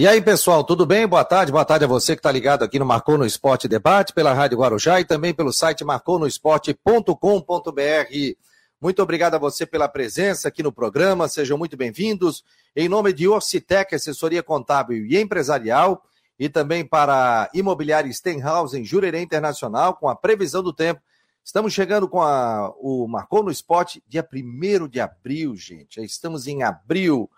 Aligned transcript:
E 0.00 0.06
aí, 0.06 0.22
pessoal, 0.22 0.62
tudo 0.62 0.86
bem? 0.86 1.08
Boa 1.08 1.24
tarde. 1.24 1.50
Boa 1.50 1.64
tarde 1.64 1.84
a 1.84 1.88
você 1.88 2.14
que 2.14 2.20
está 2.20 2.30
ligado 2.30 2.62
aqui 2.62 2.78
no 2.78 2.86
Marcou 2.86 3.18
no 3.18 3.26
Esporte 3.26 3.66
Debate, 3.66 4.12
pela 4.12 4.32
Rádio 4.32 4.56
Guarujá 4.56 5.00
e 5.00 5.04
também 5.04 5.34
pelo 5.34 5.52
site 5.52 5.84
marconosport.com.br. 5.84 8.36
Muito 8.80 9.02
obrigado 9.02 9.34
a 9.34 9.38
você 9.38 9.66
pela 9.66 9.88
presença 9.88 10.46
aqui 10.46 10.62
no 10.62 10.70
programa. 10.70 11.26
Sejam 11.26 11.58
muito 11.58 11.76
bem-vindos. 11.76 12.44
Em 12.76 12.88
nome 12.88 13.12
de 13.12 13.26
Orcitec, 13.26 13.92
assessoria 13.92 14.40
contábil 14.40 15.04
e 15.04 15.18
empresarial, 15.18 16.04
e 16.38 16.48
também 16.48 16.86
para 16.86 17.50
Imobiliária 17.52 18.12
Stenhouse 18.12 18.78
em 18.78 18.84
Jurerê 18.84 19.20
Internacional, 19.20 19.94
com 19.94 20.08
a 20.08 20.14
previsão 20.14 20.62
do 20.62 20.72
tempo. 20.72 21.02
Estamos 21.42 21.72
chegando 21.72 22.08
com 22.08 22.22
a, 22.22 22.72
o 22.78 23.08
Marcou 23.08 23.42
no 23.42 23.50
Esporte 23.50 24.00
dia 24.06 24.24
1 24.32 24.86
de 24.86 25.00
abril, 25.00 25.56
gente. 25.56 26.00
Estamos 26.04 26.46
em 26.46 26.62
abril. 26.62 27.28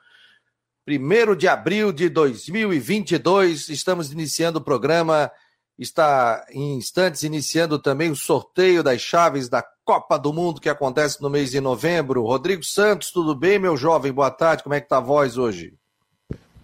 1 0.99 1.37
de 1.37 1.47
abril 1.47 1.93
de 1.93 2.09
2022, 2.09 3.69
estamos 3.69 4.11
iniciando 4.13 4.59
o 4.59 4.63
programa. 4.63 5.31
Está 5.79 6.45
em 6.51 6.77
instantes 6.77 7.23
iniciando 7.23 7.79
também 7.79 8.11
o 8.11 8.17
sorteio 8.17 8.83
das 8.83 9.01
chaves 9.01 9.49
da 9.49 9.65
Copa 9.85 10.19
do 10.19 10.33
Mundo 10.33 10.61
que 10.61 10.69
acontece 10.69 11.23
no 11.23 11.31
mês 11.31 11.51
de 11.51 11.61
novembro. 11.61 12.23
Rodrigo 12.23 12.63
Santos, 12.63 13.11
tudo 13.11 13.35
bem, 13.35 13.59
meu 13.59 13.77
jovem? 13.77 14.13
Boa 14.13 14.31
tarde, 14.31 14.63
como 14.63 14.75
é 14.75 14.81
que 14.81 14.89
tá 14.89 14.99
a 14.99 15.01
voz 15.01 15.39
hoje? 15.39 15.75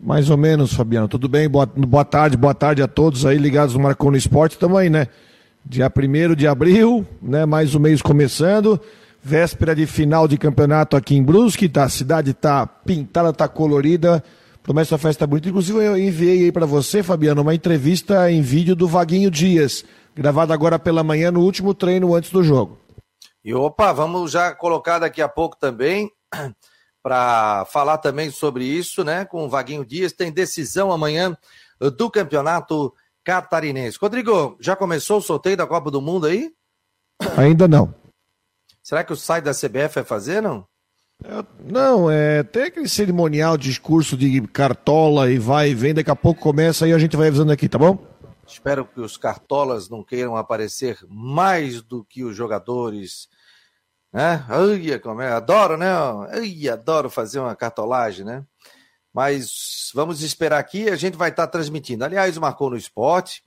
Mais 0.01 0.29
ou 0.29 0.37
menos, 0.37 0.75
Fabiano. 0.75 1.09
Tudo 1.09 1.29
bem? 1.29 1.49
Boa, 1.49 1.67
boa 1.67 2.05
tarde, 2.05 2.37
boa 2.37 2.55
tarde 2.55 2.83
a 2.83 2.89
todos 2.89 3.25
aí 3.25 3.39
ligados 3.39 3.75
no 3.75 3.81
Marcou 3.81 4.15
Esporte 4.15 4.59
também, 4.59 4.91
né? 4.91 5.09
Dia 5.65 5.91
1 5.91 6.35
de 6.35 6.47
abril, 6.47 7.07
né? 7.21 7.47
Mais 7.47 7.75
um 7.75 7.81
mês 7.81 8.03
começando. 8.03 8.81
Véspera 9.29 9.75
de 9.75 9.87
final 9.87 10.29
de 10.29 10.39
campeonato 10.39 10.97
aqui 10.97 11.17
em 11.17 11.23
Brusque, 11.23 11.69
tá? 11.69 11.83
A 11.83 11.89
cidade 11.89 12.33
tá 12.33 12.65
pintada, 12.65 13.33
tá 13.33 13.49
colorida. 13.49 14.23
Promessa 14.63 14.95
uma 14.95 15.01
festa 15.01 15.27
bonita. 15.27 15.49
Inclusive, 15.49 15.85
eu 15.85 15.99
enviei 15.99 16.45
aí 16.45 16.53
para 16.53 16.65
você, 16.65 17.03
Fabiano, 17.03 17.43
uma 17.43 17.53
entrevista 17.53 18.31
em 18.31 18.41
vídeo 18.41 18.77
do 18.77 18.87
Vaguinho 18.87 19.29
Dias, 19.29 19.85
gravada 20.15 20.55
agora 20.55 20.79
pela 20.79 21.03
manhã 21.03 21.33
no 21.33 21.41
último 21.41 21.75
treino 21.75 22.15
antes 22.15 22.31
do 22.31 22.41
jogo. 22.41 22.79
E 23.45 23.53
opa, 23.53 23.93
vamos 23.93 24.31
já 24.31 24.55
colocar 24.55 25.01
daqui 25.01 25.21
a 25.21 25.29
pouco 25.29 25.57
também 25.59 26.09
para 27.03 27.65
falar 27.65 27.99
também 27.99 28.31
sobre 28.31 28.65
isso, 28.65 29.03
né? 29.03 29.25
Com 29.25 29.45
o 29.45 29.49
Vaguinho 29.49 29.85
Dias, 29.85 30.13
tem 30.13 30.31
decisão 30.31 30.93
amanhã 30.93 31.37
do 31.99 32.09
campeonato 32.09 32.95
catarinense. 33.25 33.99
Rodrigo, 34.01 34.57
já 34.61 34.77
começou 34.77 35.19
o 35.19 35.23
sorteio 35.23 35.57
da 35.57 35.67
Copa 35.67 35.91
do 35.91 36.01
Mundo 36.01 36.27
aí? 36.29 36.53
Ainda 37.37 37.67
não. 37.67 38.06
Será 38.87 39.03
que 39.03 39.13
o 39.13 39.17
site 39.17 39.43
da 39.43 39.51
CBF 39.51 39.97
vai 39.97 40.05
fazer, 40.05 40.41
não? 40.41 40.65
É, 41.25 41.45
não, 41.59 42.09
é, 42.09 42.45
tem 42.45 42.63
aquele 42.63 42.89
cerimonial, 42.89 43.59
discurso 43.59 44.17
de 44.17 44.41
cartola 44.43 45.29
e 45.29 45.41
vai 45.41 45.71
e 45.71 45.75
vem, 45.75 45.93
daqui 45.93 46.09
a 46.09 46.15
pouco 46.15 46.41
começa 46.41 46.87
e 46.87 46.93
a 46.93 46.99
gente 46.99 47.17
vai 47.17 47.27
avisando 47.27 47.51
aqui, 47.51 47.69
tá 47.69 47.79
bom? 47.79 47.99
Espero 48.47 48.85
que 48.87 49.01
os 49.01 49.17
cartolas 49.17 49.89
não 49.89 50.05
queiram 50.05 50.37
aparecer 50.37 51.01
mais 51.09 51.83
do 51.83 52.05
que 52.05 52.23
os 52.23 52.37
jogadores. 52.37 53.27
Né? 54.13 54.47
Ai, 54.49 55.01
como 55.01 55.21
é, 55.21 55.33
adoro, 55.33 55.77
né? 55.77 55.89
Ai, 56.31 56.69
adoro 56.69 57.11
fazer 57.11 57.41
uma 57.41 57.57
cartolagem, 57.57 58.25
né? 58.25 58.45
Mas 59.13 59.91
vamos 59.97 60.23
esperar 60.23 60.61
aqui, 60.61 60.89
a 60.89 60.95
gente 60.95 61.17
vai 61.17 61.31
estar 61.31 61.49
transmitindo. 61.49 62.05
Aliás, 62.05 62.39
marcou 62.39 62.71
no 62.71 62.77
esporte 62.77 63.43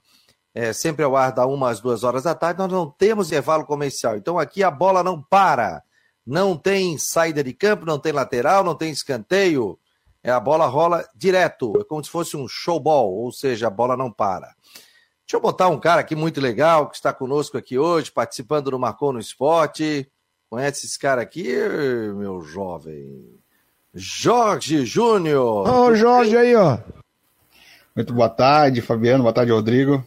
é, 0.54 0.74
sempre 0.74 1.04
ao 1.04 1.16
ar 1.16 1.32
da 1.32 1.46
uma 1.46 1.70
às 1.70 1.80
duas 1.80 2.04
horas 2.04 2.24
da 2.24 2.36
tarde, 2.36 2.60
nós 2.60 2.72
não 2.72 2.90
temos 2.90 3.28
intervalo 3.28 3.66
comercial. 3.66 4.18
Então 4.18 4.40
aqui 4.40 4.64
a 4.64 4.72
bola 4.72 5.04
não 5.04 5.22
para. 5.22 5.84
Não 6.26 6.56
tem 6.56 6.98
saída 6.98 7.44
de 7.44 7.54
campo, 7.54 7.86
não 7.86 7.98
tem 7.98 8.12
lateral, 8.12 8.64
não 8.64 8.76
tem 8.76 8.92
escanteio. 8.92 9.80
É, 10.24 10.32
a 10.32 10.40
bola 10.40 10.68
rola 10.68 11.08
direto. 11.16 11.74
É 11.80 11.84
como 11.84 12.04
se 12.04 12.10
fosse 12.10 12.36
um 12.36 12.48
showball, 12.48 13.12
ou 13.12 13.32
seja, 13.32 13.68
a 13.68 13.72
bola 13.72 13.96
não 13.96 14.12
para. 14.12 14.54
Deixa 15.26 15.38
eu 15.38 15.42
botar 15.42 15.70
um 15.70 15.80
cara 15.80 16.02
aqui 16.02 16.16
muito 16.16 16.42
legal 16.42 16.90
que 16.90 16.96
está 16.96 17.14
conosco 17.14 17.58
aqui 17.58 17.78
hoje, 17.78 18.12
participando 18.12 18.72
do 18.72 18.80
Marcou 18.80 19.14
no 19.14 19.20
Esporte. 19.20 20.10
Conhece 20.50 20.88
esse 20.88 20.98
cara 20.98 21.22
aqui, 21.22 21.48
meu 22.16 22.42
jovem? 22.42 23.40
Jorge 23.94 24.86
Júnior. 24.86 25.68
Ô, 25.68 25.86
oh, 25.86 25.96
Jorge 25.96 26.36
aí, 26.36 26.56
ó. 26.56 26.80
Muito 27.96 28.14
boa 28.14 28.30
tarde, 28.30 28.82
Fabiano. 28.82 29.24
Boa 29.24 29.34
tarde, 29.34 29.52
Rodrigo. 29.52 30.04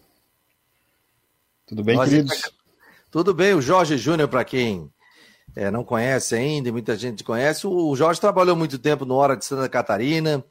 Tudo 1.73 1.85
bem, 1.85 1.97
Nós 1.97 2.11
queridos? 2.11 2.53
Tudo 3.11 3.33
bem, 3.33 3.55
o 3.55 3.63
Jorge 3.63 3.97
Júnior, 3.97 4.29
para 4.29 4.45
quem 4.45 4.93
é, 5.57 5.71
não 5.71 5.83
conhece 5.83 6.35
ainda, 6.35 6.69
e 6.69 6.73
muita 6.73 6.95
gente 6.99 7.25
conhece, 7.25 7.67
o 7.67 7.97
Jorge 7.97 8.21
trabalhou 8.21 8.55
muito 8.55 8.79
tempo 8.79 9.07
no 9.07 9.15
Hora 9.15 9.35
de 9.35 9.47
Santa 9.47 9.67
Catarina, 9.71 10.45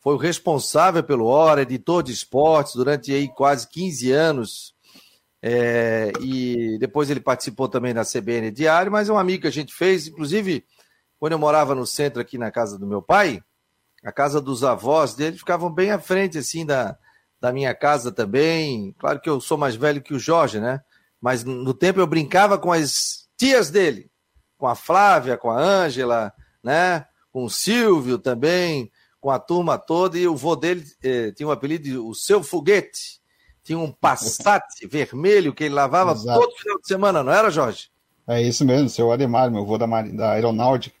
foi 0.00 0.14
o 0.14 0.16
responsável 0.16 1.04
pelo 1.04 1.26
Hora, 1.26 1.60
editor 1.60 2.02
de 2.02 2.10
esportes 2.10 2.74
durante 2.74 3.12
aí 3.12 3.28
quase 3.28 3.68
15 3.68 4.12
anos. 4.12 4.74
É, 5.42 6.10
e 6.22 6.78
depois 6.78 7.10
ele 7.10 7.20
participou 7.20 7.68
também 7.68 7.92
da 7.92 8.02
CBN 8.02 8.50
Diário, 8.50 8.90
mas 8.90 9.10
é 9.10 9.12
um 9.12 9.18
amigo 9.18 9.42
que 9.42 9.48
a 9.48 9.52
gente 9.52 9.74
fez, 9.74 10.06
inclusive 10.06 10.64
quando 11.20 11.32
eu 11.32 11.38
morava 11.38 11.74
no 11.74 11.86
centro 11.86 12.22
aqui 12.22 12.38
na 12.38 12.50
casa 12.50 12.78
do 12.78 12.86
meu 12.86 13.02
pai, 13.02 13.42
a 14.02 14.10
casa 14.10 14.40
dos 14.40 14.64
avós 14.64 15.14
dele 15.14 15.36
ficavam 15.36 15.70
bem 15.70 15.90
à 15.90 15.98
frente 15.98 16.38
assim 16.38 16.64
da, 16.64 16.96
da 17.42 17.52
minha 17.52 17.74
casa 17.74 18.12
também. 18.12 18.94
Claro 18.96 19.20
que 19.20 19.28
eu 19.28 19.40
sou 19.40 19.58
mais 19.58 19.74
velho 19.74 20.00
que 20.00 20.14
o 20.14 20.18
Jorge, 20.18 20.60
né? 20.60 20.80
Mas 21.20 21.42
no 21.42 21.74
tempo 21.74 21.98
eu 21.98 22.06
brincava 22.06 22.56
com 22.56 22.70
as 22.70 23.26
tias 23.36 23.68
dele, 23.68 24.08
com 24.56 24.68
a 24.68 24.76
Flávia, 24.76 25.36
com 25.36 25.50
a 25.50 25.60
Ângela, 25.60 26.32
né? 26.62 27.04
Com 27.32 27.44
o 27.44 27.50
Silvio 27.50 28.16
também, 28.16 28.92
com 29.20 29.28
a 29.28 29.40
turma 29.40 29.76
toda. 29.76 30.16
E 30.16 30.28
o 30.28 30.36
vô 30.36 30.54
dele 30.54 30.84
eh, 31.02 31.32
tinha 31.32 31.48
um 31.48 31.50
apelido 31.50 31.82
de 31.82 31.98
o 31.98 32.14
seu 32.14 32.44
foguete. 32.44 33.20
Tinha 33.64 33.78
um 33.78 33.90
Passat 33.90 34.62
vermelho 34.88 35.52
que 35.52 35.64
ele 35.64 35.74
lavava 35.74 36.12
Exato. 36.12 36.40
todo 36.40 36.56
final 36.56 36.78
de 36.78 36.86
semana, 36.86 37.24
não 37.24 37.32
era, 37.32 37.50
Jorge? 37.50 37.90
É 38.28 38.40
isso 38.40 38.64
mesmo, 38.64 38.88
seu 38.88 39.10
Ademar, 39.10 39.50
meu 39.50 39.66
vô 39.66 39.76
da, 39.76 39.86
da 39.86 40.30
Aeronáutica. 40.30 40.94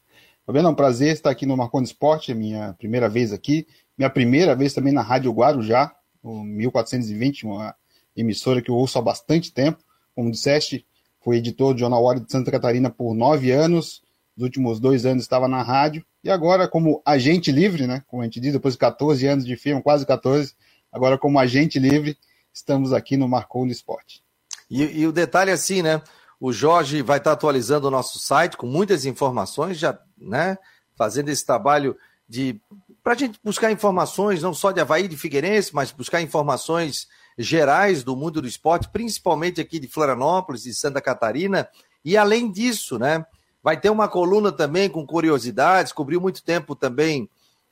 Fabiano, 0.44 0.68
é 0.68 0.72
um 0.72 0.74
prazer 0.74 1.12
estar 1.12 1.30
aqui 1.30 1.46
no 1.46 1.56
Marconi 1.56 1.86
Esporte, 1.86 2.34
minha 2.34 2.74
primeira 2.76 3.08
vez 3.08 3.32
aqui, 3.32 3.64
minha 3.96 4.10
primeira 4.10 4.56
vez 4.56 4.74
também 4.74 4.92
na 4.92 5.02
Rádio 5.02 5.30
Guarujá, 5.30 5.94
o 6.22 6.42
1420, 6.42 7.46
uma 7.46 7.74
emissora 8.16 8.62
que 8.62 8.70
eu 8.70 8.74
ouço 8.74 8.98
há 8.98 9.02
bastante 9.02 9.52
tempo. 9.52 9.82
Como 10.14 10.30
disseste, 10.30 10.86
fui 11.20 11.38
editor 11.38 11.74
do 11.74 11.80
Jornal 11.80 12.04
Hora 12.04 12.20
de 12.20 12.30
Santa 12.30 12.50
Catarina 12.50 12.90
por 12.90 13.14
nove 13.14 13.50
anos. 13.50 14.02
Nos 14.36 14.44
últimos 14.44 14.80
dois 14.80 15.04
anos 15.04 15.22
estava 15.24 15.48
na 15.48 15.62
rádio. 15.62 16.04
E 16.22 16.30
agora, 16.30 16.68
como 16.68 17.02
agente 17.04 17.50
livre, 17.50 17.86
né? 17.86 18.02
Como 18.06 18.22
a 18.22 18.24
gente 18.24 18.40
diz, 18.40 18.52
depois 18.52 18.74
de 18.74 18.78
14 18.78 19.26
anos 19.26 19.44
de 19.44 19.56
firma, 19.56 19.82
quase 19.82 20.06
14, 20.06 20.54
agora 20.92 21.18
como 21.18 21.38
agente 21.38 21.78
livre, 21.78 22.16
estamos 22.52 22.92
aqui 22.92 23.16
no 23.16 23.28
Marcou 23.28 23.64
no 23.64 23.72
Esporte. 23.72 24.22
E, 24.70 25.00
e, 25.00 25.06
o 25.06 25.12
detalhe 25.12 25.50
é 25.50 25.54
assim, 25.54 25.82
né? 25.82 26.00
O 26.40 26.52
Jorge 26.52 27.02
vai 27.02 27.18
estar 27.18 27.32
atualizando 27.32 27.88
o 27.88 27.90
nosso 27.90 28.18
site 28.18 28.56
com 28.56 28.66
muitas 28.66 29.04
informações, 29.04 29.78
já, 29.78 29.98
né? 30.16 30.56
Fazendo 30.96 31.28
esse 31.28 31.44
trabalho 31.44 31.96
de 32.28 32.60
para 33.02 33.14
a 33.14 33.16
gente 33.16 33.38
buscar 33.42 33.70
informações 33.72 34.42
não 34.42 34.54
só 34.54 34.70
de 34.70 34.80
Havaí, 34.80 35.08
de 35.08 35.16
Figueirense, 35.16 35.74
mas 35.74 35.90
buscar 35.90 36.22
informações 36.22 37.08
gerais 37.36 38.04
do 38.04 38.14
mundo 38.16 38.40
do 38.40 38.46
esporte, 38.46 38.88
principalmente 38.88 39.60
aqui 39.60 39.78
de 39.78 39.88
Florianópolis 39.88 40.66
e 40.66 40.74
Santa 40.74 41.00
Catarina. 41.00 41.68
E 42.04 42.16
além 42.16 42.50
disso, 42.50 42.98
né, 42.98 43.24
vai 43.62 43.78
ter 43.78 43.90
uma 43.90 44.08
coluna 44.08 44.52
também 44.52 44.88
com 44.88 45.06
curiosidades, 45.06 45.92
cobriu 45.92 46.20
muito 46.20 46.42
tempo 46.44 46.76
também 46.76 47.28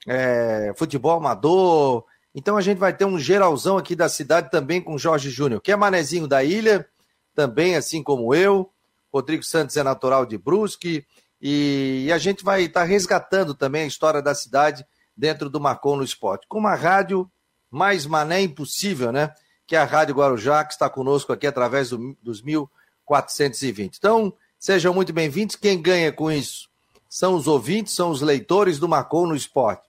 é, 0.06 0.72
futebol 0.76 1.16
amador. 1.16 2.04
Então 2.34 2.56
a 2.56 2.60
gente 2.60 2.78
vai 2.78 2.92
ter 2.92 3.04
um 3.04 3.18
geralzão 3.18 3.78
aqui 3.78 3.94
da 3.94 4.08
cidade 4.08 4.50
também 4.50 4.80
com 4.80 4.98
Jorge 4.98 5.30
Júnior, 5.30 5.60
que 5.60 5.70
é 5.70 5.76
manezinho 5.76 6.26
da 6.26 6.42
ilha, 6.42 6.86
também 7.34 7.76
assim 7.76 8.02
como 8.02 8.34
eu. 8.34 8.70
Rodrigo 9.12 9.42
Santos 9.42 9.76
é 9.76 9.82
natural 9.82 10.24
de 10.26 10.38
Brusque. 10.38 11.04
E, 11.42 12.04
e 12.06 12.12
a 12.12 12.18
gente 12.18 12.44
vai 12.44 12.62
estar 12.62 12.80
tá 12.80 12.86
resgatando 12.86 13.54
também 13.54 13.82
a 13.82 13.86
história 13.86 14.20
da 14.20 14.34
cidade 14.34 14.84
dentro 15.16 15.50
do 15.50 15.60
Marcon 15.60 15.96
no 15.96 16.04
Esporte. 16.04 16.46
Com 16.48 16.58
uma 16.58 16.74
rádio 16.74 17.30
mais 17.70 18.06
mané 18.06 18.42
impossível, 18.42 19.12
né? 19.12 19.32
Que 19.66 19.76
é 19.76 19.78
a 19.78 19.84
Rádio 19.84 20.16
Guarujá, 20.16 20.64
que 20.64 20.72
está 20.72 20.90
conosco 20.90 21.32
aqui 21.32 21.46
através 21.46 21.90
do, 21.90 22.16
dos 22.20 22.42
1420. 22.42 23.96
Então, 23.96 24.32
sejam 24.58 24.92
muito 24.92 25.12
bem-vindos. 25.12 25.56
Quem 25.56 25.80
ganha 25.80 26.12
com 26.12 26.30
isso 26.30 26.68
são 27.08 27.34
os 27.34 27.46
ouvintes, 27.46 27.94
são 27.94 28.10
os 28.10 28.20
leitores 28.20 28.78
do 28.78 28.88
Marcon 28.88 29.26
no 29.26 29.36
Esporte. 29.36 29.88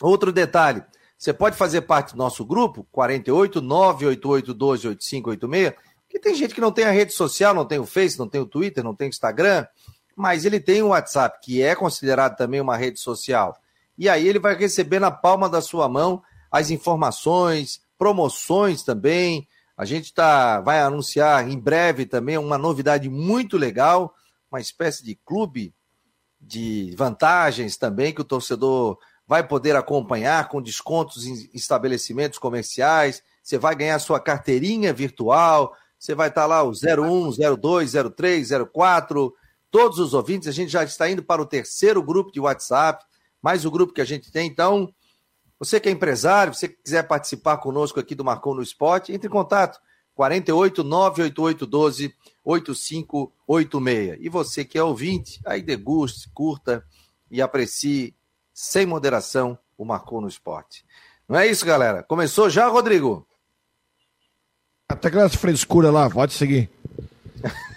Outro 0.00 0.32
detalhe, 0.32 0.82
você 1.16 1.32
pode 1.32 1.56
fazer 1.56 1.82
parte 1.82 2.12
do 2.12 2.18
nosso 2.18 2.44
grupo, 2.44 2.86
48 2.90 3.60
988 3.60 4.54
12 4.54 4.88
8586, 4.88 5.74
que 6.08 6.18
tem 6.18 6.34
gente 6.34 6.54
que 6.54 6.60
não 6.60 6.72
tem 6.72 6.86
a 6.86 6.90
rede 6.90 7.12
social, 7.12 7.54
não 7.54 7.66
tem 7.66 7.78
o 7.78 7.84
Face, 7.84 8.18
não 8.18 8.28
tem 8.28 8.40
o 8.40 8.46
Twitter, 8.46 8.82
não 8.82 8.94
tem 8.94 9.08
o 9.08 9.10
Instagram, 9.10 9.66
mas 10.16 10.44
ele 10.44 10.58
tem 10.58 10.82
o 10.82 10.88
WhatsApp, 10.88 11.38
que 11.42 11.62
é 11.62 11.74
considerado 11.74 12.36
também 12.36 12.60
uma 12.60 12.76
rede 12.76 12.98
social 12.98 13.59
e 14.00 14.08
aí 14.08 14.26
ele 14.26 14.38
vai 14.38 14.54
receber 14.56 14.98
na 14.98 15.10
palma 15.10 15.46
da 15.46 15.60
sua 15.60 15.86
mão 15.86 16.22
as 16.50 16.70
informações, 16.70 17.82
promoções 17.98 18.82
também. 18.82 19.46
A 19.76 19.84
gente 19.84 20.14
tá, 20.14 20.58
vai 20.62 20.80
anunciar 20.80 21.46
em 21.46 21.58
breve 21.58 22.06
também 22.06 22.38
uma 22.38 22.56
novidade 22.56 23.10
muito 23.10 23.58
legal, 23.58 24.14
uma 24.50 24.58
espécie 24.58 25.04
de 25.04 25.14
clube 25.22 25.74
de 26.40 26.94
vantagens 26.96 27.76
também 27.76 28.10
que 28.14 28.22
o 28.22 28.24
torcedor 28.24 28.96
vai 29.26 29.46
poder 29.46 29.76
acompanhar 29.76 30.48
com 30.48 30.62
descontos 30.62 31.26
em 31.26 31.50
estabelecimentos 31.52 32.38
comerciais, 32.38 33.22
você 33.42 33.58
vai 33.58 33.74
ganhar 33.74 33.98
sua 33.98 34.18
carteirinha 34.18 34.94
virtual, 34.94 35.76
você 35.98 36.14
vai 36.14 36.28
estar 36.28 36.46
lá 36.46 36.62
o 36.62 36.70
01, 36.70 37.32
02, 37.58 37.92
03, 38.16 38.48
04, 38.72 39.34
todos 39.70 39.98
os 39.98 40.14
ouvintes, 40.14 40.48
a 40.48 40.52
gente 40.52 40.72
já 40.72 40.82
está 40.84 41.08
indo 41.10 41.22
para 41.22 41.42
o 41.42 41.46
terceiro 41.46 42.02
grupo 42.02 42.32
de 42.32 42.40
WhatsApp, 42.40 43.04
mais 43.42 43.64
o 43.64 43.70
grupo 43.70 43.92
que 43.92 44.00
a 44.00 44.04
gente 44.04 44.30
tem, 44.30 44.46
então, 44.46 44.92
você 45.58 45.78
que 45.78 45.88
é 45.88 45.92
empresário, 45.92 46.54
você 46.54 46.68
que 46.68 46.82
quiser 46.82 47.02
participar 47.02 47.58
conosco 47.58 48.00
aqui 48.00 48.14
do 48.14 48.24
Marcou 48.24 48.54
no 48.54 48.62
Esporte, 48.62 49.12
entre 49.12 49.28
em 49.28 49.30
contato, 49.30 49.78
48 50.14 50.82
98812 50.84 52.14
8586. 52.44 54.18
E 54.20 54.28
você 54.28 54.64
que 54.64 54.78
é 54.78 54.82
ouvinte, 54.82 55.40
aí 55.44 55.62
deguste, 55.62 56.30
curta 56.32 56.84
e 57.30 57.40
aprecie 57.40 58.14
sem 58.52 58.86
moderação 58.86 59.58
o 59.76 59.84
Marcou 59.84 60.20
no 60.20 60.28
Esporte. 60.28 60.84
Não 61.28 61.38
é 61.38 61.46
isso, 61.46 61.64
galera? 61.64 62.02
Começou 62.02 62.50
já, 62.50 62.66
Rodrigo? 62.66 63.26
Até 64.88 65.08
aquelas 65.08 65.34
frescuras 65.34 65.92
lá, 65.92 66.10
pode 66.10 66.32
seguir. 66.32 66.68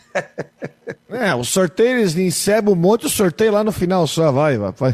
é, 1.09 1.36
o 1.36 1.44
sorteio 1.44 2.00
eles 2.00 2.16
encebam 2.16 2.74
um 2.74 2.77
monte, 2.77 3.06
o 3.06 3.09
sorteio 3.09 3.51
lá 3.51 3.63
no 3.63 3.71
final 3.71 4.07
só, 4.07 4.31
vai, 4.31 4.57
vai. 4.57 4.94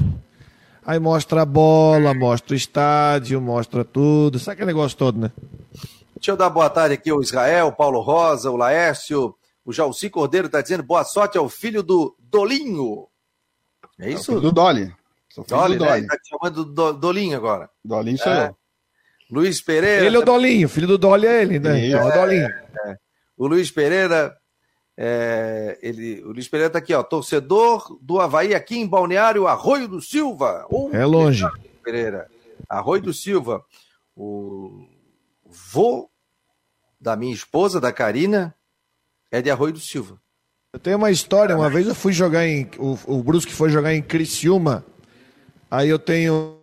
Aí 0.90 0.98
mostra 0.98 1.44
a 1.44 1.46
bola, 1.46 2.16
mostra 2.16 2.56
o 2.56 2.58
estádio, 2.58 3.40
mostra 3.40 3.86
tudo, 3.86 4.40
sabe 4.40 4.54
aquele 4.54 4.74
negócio 4.74 4.98
todo, 4.98 5.20
né? 5.20 5.32
Deixa 6.16 6.32
eu 6.32 6.36
dar 6.36 6.50
boa 6.50 6.68
tarde 6.68 6.96
aqui 6.96 7.12
ao 7.12 7.22
Israel, 7.22 7.68
o 7.68 7.72
Paulo 7.72 8.02
Rosa, 8.02 8.50
o 8.50 8.58
Laércio, 8.58 9.36
o 9.64 9.72
Jalci 9.72 10.10
Cordeiro 10.10 10.48
está 10.48 10.62
dizendo 10.62 10.82
boa 10.82 11.04
sorte 11.04 11.38
ao 11.38 11.48
filho 11.48 11.84
do 11.84 12.16
Dolinho. 12.18 13.06
É 14.00 14.10
isso? 14.10 14.36
É 14.36 14.42
do 14.42 14.52
Dolly. 14.52 14.92
Sou 15.30 15.44
filho 15.44 15.60
Dolly, 15.60 15.78
do 15.78 15.86
Dolly. 15.86 16.02
Né? 16.02 16.08
Tá 16.08 16.18
te 16.18 16.30
chamando 16.30 16.66
do 16.66 16.94
Dolinho 16.94 17.38
agora. 17.38 17.70
Dolinho 17.86 18.18
sou 18.18 18.32
é. 18.32 18.48
eu. 18.48 18.56
Luiz 19.30 19.62
Pereira. 19.62 20.08
Ele 20.08 20.16
é 20.16 20.20
o 20.20 20.26
Dolinho, 20.26 20.68
filho 20.68 20.88
do 20.88 20.98
Dolly 20.98 21.28
é 21.28 21.42
ele, 21.44 21.60
né? 21.60 21.86
É, 21.86 21.92
é 21.92 22.04
o 22.04 22.12
Dolinho. 22.12 22.48
É. 22.48 22.98
O 23.38 23.46
Luiz 23.46 23.70
Pereira, 23.70 24.36
é, 25.02 25.80
ele, 25.82 26.22
o 26.26 26.34
Luiz 26.34 26.50
Pereira 26.50 26.68
está 26.68 26.80
aqui, 26.80 26.94
ó, 26.94 27.02
torcedor 27.02 27.98
do 28.02 28.20
Havaí 28.20 28.54
aqui 28.54 28.78
em 28.78 28.86
Balneário 28.86 29.48
Arroio 29.48 29.88
do 29.88 30.02
Silva. 30.02 30.68
É 30.92 31.06
longe. 31.06 31.46
Pereira. 31.82 32.28
Arroio 32.68 33.04
do 33.04 33.14
Silva. 33.14 33.64
O 34.14 34.86
vô 35.46 36.10
da 37.00 37.16
minha 37.16 37.34
esposa, 37.34 37.80
da 37.80 37.94
Karina, 37.94 38.54
é 39.32 39.42
de 39.42 39.50
Arroio 39.50 39.72
do 39.72 39.80
Silva. 39.80 40.20
Eu 40.74 40.80
tenho 40.82 40.98
uma 40.98 41.12
história, 41.12 41.56
uma 41.56 41.70
vez 41.70 41.88
eu 41.88 41.96
fui 41.96 42.12
jogar 42.12 42.46
em. 42.46 42.70
O, 42.78 43.00
o 43.08 43.24
Brusque 43.24 43.54
foi 43.54 43.70
jogar 43.70 43.94
em 43.94 44.02
Criciúma. 44.02 44.86
Aí 45.72 45.88
eu 45.88 45.98
tenho 45.98 46.60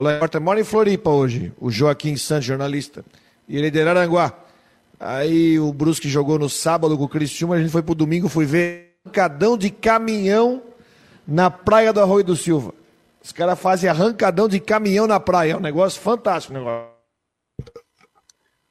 o 0.00 0.40
mora 0.40 0.60
em 0.60 0.64
Floripa 0.64 1.10
hoje, 1.10 1.52
o 1.58 1.68
Joaquim 1.68 2.16
Santos, 2.16 2.44
jornalista. 2.44 3.04
E 3.48 3.56
ele 3.56 3.66
é 3.66 3.70
de 3.70 3.80
Araranguá. 3.80 4.45
Aí 4.98 5.58
o 5.58 5.72
Brusque 5.72 6.08
jogou 6.08 6.38
no 6.38 6.48
sábado 6.48 6.96
com 6.96 7.04
o 7.04 7.08
Cristiúma, 7.08 7.56
a 7.56 7.60
gente 7.60 7.70
foi 7.70 7.82
pro 7.82 7.94
domingo, 7.94 8.28
fui 8.28 8.46
ver 8.46 8.96
arrancadão 9.04 9.56
de 9.56 9.70
caminhão 9.70 10.62
na 11.26 11.50
praia 11.50 11.92
do 11.92 12.00
Arroio 12.00 12.24
do 12.24 12.36
Silva. 12.36 12.74
Os 13.22 13.32
caras 13.32 13.58
fazem 13.58 13.90
arrancadão 13.90 14.48
de 14.48 14.60
caminhão 14.60 15.06
na 15.06 15.20
praia, 15.20 15.52
é 15.52 15.56
um 15.56 15.60
negócio 15.60 16.00
fantástico. 16.00 16.54
negócio. 16.54 16.96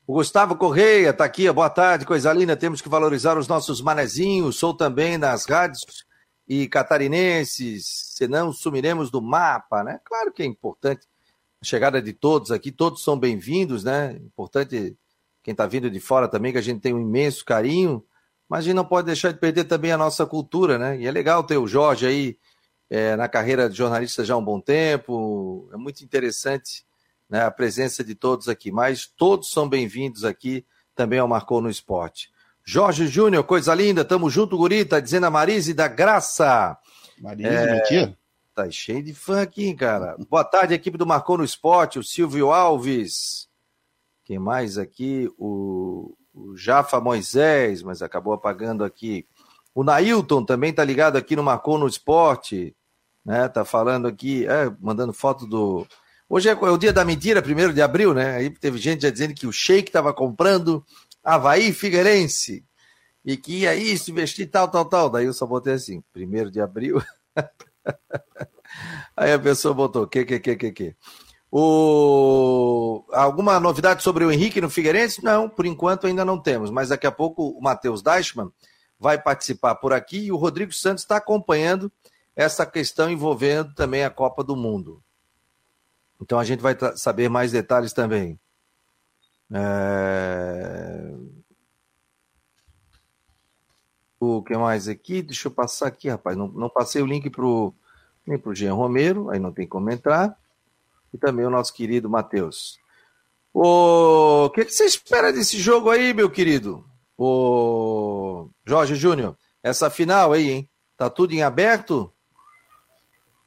O 0.08 0.14
Gustavo 0.14 0.56
Correia 0.56 1.10
está 1.10 1.26
aqui, 1.26 1.52
boa 1.52 1.70
tarde, 1.70 2.06
coisa 2.06 2.32
linda. 2.32 2.56
Temos 2.56 2.80
que 2.80 2.88
valorizar 2.88 3.38
os 3.38 3.48
nossos 3.48 3.82
manezinhos. 3.82 4.58
Sou 4.58 4.72
também 4.72 5.18
nas 5.18 5.46
rádios 5.46 6.06
e 6.48 6.68
catarinenses, 6.68 8.14
senão 8.16 8.54
sumiremos 8.54 9.10
do 9.10 9.20
mapa, 9.20 9.84
né? 9.84 10.00
Claro 10.06 10.32
que 10.32 10.44
é 10.44 10.46
importante 10.46 11.08
chegada 11.64 12.00
de 12.00 12.14
todos 12.14 12.52
aqui, 12.52 12.72
todos 12.72 13.04
são 13.04 13.18
bem-vindos, 13.18 13.84
né? 13.84 14.12
Importante 14.24 14.96
quem 15.46 15.52
está 15.52 15.68
vindo 15.68 15.92
de 15.92 16.00
fora 16.00 16.28
também, 16.28 16.52
que 16.52 16.58
a 16.58 16.62
gente 16.62 16.82
tem 16.82 16.92
um 16.92 17.00
imenso 17.00 17.46
carinho, 17.46 18.04
mas 18.50 18.62
a 18.62 18.64
gente 18.64 18.74
não 18.74 18.84
pode 18.84 19.06
deixar 19.06 19.32
de 19.32 19.38
perder 19.38 19.66
também 19.66 19.92
a 19.92 19.98
nossa 19.98 20.26
cultura, 20.26 20.80
né? 20.80 20.98
E 20.98 21.06
é 21.06 21.12
legal 21.12 21.44
ter 21.44 21.56
o 21.56 21.68
Jorge 21.68 22.08
aí 22.08 22.36
é, 22.90 23.16
na 23.16 23.30
carreira 23.30 23.70
de 23.70 23.78
jornalista 23.78 24.26
já 24.26 24.34
há 24.34 24.38
um 24.38 24.44
bom 24.44 24.60
tempo, 24.60 25.70
é 25.72 25.78
muito 25.78 26.04
interessante 26.04 26.84
né, 27.30 27.46
a 27.46 27.52
presença 27.52 28.04
de 28.04 28.16
todos 28.16 28.50
aqui, 28.50 28.72
mas 28.72 29.06
todos 29.06 29.52
são 29.52 29.70
bem-vindos 29.70 30.26
aqui 30.26 30.66
também 30.96 31.20
ao 31.20 31.28
Marcou 31.28 31.62
no 31.62 31.70
Esporte. 31.70 32.32
Jorge 32.64 33.06
Júnior, 33.06 33.44
coisa 33.44 33.76
linda, 33.76 34.04
tamo 34.04 34.32
junto, 34.32 34.58
guri, 34.58 34.84
tá 34.84 35.00
dizendo 35.00 35.28
a 35.28 35.30
Marise 35.30 35.76
da 35.76 35.88
Graça. 35.88 36.76
Marise, 37.20 37.48
é... 37.48 37.72
mentira? 37.72 38.18
Tá 38.56 38.68
cheio 38.72 39.04
de 39.04 39.14
fã 39.14 39.44
aqui, 39.44 39.76
cara. 39.76 40.18
Boa 40.28 40.44
tarde, 40.44 40.74
equipe 40.74 40.98
do 40.98 41.06
Marcou 41.06 41.38
no 41.38 41.44
Esporte, 41.44 42.00
o 42.00 42.04
Silvio 42.04 42.52
Alves. 42.52 43.48
Quem 44.26 44.40
mais 44.40 44.78
aqui? 44.78 45.32
O, 45.38 46.18
o 46.34 46.58
Jafa 46.58 47.00
Moisés, 47.00 47.84
mas 47.84 48.02
acabou 48.02 48.34
apagando 48.34 48.84
aqui. 48.84 49.28
O 49.74 49.84
Nailton 49.84 50.44
também 50.44 50.74
tá 50.74 50.84
ligado 50.84 51.16
aqui 51.16 51.36
no 51.36 51.44
Marcou 51.44 51.78
no 51.78 51.88
Esporte, 51.88 52.76
né? 53.24 53.48
Tá 53.48 53.64
falando 53.64 54.08
aqui, 54.08 54.46
é, 54.48 54.70
mandando 54.82 55.14
foto 55.14 55.46
do. 55.46 55.88
Hoje 56.28 56.50
é, 56.50 56.54
é, 56.54 56.56
o 56.56 56.78
dia 56.78 56.92
da 56.92 57.06
mentira, 57.06 57.42
primeiro 57.42 57.72
de 57.72 57.82
abril, 57.82 58.14
né? 58.14 58.38
Aí 58.38 58.50
teve 58.50 58.80
gente 58.80 59.04
já 59.04 59.12
dizendo 59.12 59.36
que 59.36 59.46
o 59.46 59.52
Sheik 59.52 59.92
tava 59.92 60.12
comprando 60.12 60.84
Havaí 61.24 61.72
Figueirense 61.72 62.66
e 63.24 63.38
que 63.38 63.60
ia 63.60 63.76
isso, 63.76 64.10
investir 64.10 64.50
tal, 64.50 64.68
tal, 64.68 64.86
tal. 64.86 65.10
Daí 65.10 65.26
eu 65.26 65.34
só 65.34 65.46
botei 65.46 65.74
assim, 65.74 66.04
primeiro 66.12 66.50
de 66.50 66.60
abril. 66.60 67.02
Aí 69.16 69.32
a 69.32 69.40
pessoa 69.40 69.74
botou 69.74 70.08
que, 70.08 70.26
que, 70.26 70.40
que, 70.40 70.56
que, 70.56 70.72
que. 70.72 70.96
O... 71.58 73.06
Alguma 73.14 73.58
novidade 73.62 74.04
sobre 74.04 74.26
o 74.26 74.32
Henrique 74.32 74.60
no 74.60 74.70
Figueirense? 74.70 75.24
Não, 75.24 75.48
por 75.48 75.66
enquanto 75.66 76.06
ainda 76.06 76.26
não 76.26 76.38
temos, 76.38 76.70
mas 76.70 76.90
daqui 76.90 77.08
a 77.08 77.12
pouco 77.14 77.48
o 77.48 77.62
Matheus 77.62 78.02
Deichmann 78.02 78.52
vai 79.00 79.18
participar 79.18 79.76
por 79.76 79.94
aqui 79.94 80.26
e 80.26 80.32
o 80.34 80.36
Rodrigo 80.36 80.74
Santos 80.74 81.06
está 81.06 81.16
acompanhando 81.16 81.90
essa 82.36 82.66
questão 82.66 83.10
envolvendo 83.10 83.74
também 83.74 84.04
a 84.04 84.10
Copa 84.10 84.44
do 84.44 84.54
Mundo. 84.54 85.02
Então 86.22 86.38
a 86.38 86.44
gente 86.44 86.60
vai 86.60 86.76
saber 86.98 87.30
mais 87.30 87.54
detalhes 87.54 87.94
também. 87.94 88.38
É... 89.54 91.10
O 94.20 94.44
que 94.44 94.58
mais 94.58 94.90
aqui? 94.90 95.22
Deixa 95.22 95.48
eu 95.48 95.54
passar 95.54 95.88
aqui, 95.88 96.10
rapaz. 96.10 96.36
Não, 96.36 96.50
não 96.50 96.70
passei 96.70 97.02
o 97.02 97.06
link 97.06 97.30
pro, 97.30 97.74
nem 98.28 98.38
pro 98.38 98.54
Jean 98.54 98.74
Romero, 98.74 99.30
aí 99.30 99.40
não 99.40 99.54
tem 99.54 99.66
como 99.66 99.90
entrar. 99.90 100.38
E 101.16 101.18
também 101.18 101.46
o 101.46 101.50
nosso 101.50 101.74
querido 101.74 102.10
Matheus. 102.10 102.78
O 103.54 104.50
que, 104.54 104.66
que 104.66 104.72
você 104.74 104.84
espera 104.84 105.32
desse 105.32 105.58
jogo 105.58 105.90
aí, 105.90 106.14
meu 106.14 106.30
querido? 106.30 106.86
O 107.18 108.50
Jorge 108.68 108.96
Júnior, 108.96 109.38
essa 109.64 109.90
final 109.90 110.34
aí, 110.34 110.52
hein? 110.52 110.70
Tá 110.98 111.10
tudo 111.10 111.32
em 111.32 111.42
aberto? 111.42 112.12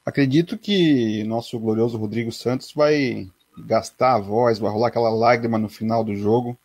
Acredito 0.03 0.57
que 0.57 1.23
nosso 1.25 1.59
glorioso 1.59 1.99
Rodrigo 1.99 2.33
Santos 2.33 2.73
vai 2.73 3.29
gastar 3.67 4.15
a 4.15 4.19
voz, 4.19 4.59
vai 4.59 4.73
rolar 4.73 4.89
aquela 4.89 5.11
lágrima 5.11 5.59
no 5.59 5.69
final 5.69 6.03
do 6.03 6.17
jogo, 6.17 6.59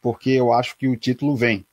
porque 0.00 0.30
eu 0.30 0.54
acho 0.54 0.74
que 0.78 0.88
o 0.88 0.96
título 0.96 1.36
vem. 1.36 1.66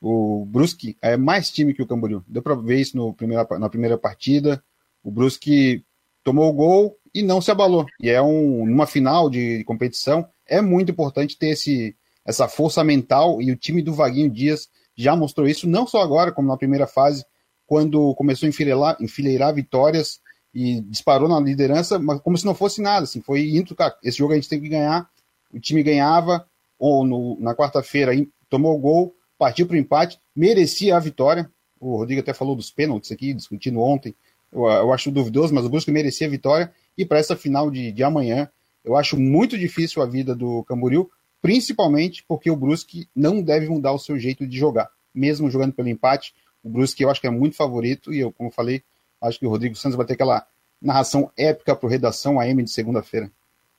O 0.00 0.46
Brusque 0.46 0.96
é 1.02 1.16
mais 1.16 1.50
time 1.50 1.74
que 1.74 1.82
o 1.82 1.86
Camboriú. 1.88 2.22
Deu 2.28 2.40
para 2.40 2.54
ver 2.54 2.78
isso 2.78 3.12
primeira, 3.14 3.44
na 3.58 3.68
primeira 3.68 3.98
partida. 3.98 4.62
O 5.02 5.10
Brusque 5.10 5.84
tomou 6.28 6.50
o 6.50 6.52
gol 6.52 6.98
e 7.14 7.22
não 7.22 7.40
se 7.40 7.50
abalou. 7.50 7.86
E 7.98 8.10
é 8.10 8.20
um, 8.20 8.66
numa 8.66 8.86
final 8.86 9.30
de 9.30 9.64
competição, 9.64 10.28
é 10.46 10.60
muito 10.60 10.92
importante 10.92 11.38
ter 11.38 11.48
esse, 11.48 11.96
essa 12.22 12.46
força 12.46 12.84
mental 12.84 13.40
e 13.40 13.50
o 13.50 13.56
time 13.56 13.80
do 13.80 13.94
Vaguinho 13.94 14.28
Dias 14.28 14.68
já 14.94 15.16
mostrou 15.16 15.48
isso, 15.48 15.66
não 15.66 15.86
só 15.86 16.02
agora, 16.02 16.30
como 16.30 16.48
na 16.48 16.56
primeira 16.58 16.86
fase, 16.86 17.24
quando 17.66 18.14
começou 18.14 18.46
a 18.46 18.50
enfileirar, 18.50 18.96
enfileirar 19.00 19.54
vitórias 19.54 20.20
e 20.52 20.82
disparou 20.82 21.30
na 21.30 21.40
liderança, 21.40 21.98
mas 21.98 22.20
como 22.20 22.36
se 22.36 22.44
não 22.44 22.54
fosse 22.54 22.82
nada, 22.82 23.04
assim, 23.04 23.22
foi 23.22 23.48
indo, 23.48 23.74
cara, 23.74 23.96
esse 24.02 24.18
jogo 24.18 24.34
a 24.34 24.36
gente 24.36 24.48
tem 24.50 24.60
que 24.60 24.68
ganhar, 24.68 25.08
o 25.50 25.58
time 25.58 25.82
ganhava, 25.82 26.46
ou 26.78 27.06
no, 27.06 27.40
na 27.40 27.54
quarta-feira 27.54 28.12
tomou 28.50 28.76
o 28.76 28.78
gol, 28.78 29.14
partiu 29.38 29.66
para 29.66 29.76
o 29.76 29.78
empate, 29.78 30.18
merecia 30.36 30.94
a 30.94 31.00
vitória. 31.00 31.50
O 31.80 31.96
Rodrigo 31.96 32.20
até 32.20 32.34
falou 32.34 32.54
dos 32.54 32.70
pênaltis 32.70 33.12
aqui, 33.12 33.32
discutindo 33.32 33.80
ontem. 33.80 34.14
Eu, 34.52 34.64
eu 34.66 34.92
acho 34.92 35.10
duvidoso, 35.10 35.54
mas 35.54 35.64
o 35.64 35.68
Brusque 35.68 35.90
merecia 35.90 36.26
a 36.26 36.30
vitória. 36.30 36.72
E 36.96 37.04
para 37.04 37.18
essa 37.18 37.36
final 37.36 37.70
de, 37.70 37.92
de 37.92 38.02
amanhã, 38.02 38.48
eu 38.84 38.96
acho 38.96 39.18
muito 39.18 39.56
difícil 39.58 40.02
a 40.02 40.06
vida 40.06 40.34
do 40.34 40.64
Camboriú, 40.64 41.10
principalmente 41.40 42.24
porque 42.26 42.50
o 42.50 42.56
Brusque 42.56 43.08
não 43.14 43.42
deve 43.42 43.68
mudar 43.68 43.92
o 43.92 43.98
seu 43.98 44.18
jeito 44.18 44.46
de 44.46 44.58
jogar. 44.58 44.88
Mesmo 45.14 45.50
jogando 45.50 45.72
pelo 45.72 45.88
empate, 45.88 46.34
o 46.62 46.68
Brusque 46.68 47.02
eu 47.02 47.10
acho 47.10 47.20
que 47.20 47.26
é 47.26 47.30
muito 47.30 47.56
favorito 47.56 48.12
e 48.12 48.20
eu, 48.20 48.32
como 48.32 48.50
falei, 48.50 48.82
acho 49.20 49.38
que 49.38 49.46
o 49.46 49.50
Rodrigo 49.50 49.76
Santos 49.76 49.96
vai 49.96 50.06
ter 50.06 50.14
aquela 50.14 50.46
narração 50.80 51.30
épica 51.36 51.74
para 51.74 51.86
o 51.86 51.90
Redação 51.90 52.40
AM 52.40 52.62
de 52.62 52.70
segunda-feira. 52.70 53.30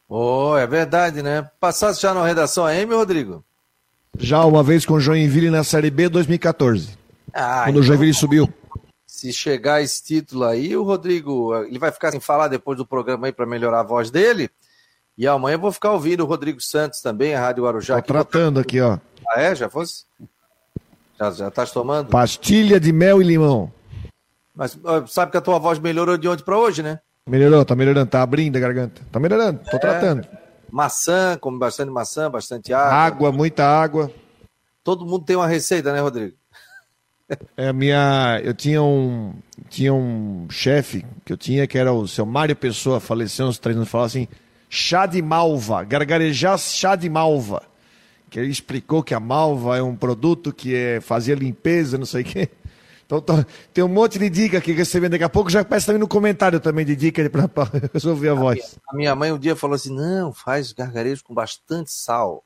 Oh, 0.08 0.58
é 0.58 0.66
verdade, 0.66 1.22
né? 1.22 1.50
Passasse 1.60 2.02
já 2.02 2.14
na 2.14 2.26
Redação 2.26 2.66
AM, 2.66 2.94
Rodrigo? 2.94 3.44
Já 4.18 4.44
uma 4.44 4.64
vez 4.64 4.86
com 4.86 4.96
o 4.96 5.00
Joinville 5.00 5.50
na 5.50 5.64
Série 5.64 5.92
B 5.92 6.10
2014. 6.10 6.98
Ah, 7.34 7.62
quando 7.66 7.70
então... 7.70 7.82
o 7.82 7.84
Joinville 7.84 8.14
subiu. 8.14 8.52
Se 9.20 9.34
chegar 9.34 9.82
esse 9.82 10.02
título 10.02 10.46
aí, 10.46 10.76
o 10.78 10.84
Rodrigo, 10.84 11.54
ele 11.66 11.78
vai 11.78 11.92
ficar 11.92 12.12
sem 12.12 12.20
falar 12.20 12.48
depois 12.48 12.78
do 12.78 12.86
programa 12.86 13.28
aí 13.28 13.34
para 13.34 13.46
melhorar 13.46 13.82
a 13.82 13.84
voz 13.84 14.10
dele. 14.10 14.50
E 15.18 15.28
amanhã 15.28 15.56
eu 15.56 15.60
vou 15.60 15.72
ficar 15.72 15.92
ouvindo 15.92 16.24
o 16.24 16.26
Rodrigo 16.26 16.62
Santos 16.62 17.02
também, 17.02 17.36
a 17.36 17.42
Rádio 17.42 17.66
Guarujá. 17.66 17.96
Tô 17.96 18.00
aqui, 18.00 18.08
tratando 18.08 18.60
aqui, 18.60 18.80
ó. 18.80 18.98
Ah, 19.28 19.42
é? 19.42 19.54
Já 19.54 19.70
fosse? 19.70 20.06
Já, 21.20 21.32
já 21.32 21.48
estás 21.50 21.72
tomando? 21.72 22.10
Pastilha 22.10 22.80
de 22.80 22.94
mel 22.94 23.22
e 23.22 23.26
limão. 23.26 23.70
Mas 24.56 24.78
sabe 25.08 25.32
que 25.32 25.38
a 25.38 25.42
tua 25.42 25.60
voz 25.60 25.78
melhorou 25.78 26.18
de 26.18 26.28
ontem 26.30 26.44
para 26.44 26.58
hoje, 26.58 26.82
né? 26.82 27.00
Melhorou, 27.28 27.66
tá 27.66 27.76
melhorando, 27.76 28.10
tá 28.10 28.22
abrindo 28.22 28.56
a 28.56 28.60
garganta. 28.62 29.02
Tá 29.12 29.20
melhorando, 29.20 29.60
tô 29.70 29.76
é, 29.76 29.80
tratando. 29.80 30.28
Maçã, 30.72 31.38
come 31.38 31.60
bastante 31.60 31.92
maçã, 31.92 32.32
bastante 32.32 32.74
água. 32.74 32.94
Água, 32.94 33.32
muita 33.34 33.66
água. 33.66 34.10
Todo 34.84 35.06
mundo 35.06 35.26
tem 35.26 35.36
uma 35.36 35.48
receita, 35.48 35.92
né, 35.92 36.00
Rodrigo? 36.00 36.39
É, 37.56 37.72
minha, 37.72 38.42
eu 38.44 38.54
tinha 38.54 38.82
um, 38.82 39.34
tinha 39.70 39.94
um 39.94 40.48
chefe 40.50 41.06
que 41.24 41.32
eu 41.32 41.38
tinha 41.38 41.68
que 41.68 41.78
era 41.78 41.94
o 41.94 42.08
seu 42.08 42.26
Mário 42.26 42.56
Pessoa, 42.56 43.00
faleceu 43.00 43.46
uns 43.46 43.60
três 43.60 43.78
anos, 43.78 43.90
falava 43.90 44.08
assim, 44.08 44.28
chá 44.70 45.06
de 45.06 45.22
malva, 45.22 45.84
gargarejar 45.84 46.58
chá 46.58 46.96
de 46.96 47.10
malva. 47.10 47.62
Que 48.30 48.40
ele 48.40 48.50
explicou 48.50 49.04
que 49.04 49.14
a 49.14 49.20
malva 49.20 49.78
é 49.78 49.82
um 49.82 49.96
produto 49.96 50.54
que 50.54 50.76
é, 50.76 51.02
fazia 51.02 51.36
limpeza, 51.36 51.98
não 51.98 52.06
sei 52.06 52.22
o 52.22 52.26
quê. 52.26 52.50
Então 53.06 53.20
tô, 53.20 53.34
tem 53.74 53.84
um 53.84 53.88
monte 53.88 54.20
de 54.20 54.30
dica 54.30 54.60
aqui 54.60 54.76
que 54.76 55.00
vê 55.00 55.10
daqui 55.10 55.24
a 55.24 55.30
pouco, 55.30 55.50
já 55.50 55.66
peço 55.66 55.88
também 55.88 56.00
no 56.00 56.08
comentário 56.08 56.60
também 56.60 56.86
de 56.86 56.96
dica 56.96 57.28
para 57.28 57.50
resolver 57.92 58.30
a, 58.30 58.32
a 58.34 58.36
voz. 58.36 58.60
Minha, 58.60 58.70
a 58.88 58.96
minha 58.96 59.16
mãe 59.16 59.32
um 59.32 59.40
dia 59.40 59.56
falou 59.56 59.76
assim, 59.76 59.92
não, 59.92 60.32
faz 60.32 60.72
gargarejo 60.72 61.24
com 61.24 61.34
bastante 61.34 61.92
sal. 61.92 62.44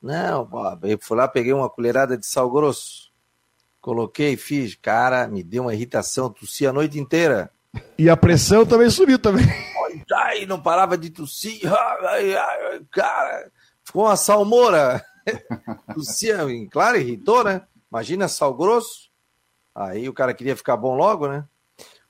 Não, 0.00 0.48
eu 0.82 0.98
fui 1.02 1.18
lá, 1.18 1.28
peguei 1.28 1.52
uma 1.52 1.68
colherada 1.68 2.16
de 2.16 2.26
sal 2.26 2.50
grosso, 2.50 3.09
coloquei, 3.80 4.36
fiz, 4.36 4.74
cara, 4.74 5.26
me 5.26 5.42
deu 5.42 5.64
uma 5.64 5.74
irritação, 5.74 6.30
tossi 6.30 6.66
a 6.66 6.72
noite 6.72 6.98
inteira. 6.98 7.50
E 7.98 8.08
a 8.10 8.16
pressão 8.16 8.66
também 8.66 8.90
subiu 8.90 9.18
também. 9.18 9.44
Aí 10.12 10.46
não 10.46 10.60
parava 10.60 10.98
de 10.98 11.10
tossir, 11.10 11.60
cara, 12.90 13.50
ficou 13.84 14.04
uma 14.04 14.16
salmoura. 14.16 15.04
Tossia, 15.94 16.38
claro, 16.70 16.98
irritou, 16.98 17.44
né? 17.44 17.62
Imagina 17.90 18.28
sal 18.28 18.54
grosso. 18.54 19.10
Aí 19.74 20.08
o 20.08 20.12
cara 20.12 20.34
queria 20.34 20.56
ficar 20.56 20.76
bom 20.76 20.96
logo, 20.96 21.28
né? 21.28 21.44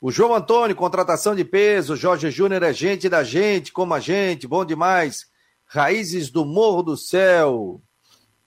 O 0.00 0.10
João 0.10 0.34
Antônio, 0.34 0.74
contratação 0.74 1.34
de 1.34 1.44
peso. 1.44 1.96
Jorge 1.96 2.30
Júnior 2.30 2.62
é 2.62 2.72
gente 2.72 3.08
da 3.08 3.22
gente, 3.22 3.72
como 3.72 3.92
a 3.92 4.00
gente, 4.00 4.46
bom 4.46 4.64
demais. 4.64 5.26
Raízes 5.66 6.30
do 6.30 6.44
Morro 6.44 6.82
do 6.82 6.96
Céu. 6.96 7.80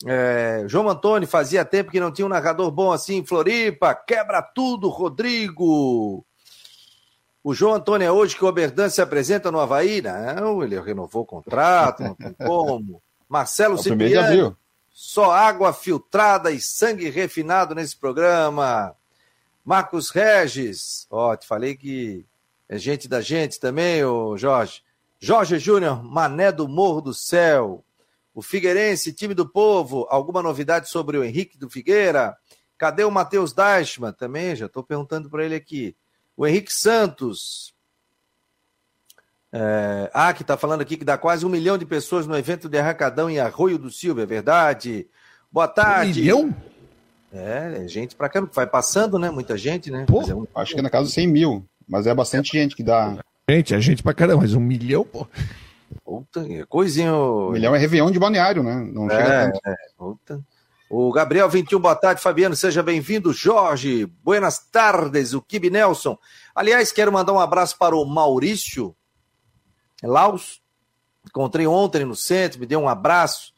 É, 0.06 0.64
João 0.68 0.90
Antônio, 0.90 1.28
fazia 1.28 1.64
tempo 1.64 1.92
que 1.92 2.00
não 2.00 2.12
tinha 2.12 2.26
um 2.26 2.30
narrador 2.30 2.70
bom 2.72 2.92
assim 2.92 3.18
em 3.18 3.26
Floripa. 3.26 3.96
Quebra 3.96 4.42
tudo, 4.42 4.90
Rodrigo. 4.90 6.26
O 7.44 7.54
João 7.54 7.74
Antônio 7.74 8.06
é 8.06 8.12
hoje 8.12 8.36
que 8.36 8.44
o 8.44 8.48
Oberdan 8.48 8.90
se 8.90 9.02
apresenta 9.02 9.52
no 9.52 9.60
Havaí? 9.60 10.02
Não, 10.02 10.64
ele 10.64 10.80
renovou 10.80 11.24
o 11.24 11.26
contrato, 11.26 12.02
não 12.04 12.16
tem 12.16 12.34
como. 12.46 13.02
Marcelo 13.28 13.76
é 13.76 13.78
Cipriano, 13.80 14.58
só 14.94 15.32
água 15.32 15.74
filtrada 15.74 16.52
e 16.52 16.62
sangue 16.62 17.10
refinado 17.10 17.76
nesse 17.76 17.98
programa. 17.98 18.96
Marcos 19.66 20.10
Regis, 20.10 21.08
ó, 21.10 21.36
te 21.36 21.48
falei 21.48 21.76
que 21.76 22.26
é 22.70 22.78
gente 22.78 23.08
da 23.08 23.22
gente 23.22 23.60
também, 23.60 24.04
ô 24.04 24.38
Jorge. 24.38 24.82
Jorge 25.20 25.58
Júnior, 25.58 26.04
Mané 26.04 26.52
do 26.52 26.68
Morro 26.68 27.02
do 27.02 27.14
Céu. 27.14 27.84
O 28.34 28.42
Figueirense, 28.42 29.14
time 29.14 29.34
do 29.34 29.48
povo, 29.48 30.08
alguma 30.10 30.42
novidade 30.42 30.90
sobre 30.90 31.18
o 31.18 31.24
Henrique 31.24 31.58
do 31.58 31.70
Figueira? 31.70 32.36
Cadê 32.78 33.04
o 33.04 33.12
Matheus 33.12 33.54
Deichmann? 33.54 34.12
Também, 34.12 34.56
já 34.56 34.66
estou 34.66 34.84
perguntando 34.84 35.30
para 35.30 35.46
ele 35.46 35.56
aqui. 35.56 35.96
O 36.36 36.48
Henrique 36.48 36.74
Santos. 36.74 37.74
É, 39.52 40.10
ah, 40.14 40.34
que 40.34 40.42
está 40.42 40.58
falando 40.58 40.82
aqui 40.82 40.98
que 40.98 41.06
dá 41.06 41.16
quase 41.16 41.46
um 41.46 41.50
milhão 41.50 41.78
de 41.78 41.86
pessoas 41.86 42.26
no 42.26 42.36
evento 42.36 42.68
de 42.68 42.80
Arracadão 42.80 43.30
em 43.30 43.40
Arroio 43.40 43.78
do 43.78 43.92
Silva, 43.92 44.24
é 44.24 44.26
verdade? 44.26 45.08
Boa 45.52 45.68
tarde. 45.68 46.20
Um 46.20 46.24
milhão? 46.24 46.56
É, 47.32 47.84
é 47.84 47.88
gente 47.88 48.16
pra 48.16 48.30
cá, 48.30 48.42
vai 48.52 48.66
passando, 48.66 49.20
né? 49.20 49.30
Muita 49.30 49.56
gente, 49.56 49.92
né? 49.92 50.06
Pô, 50.08 50.24
é 50.24 50.34
um... 50.34 50.48
Acho 50.56 50.74
que 50.74 50.80
é 50.80 50.84
na 50.84 50.90
casa 50.90 51.08
de 51.08 51.14
100 51.14 51.28
mil, 51.28 51.66
mas 51.88 52.08
é 52.08 52.14
bastante 52.16 52.58
gente 52.58 52.76
que 52.76 52.82
dá. 52.82 53.24
Gente, 53.48 53.76
é 53.76 53.80
gente 53.80 54.02
pra 54.02 54.14
caramba, 54.14 54.42
mas 54.42 54.56
um 54.56 54.60
milhão, 54.60 55.04
pô. 55.06 55.28
Puta, 56.14 56.46
é 56.48 56.64
coisinha. 56.64 57.12
Um 57.12 57.54
milhão 57.54 57.76
é 57.76 57.80
Réveillon 57.80 58.12
de 58.12 58.20
balneário, 58.20 58.62
né? 58.62 58.76
Não 58.94 59.10
é, 59.10 59.16
chega 59.16 59.52
tanto. 59.52 59.62
É, 59.66 59.76
puta. 59.98 60.46
O 60.88 61.12
Gabriel 61.12 61.50
21, 61.50 61.80
boa 61.80 61.96
tarde, 61.96 62.22
Fabiano, 62.22 62.56
seja 62.56 62.84
bem-vindo. 62.84 63.34
Jorge, 63.34 64.06
buenas 64.24 64.60
tardes, 64.60 65.34
o 65.34 65.42
Kibe 65.42 65.72
Nelson. 65.72 66.16
Aliás, 66.54 66.92
quero 66.92 67.12
mandar 67.12 67.34
um 67.34 67.40
abraço 67.40 67.80
para 67.80 67.96
o 67.96 68.06
Maurício 68.06 68.96
Laus. 70.04 70.62
Encontrei 71.28 71.66
ontem 71.66 72.06
no 72.06 72.16
centro, 72.16 72.60
me 72.60 72.68
deu 72.68 72.80
um 72.80 72.88
abraço 72.88 73.52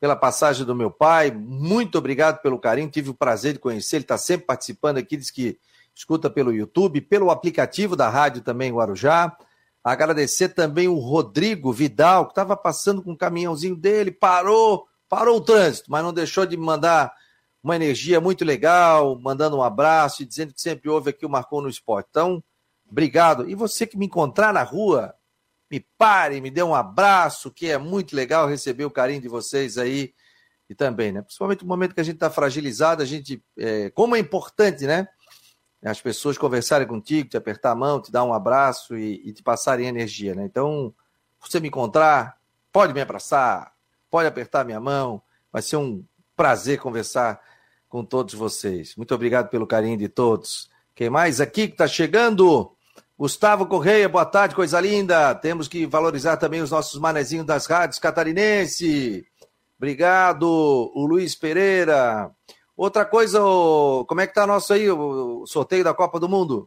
pela 0.00 0.16
passagem 0.16 0.64
do 0.64 0.74
meu 0.74 0.90
pai. 0.90 1.30
Muito 1.30 1.98
obrigado 1.98 2.40
pelo 2.40 2.58
carinho, 2.58 2.88
tive 2.88 3.10
o 3.10 3.14
prazer 3.14 3.52
de 3.52 3.58
conhecer. 3.58 3.96
Ele 3.96 4.04
está 4.04 4.16
sempre 4.16 4.46
participando 4.46 4.96
aqui, 4.96 5.18
diz 5.18 5.30
que 5.30 5.58
escuta 5.94 6.30
pelo 6.30 6.50
YouTube, 6.50 7.02
pelo 7.02 7.30
aplicativo 7.30 7.94
da 7.94 8.08
rádio 8.08 8.40
também, 8.40 8.72
Guarujá. 8.72 9.36
Agradecer 9.82 10.50
também 10.50 10.88
o 10.88 10.98
Rodrigo 10.98 11.72
Vidal, 11.72 12.26
que 12.26 12.32
estava 12.32 12.56
passando 12.56 13.02
com 13.02 13.12
o 13.12 13.16
caminhãozinho 13.16 13.76
dele, 13.76 14.10
parou 14.10 14.86
parou 15.10 15.38
o 15.38 15.40
trânsito, 15.40 15.90
mas 15.90 16.04
não 16.04 16.12
deixou 16.12 16.46
de 16.46 16.56
mandar 16.56 17.12
uma 17.62 17.74
energia 17.74 18.20
muito 18.20 18.44
legal, 18.44 19.18
mandando 19.18 19.56
um 19.56 19.62
abraço 19.62 20.22
e 20.22 20.24
dizendo 20.24 20.54
que 20.54 20.62
sempre 20.62 20.88
ouve 20.88 21.10
aqui 21.10 21.26
o 21.26 21.28
Marcou 21.28 21.60
no 21.60 21.68
Esporte. 21.68 22.06
Então, 22.10 22.42
obrigado. 22.88 23.50
E 23.50 23.56
você 23.56 23.86
que 23.86 23.98
me 23.98 24.06
encontrar 24.06 24.54
na 24.54 24.62
rua, 24.62 25.12
me 25.68 25.84
pare, 25.98 26.40
me 26.40 26.48
dê 26.48 26.62
um 26.62 26.74
abraço, 26.74 27.50
que 27.50 27.68
é 27.68 27.76
muito 27.76 28.14
legal 28.14 28.48
receber 28.48 28.84
o 28.84 28.90
carinho 28.90 29.20
de 29.20 29.28
vocês 29.28 29.76
aí 29.76 30.14
e 30.68 30.74
também, 30.76 31.10
né? 31.10 31.22
Principalmente 31.22 31.62
no 31.62 31.68
momento 31.68 31.94
que 31.94 32.00
a 32.00 32.04
gente 32.04 32.14
está 32.14 32.30
fragilizado, 32.30 33.02
a 33.02 33.06
gente. 33.06 33.42
É, 33.58 33.90
como 33.90 34.14
é 34.14 34.20
importante, 34.20 34.86
né? 34.86 35.08
As 35.82 36.00
pessoas 36.00 36.36
conversarem 36.36 36.86
contigo, 36.86 37.30
te 37.30 37.36
apertar 37.36 37.70
a 37.70 37.74
mão, 37.74 38.00
te 38.00 38.12
dar 38.12 38.24
um 38.24 38.34
abraço 38.34 38.96
e, 38.96 39.22
e 39.24 39.32
te 39.32 39.42
passarem 39.42 39.86
energia, 39.86 40.34
né? 40.34 40.44
Então, 40.44 40.94
você 41.40 41.58
me 41.58 41.68
encontrar, 41.68 42.38
pode 42.70 42.92
me 42.92 43.00
abraçar, 43.00 43.72
pode 44.10 44.28
apertar 44.28 44.64
minha 44.64 44.80
mão. 44.80 45.22
Vai 45.50 45.62
ser 45.62 45.76
um 45.76 46.04
prazer 46.36 46.78
conversar 46.78 47.40
com 47.88 48.04
todos 48.04 48.34
vocês. 48.34 48.94
Muito 48.94 49.14
obrigado 49.14 49.48
pelo 49.48 49.66
carinho 49.66 49.96
de 49.96 50.08
todos. 50.08 50.70
Quem 50.94 51.08
mais 51.08 51.40
aqui 51.40 51.66
que 51.66 51.74
está 51.74 51.88
chegando? 51.88 52.76
Gustavo 53.18 53.66
Correia, 53.66 54.08
boa 54.08 54.24
tarde, 54.24 54.54
coisa 54.54 54.80
linda. 54.80 55.34
Temos 55.34 55.66
que 55.66 55.86
valorizar 55.86 56.36
também 56.36 56.60
os 56.60 56.70
nossos 56.70 56.98
manezinhos 57.00 57.46
das 57.46 57.66
rádios 57.66 57.98
catarinense. 57.98 59.26
Obrigado, 59.76 60.44
o 60.44 61.06
Luiz 61.06 61.34
Pereira. 61.34 62.30
Outra 62.80 63.04
coisa, 63.04 63.38
como 64.08 64.22
é 64.22 64.26
que 64.26 64.32
tá 64.32 64.46
nosso 64.46 64.72
aí, 64.72 64.90
o 64.90 65.44
sorteio 65.46 65.84
da 65.84 65.92
Copa 65.92 66.18
do 66.18 66.26
Mundo? 66.26 66.66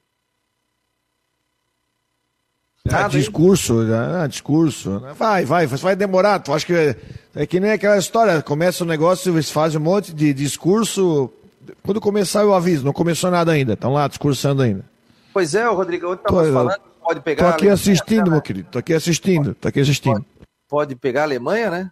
Ah, 2.88 3.08
discurso, 3.08 3.80
ah, 3.92 4.28
discurso. 4.28 5.02
Vai, 5.18 5.44
vai, 5.44 5.66
vai 5.66 5.96
demorar. 5.96 6.38
Tu 6.38 6.54
acha 6.54 6.66
que 6.68 6.74
é, 6.74 6.96
é 7.34 7.48
que 7.48 7.60
nem 7.60 7.72
aquela 7.72 7.98
história, 7.98 8.44
começa 8.44 8.84
o 8.84 8.88
negócio, 8.88 9.34
eles 9.34 9.50
fazem 9.50 9.82
um 9.82 9.84
monte 9.84 10.14
de 10.14 10.36
discurso. 10.36 11.34
Quando 11.82 12.00
começar 12.00 12.44
eu 12.44 12.54
aviso, 12.54 12.86
não 12.86 12.94
começou 12.94 13.32
nada 13.32 13.52
ainda, 13.52 13.74
estão 13.74 13.92
lá 13.92 14.08
discursando 14.08 14.62
ainda. 14.62 14.86
Pois 15.34 15.56
é, 15.56 15.68
Rodrigo, 15.68 16.06
eu 16.06 16.14
estava 16.14 16.44
falando, 16.54 16.80
pode 17.02 17.22
pegar. 17.22 17.44
Tô 17.44 17.56
aqui 17.56 17.70
assistindo, 17.70 18.30
meu 18.30 18.42
querido, 18.44 18.70
tô 18.70 18.78
aqui 18.78 18.94
assistindo, 18.94 19.56
tô 19.56 19.68
aqui 19.68 19.80
assistindo. 19.80 20.14
Pode, 20.14 20.28
pode 20.70 20.96
pegar 20.96 21.22
a 21.22 21.24
Alemanha, 21.24 21.72
né? 21.72 21.92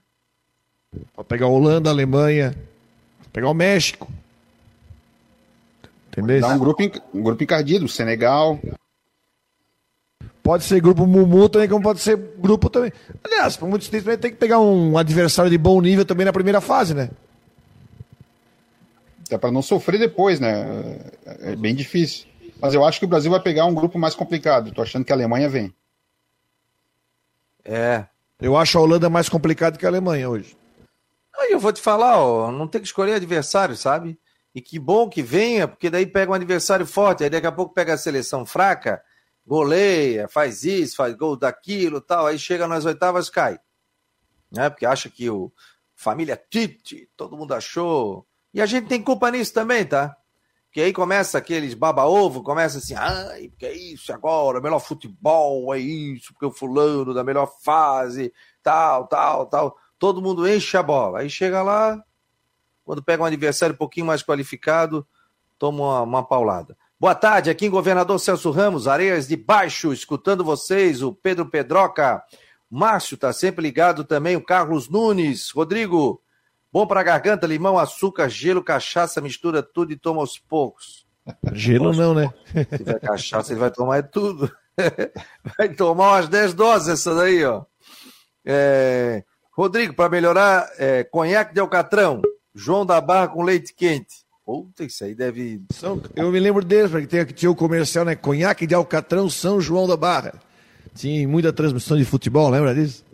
Pode 1.16 1.28
pegar 1.28 1.48
a 1.48 1.50
Holanda, 1.50 1.90
a 1.90 1.94
Alemanha, 1.94 2.56
pegar 3.32 3.50
o 3.50 3.54
México. 3.54 4.12
Entendeu? 6.10 6.42
Dá 6.42 6.50
um 6.50 6.60
grupo, 6.60 6.84
um 7.14 7.24
grupo 7.24 7.44
encardido, 7.44 7.88
Senegal. 7.88 8.60
Pode 10.44 10.64
ser 10.64 10.82
grupo 10.82 11.06
Mumu 11.06 11.48
também, 11.48 11.70
como 11.70 11.84
pode 11.84 12.00
ser 12.00 12.18
grupo 12.18 12.70
também. 12.70 12.92
Aliás, 13.24 13.56
para 13.56 13.68
muitos 13.68 13.88
times 13.88 14.18
tem 14.18 14.32
que 14.32 14.38
pegar 14.38 14.60
um 14.60 14.98
adversário 14.98 15.52
de 15.52 15.58
bom 15.58 15.80
nível 15.80 16.04
também 16.04 16.26
na 16.26 16.34
primeira 16.34 16.60
fase, 16.60 16.94
né? 16.94 17.10
É 19.30 19.38
para 19.38 19.52
não 19.52 19.62
sofrer 19.62 19.98
depois, 19.98 20.40
né? 20.40 21.00
É 21.26 21.56
bem 21.56 21.74
difícil. 21.74 22.26
Mas 22.60 22.74
eu 22.74 22.84
acho 22.84 23.00
que 23.00 23.06
o 23.06 23.08
Brasil 23.08 23.32
vai 23.32 23.40
pegar 23.40 23.66
um 23.66 23.74
grupo 23.74 23.98
mais 23.98 24.14
complicado. 24.14 24.72
Tô 24.74 24.82
achando 24.82 25.06
que 25.06 25.12
a 25.12 25.16
Alemanha 25.16 25.48
vem. 25.48 25.74
É. 27.64 28.06
Eu 28.42 28.58
acho 28.58 28.78
a 28.78 28.82
Holanda 28.82 29.10
mais 29.10 29.30
complicada 29.30 29.78
que 29.78 29.86
a 29.86 29.90
Alemanha 29.90 30.30
hoje. 30.30 30.58
Aí 31.42 31.52
eu 31.52 31.60
vou 31.60 31.74
te 31.74 31.82
falar, 31.82 32.20
ó, 32.20 32.52
não 32.52 32.68
tem 32.68 32.80
que 32.80 32.88
escolher 32.88 33.16
adversário, 33.16 33.76
sabe? 33.76 34.20
E 34.54 34.62
que 34.62 34.78
bom 34.78 35.10
que 35.10 35.24
venha, 35.24 35.68
porque 35.68 35.90
daí 35.90 36.06
pega 36.06 36.32
um 36.32 36.36
adversário 36.36 36.86
forte, 36.86 37.24
aí 37.24 37.30
daqui 37.30 37.48
a 37.48 37.52
pouco 37.52 37.74
pega 37.74 37.94
a 37.94 37.98
seleção 37.98 38.46
fraca, 38.46 39.02
goleia, 39.46 40.28
faz 40.28 40.64
isso, 40.64 40.96
faz 40.96 41.16
gol 41.16 41.36
daquilo 41.36 42.00
tal, 42.00 42.28
aí 42.28 42.38
chega 42.38 42.68
nas 42.68 42.86
oitavas 42.86 43.30
cai. 43.30 43.60
Né? 44.52 44.70
Porque 44.70 44.86
acha 44.86 45.10
que 45.10 45.30
o 45.30 45.52
família 45.96 46.40
Tite, 46.50 47.10
todo 47.18 47.36
mundo 47.36 47.54
achou. 47.54 48.28
E 48.54 48.62
a 48.62 48.66
gente 48.66 48.88
tem 48.88 49.02
culpa 49.02 49.32
nisso 49.32 49.54
também, 49.54 49.86
tá? 49.86 50.16
que 50.72 50.80
aí 50.80 50.94
começa 50.94 51.38
aqueles 51.38 51.74
baba-ovo, 51.74 52.42
começa 52.42 52.78
assim, 52.78 52.96
ai, 52.96 53.52
que 53.58 53.66
é 53.66 53.74
isso 53.74 54.14
agora, 54.14 54.62
melhor 54.62 54.80
futebol, 54.80 55.74
é 55.76 55.80
isso, 55.80 56.32
porque 56.32 56.46
o 56.46 56.52
fulano 56.52 57.14
da 57.14 57.26
melhor 57.26 57.52
fase, 57.62 58.34
tal, 58.64 59.06
tal, 59.08 59.48
tal. 59.48 59.78
Todo 60.02 60.20
mundo 60.20 60.50
enche 60.50 60.76
a 60.76 60.82
bola. 60.82 61.20
Aí 61.20 61.30
chega 61.30 61.62
lá, 61.62 62.04
quando 62.84 63.04
pega 63.04 63.22
um 63.22 63.26
adversário 63.28 63.76
um 63.76 63.78
pouquinho 63.78 64.08
mais 64.08 64.24
qualificado, 64.24 65.06
toma 65.60 65.84
uma, 65.84 66.02
uma 66.02 66.24
paulada. 66.28 66.76
Boa 67.00 67.14
tarde, 67.14 67.52
aqui 67.52 67.68
em 67.68 67.70
Governador 67.70 68.20
Celso 68.20 68.50
Ramos, 68.50 68.88
Areias 68.88 69.28
de 69.28 69.38
Baixo, 69.38 69.94
escutando 69.94 70.44
vocês, 70.44 71.04
o 71.04 71.14
Pedro 71.14 71.46
Pedroca. 71.46 72.24
Márcio 72.68 73.16
tá 73.16 73.32
sempre 73.32 73.62
ligado 73.62 74.04
também, 74.04 74.36
o 74.36 74.44
Carlos 74.44 74.90
Nunes. 74.90 75.52
Rodrigo, 75.52 76.20
Bom 76.74 76.88
para 76.88 77.04
garganta, 77.04 77.46
limão, 77.46 77.78
açúcar, 77.78 78.28
gelo, 78.28 78.64
cachaça, 78.64 79.22
mistura 79.22 79.62
tudo 79.62 79.92
e 79.92 79.96
toma 79.96 80.22
aos 80.22 80.40
poucos. 80.40 81.06
Gelo 81.54 81.94
não, 81.94 82.16
né? 82.16 82.34
Se 82.48 82.78
tiver 82.78 83.00
cachaça, 83.00 83.54
ele 83.54 83.60
vai 83.60 83.70
tomar 83.70 83.98
é 83.98 84.02
tudo. 84.02 84.52
vai 85.60 85.70
tomar 85.70 86.14
umas 86.14 86.28
10 86.28 86.56
doses 86.56 86.88
essa 86.88 87.14
daí, 87.14 87.46
ó. 87.46 87.66
É... 88.44 89.24
Rodrigo, 89.52 89.94
para 89.94 90.10
melhorar, 90.10 90.70
é... 90.78 91.04
conhaque 91.04 91.54
de 91.54 91.60
alcatrão, 91.60 92.22
João 92.54 92.86
da 92.86 93.00
Barra 93.02 93.28
com 93.28 93.44
leite 93.44 93.74
quente. 93.74 94.26
Puta, 94.46 94.84
isso 94.84 95.04
aí 95.04 95.14
deve. 95.14 95.62
São... 95.72 96.02
Eu 96.16 96.32
me 96.32 96.40
lembro 96.40 96.64
deles, 96.64 96.92
porque 96.92 97.08
tinha, 97.08 97.26
tinha 97.26 97.52
o 97.52 97.56
comercial, 97.56 98.04
né? 98.04 98.16
Conhaque 98.16 98.66
de 98.66 98.74
alcatrão, 98.74 99.30
São 99.30 99.62
João 99.62 99.88
da 99.88 99.96
Barra. 99.96 100.34
Tinha 100.96 101.28
muita 101.28 101.54
transmissão 101.54 101.98
de 101.98 102.04
futebol, 102.04 102.50
lembra 102.50 102.74
disso? 102.74 103.06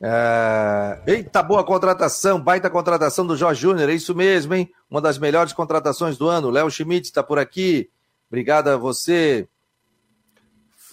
É... 0.00 0.98
Eita, 1.06 1.42
boa 1.42 1.64
contratação, 1.64 2.40
baita 2.40 2.70
contratação 2.70 3.26
do 3.26 3.36
Jorge 3.36 3.60
Júnior, 3.60 3.90
é 3.90 3.94
isso 3.94 4.14
mesmo, 4.14 4.54
hein? 4.54 4.70
Uma 4.90 5.00
das 5.00 5.18
melhores 5.18 5.52
contratações 5.52 6.16
do 6.16 6.28
ano. 6.28 6.50
Léo 6.50 6.70
Schmidt 6.70 7.08
está 7.08 7.22
por 7.22 7.38
aqui. 7.38 7.90
Obrigado 8.28 8.68
a 8.68 8.76
você. 8.76 9.48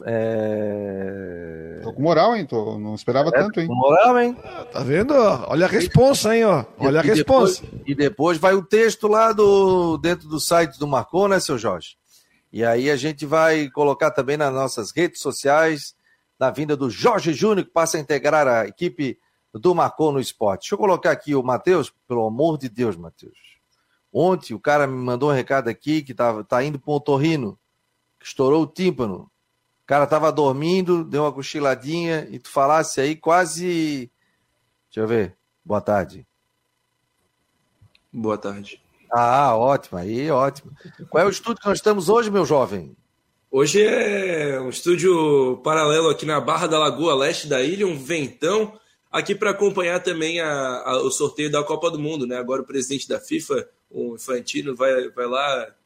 É... 0.03 0.87
Tô 1.88 1.94
com 1.94 2.01
moral, 2.01 2.36
hein? 2.36 2.46
Tô... 2.46 2.77
Não 2.77 2.96
esperava 2.96 3.29
é, 3.29 3.32
tanto, 3.32 3.62
hein? 3.62 3.67
Com 3.67 3.75
moral, 3.75 4.20
hein? 4.20 4.38
Ah, 4.44 4.65
tá 4.65 4.79
vendo? 4.82 5.13
Olha 5.13 5.65
a 5.65 5.70
responsa, 5.70 6.36
hein? 6.36 6.44
Ó. 6.44 6.65
Olha 6.77 7.00
a 7.00 7.03
responsa. 7.03 7.62
Depois, 7.62 7.82
e 7.86 7.96
depois 7.96 8.38
vai 8.38 8.53
o 8.53 8.62
texto 8.62 9.08
lá 9.08 9.32
do 9.32 9.98
dentro 9.98 10.27
do 10.27 10.39
site 10.39 10.77
do 10.77 10.86
Marcon, 10.86 11.29
né, 11.29 11.39
seu 11.39 11.58
Jorge? 11.58 11.98
E 12.51 12.63
aí 12.63 12.89
a 12.89 12.98
gente 12.98 13.25
vai 13.25 13.70
colocar 13.70 14.12
também 14.12 14.36
nas 14.36 14.53
nossas 14.53 14.91
redes 14.91 15.22
sociais 15.22 15.96
da 16.38 16.51
vinda 16.51 16.75
do 16.75 16.89
Jorge 16.89 17.34
Júnior, 17.34 17.65
que 17.65 17.72
passa 17.72 17.98
a 17.98 18.01
integrar 18.01 18.48
a 18.48 18.67
equipe 18.67 19.17
do 19.53 19.74
Marcou 19.74 20.12
no 20.12 20.20
Esporte. 20.20 20.62
Deixa 20.62 20.75
eu 20.75 20.79
colocar 20.79 21.12
aqui 21.12 21.36
o 21.36 21.44
Matheus, 21.44 21.94
pelo 22.06 22.27
amor 22.27 22.58
de 22.58 22.67
Deus, 22.67 22.98
Matheus. 22.98 23.38
Ontem 24.12 24.53
o 24.53 24.60
cara 24.60 24.86
me 24.86 24.96
mandou 24.96 25.29
um 25.29 25.34
recado 25.34 25.70
aqui 25.70 26.01
que 26.01 26.13
tá, 26.13 26.44
tá 26.44 26.63
indo 26.63 26.79
para 26.79 26.94
um 26.94 27.00
torrino, 27.00 27.58
que 28.20 28.25
estourou 28.25 28.63
o 28.63 28.67
tímpano. 28.67 29.32
O 29.88 29.96
cara 29.96 30.06
tava 30.06 30.34
dormindo, 30.34 31.06
deu 31.06 31.24
uma 31.24 31.32
cochiladinha 31.32 32.27
e 32.29 32.38
tu 32.39 32.50
falasse 32.50 33.00
aí 33.00 33.15
quase. 33.15 34.12
Deixa 34.89 35.00
eu 35.00 35.08
ver. 35.08 35.34
Boa 35.63 35.79
tarde. 35.79 36.27
Boa 38.12 38.38
tarde. 38.38 38.82
Ah, 39.10 39.56
ótimo, 39.56 39.98
aí 39.98 40.29
ótimo. 40.29 40.74
Qual 41.10 41.24
é 41.24 41.25
o 41.25 41.29
estudo 41.29 41.62
que 41.62 41.65
nós 41.65 41.77
estamos 41.77 42.10
hoje, 42.10 42.29
meu 42.29 42.46
jovem? 42.46 42.98
Hoje 43.50 43.82
é 43.82 44.60
um 44.60 44.67
estúdio 44.67 45.62
paralelo 45.63 46.10
aqui 46.10 46.25
na 46.25 46.41
Barra 46.41 46.67
da 46.67 46.77
Lagoa 46.77 47.15
Leste 47.15 47.48
da 47.48 47.62
ilha, 47.62 47.88
um 47.88 47.98
ventão, 47.98 48.77
aqui 49.10 49.34
para 49.34 49.51
acompanhar 49.51 50.03
também 50.03 50.41
a, 50.41 50.82
a, 50.84 50.98
o 50.98 51.10
sorteio 51.10 51.50
da 51.50 51.63
Copa 51.63 51.89
do 51.89 51.98
Mundo. 51.98 52.27
Né? 52.27 52.36
Agora 52.36 52.62
o 52.62 52.67
presidente 52.67 53.08
da 53.08 53.22
FIFA, 53.22 53.65
o 53.89 54.15
Infantino, 54.15 54.75
vai, 54.75 55.08
vai 55.12 55.27
lá 55.27 55.76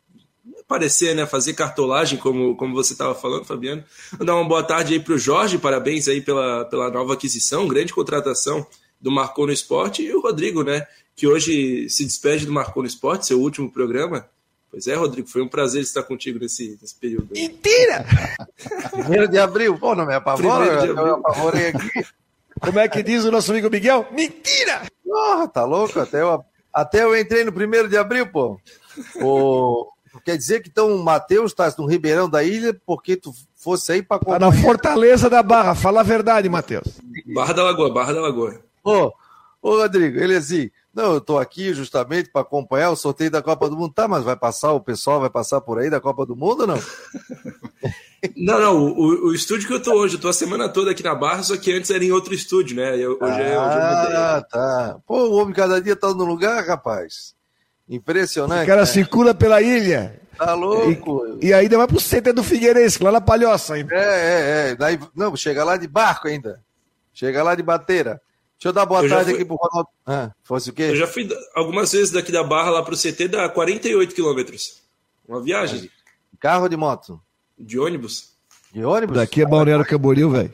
aparecer, 0.62 1.16
né? 1.16 1.26
fazer 1.26 1.54
cartolagem, 1.54 2.18
como, 2.18 2.56
como 2.56 2.74
você 2.74 2.94
estava 2.94 3.14
falando, 3.14 3.46
Fabiano. 3.46 3.84
Vou 4.18 4.26
dar 4.26 4.36
uma 4.36 4.48
boa 4.48 4.64
tarde 4.64 4.94
aí 4.94 5.00
para 5.00 5.14
o 5.14 5.18
Jorge, 5.18 5.58
parabéns 5.58 6.08
aí 6.08 6.22
pela, 6.22 6.66
pela 6.66 6.90
nova 6.90 7.14
aquisição, 7.14 7.68
grande 7.68 7.94
contratação 7.94 8.66
do 9.00 9.12
Marcou 9.12 9.48
no 9.48 9.54
Esporte, 9.54 10.04
e 10.04 10.14
o 10.14 10.22
Rodrigo, 10.22 10.64
né? 10.64 10.86
que 11.16 11.28
hoje 11.28 11.90
se 11.90 12.04
despede 12.04 12.46
do 12.46 12.52
Marcou 12.52 12.82
no 12.84 12.88
Esporte, 12.88 13.28
seu 13.28 13.40
último 13.40 13.72
programa. 13.72 14.28
Pois 14.72 14.88
é, 14.88 14.96
Rodrigo, 14.96 15.28
foi 15.28 15.42
um 15.42 15.48
prazer 15.48 15.82
estar 15.82 16.02
contigo 16.04 16.40
nesse, 16.40 16.78
nesse 16.82 16.96
período. 16.96 17.28
Mentira! 17.32 18.06
Primeiro 18.90 19.28
de 19.28 19.38
abril, 19.38 19.78
pô, 19.78 19.94
não 19.94 20.06
me 20.06 20.16
apavora, 20.16 20.86
eu, 20.86 20.96
eu 20.96 21.16
apavorei 21.16 21.68
aqui. 21.68 22.06
Como 22.60 22.80
é 22.80 22.88
que 22.88 23.04
diz 23.04 23.26
o 23.26 23.32
nosso 23.32 23.52
amigo 23.52 23.70
Miguel? 23.70 24.08
Mentira! 24.12 24.84
Porra, 25.04 25.48
tá 25.48 25.66
louco? 25.66 26.00
Até 26.00 26.22
eu, 26.22 26.44
até 26.74 27.04
eu 27.04 27.16
entrei 27.16 27.44
no 27.44 27.52
primeiro 27.52 27.90
de 27.90 27.98
abril, 27.98 28.28
pô. 28.28 28.60
O, 29.22 29.92
quer 30.20 30.38
dizer 30.38 30.62
que 30.62 30.70
então 30.70 30.94
o 30.94 31.04
Matheus 31.04 31.54
tá 31.54 31.74
no 31.78 31.86
Ribeirão 31.86 32.30
da 32.30 32.44
Ilha 32.44 32.80
porque 32.86 33.16
tu 33.16 33.34
fosse 33.56 33.92
aí 33.94 34.02
para 34.02 34.20
Tá 34.20 34.40
na 34.40 34.52
Fortaleza 34.52 35.30
da 35.30 35.42
Barra, 35.42 35.76
fala 35.76 36.02
a 36.02 36.04
verdade, 36.04 36.50
Matheus. 36.50 37.00
Barra 37.34 37.54
da 37.54 37.64
Lagoa, 37.64 37.94
Barra 37.94 38.14
da 38.14 38.22
Lagoa. 38.22 38.60
Ô, 38.84 39.12
ô 39.62 39.78
Rodrigo, 39.78 40.20
ele 40.20 40.36
assim, 40.36 40.70
não, 40.94 41.14
eu 41.14 41.18
estou 41.20 41.40
aqui 41.40 41.74
justamente 41.74 42.30
para 42.30 42.42
acompanhar 42.42 42.92
o 42.92 42.98
sorteio 42.98 43.32
da 43.32 43.42
Copa 43.42 43.70
do 43.70 43.78
Mundo. 43.78 43.94
Tá, 43.94 44.08
mas 44.08 44.24
vai 44.24 44.36
passar, 44.36 44.74
o 44.74 44.82
pessoal 44.82 45.22
vai 45.22 45.30
passar 45.30 45.62
por 45.62 45.80
aí 45.80 45.90
da 45.90 46.02
Copa 46.02 46.26
do 46.26 46.36
Mundo 46.36 46.62
ou 46.62 46.68
não? 46.68 46.80
não, 48.36 48.60
não, 48.60 48.88
o, 48.88 49.28
o, 49.28 49.34
estúdio 49.34 49.68
que 49.68 49.74
eu 49.74 49.78
estou 49.78 49.96
hoje, 49.96 50.16
eu 50.16 50.18
estou 50.18 50.30
a 50.30 50.34
semana 50.34 50.68
toda 50.68 50.92
aqui 50.92 51.02
na 51.02 51.16
Barra, 51.16 51.44
só 51.44 51.56
que 51.56 51.72
antes 51.72 51.90
era 51.92 52.04
em 52.04 52.12
outro 52.12 52.34
estúdio, 52.34 52.76
né? 52.76 52.98
Eu, 52.98 53.14
hoje 53.22 53.24
ah, 53.24 53.40
é, 53.40 53.60
hoje 53.60 53.78
ah, 53.78 54.46
tá. 54.50 55.00
Pô, 55.08 55.30
o 55.30 55.36
homem 55.36 55.54
cada 55.54 55.82
dia 55.82 55.94
está 55.94 56.14
no 56.14 56.26
lugar, 56.26 56.66
rapaz. 56.66 57.34
Impressionante. 57.92 58.64
O 58.64 58.68
cara 58.68 58.82
né? 58.82 58.86
circula 58.86 59.36
pela 59.36 59.62
ilha. 59.62 60.22
Tá 60.38 60.54
louco. 60.54 61.38
E, 61.42 61.48
e 61.48 61.54
ainda 61.54 61.78
vai 61.78 61.88
pro 61.88 62.00
centro 62.00 62.34
do 62.34 62.42
Figueirense, 62.42 63.04
lá 63.04 63.12
na 63.12 63.20
Palhoça 63.20 63.74
ainda. 63.74 63.94
É, 63.94 64.00
é, 64.00 64.70
é. 64.72 64.76
Daí, 64.76 64.98
não, 65.14 65.36
chega 65.36 65.62
lá 65.66 65.76
de 65.76 65.88
barco 65.90 66.30
ainda. 66.30 66.64
Chega 67.14 67.44
lá 67.44 67.54
de 67.54 67.62
bateira. 67.62 68.22
Deixa 68.58 68.70
eu 68.70 68.74
dar 68.74 68.86
boa 68.86 69.04
eu 69.04 69.10
tarde 69.10 69.26
fui... 69.26 69.34
aqui 69.34 69.46
pro 69.46 69.58
Ronaldo. 69.58 69.90
Ah, 70.06 70.32
fosse 70.42 70.70
o 70.70 70.74
quê? 70.74 70.84
Eu 70.84 70.96
já 70.96 71.06
fui 71.06 71.28
algumas 71.54 71.92
vezes 71.92 72.12
daqui 72.12 72.32
da 72.32 72.44
Barra 72.44 72.70
lá 72.70 72.82
pro 72.82 72.96
CT, 72.96 73.28
dá 73.28 73.50
48 73.50 74.16
quilômetros. 74.16 74.82
Uma 75.28 75.42
viagem. 75.42 75.90
Carro 76.40 76.64
ou 76.64 76.70
de 76.70 76.78
moto? 76.78 77.22
De 77.60 77.78
ônibus. 77.78 78.32
De 78.72 78.86
ônibus? 78.86 79.18
Daqui 79.18 79.42
é 79.42 79.46
Balneário 79.46 79.86
Camboriú, 79.86 80.30
velho. 80.30 80.54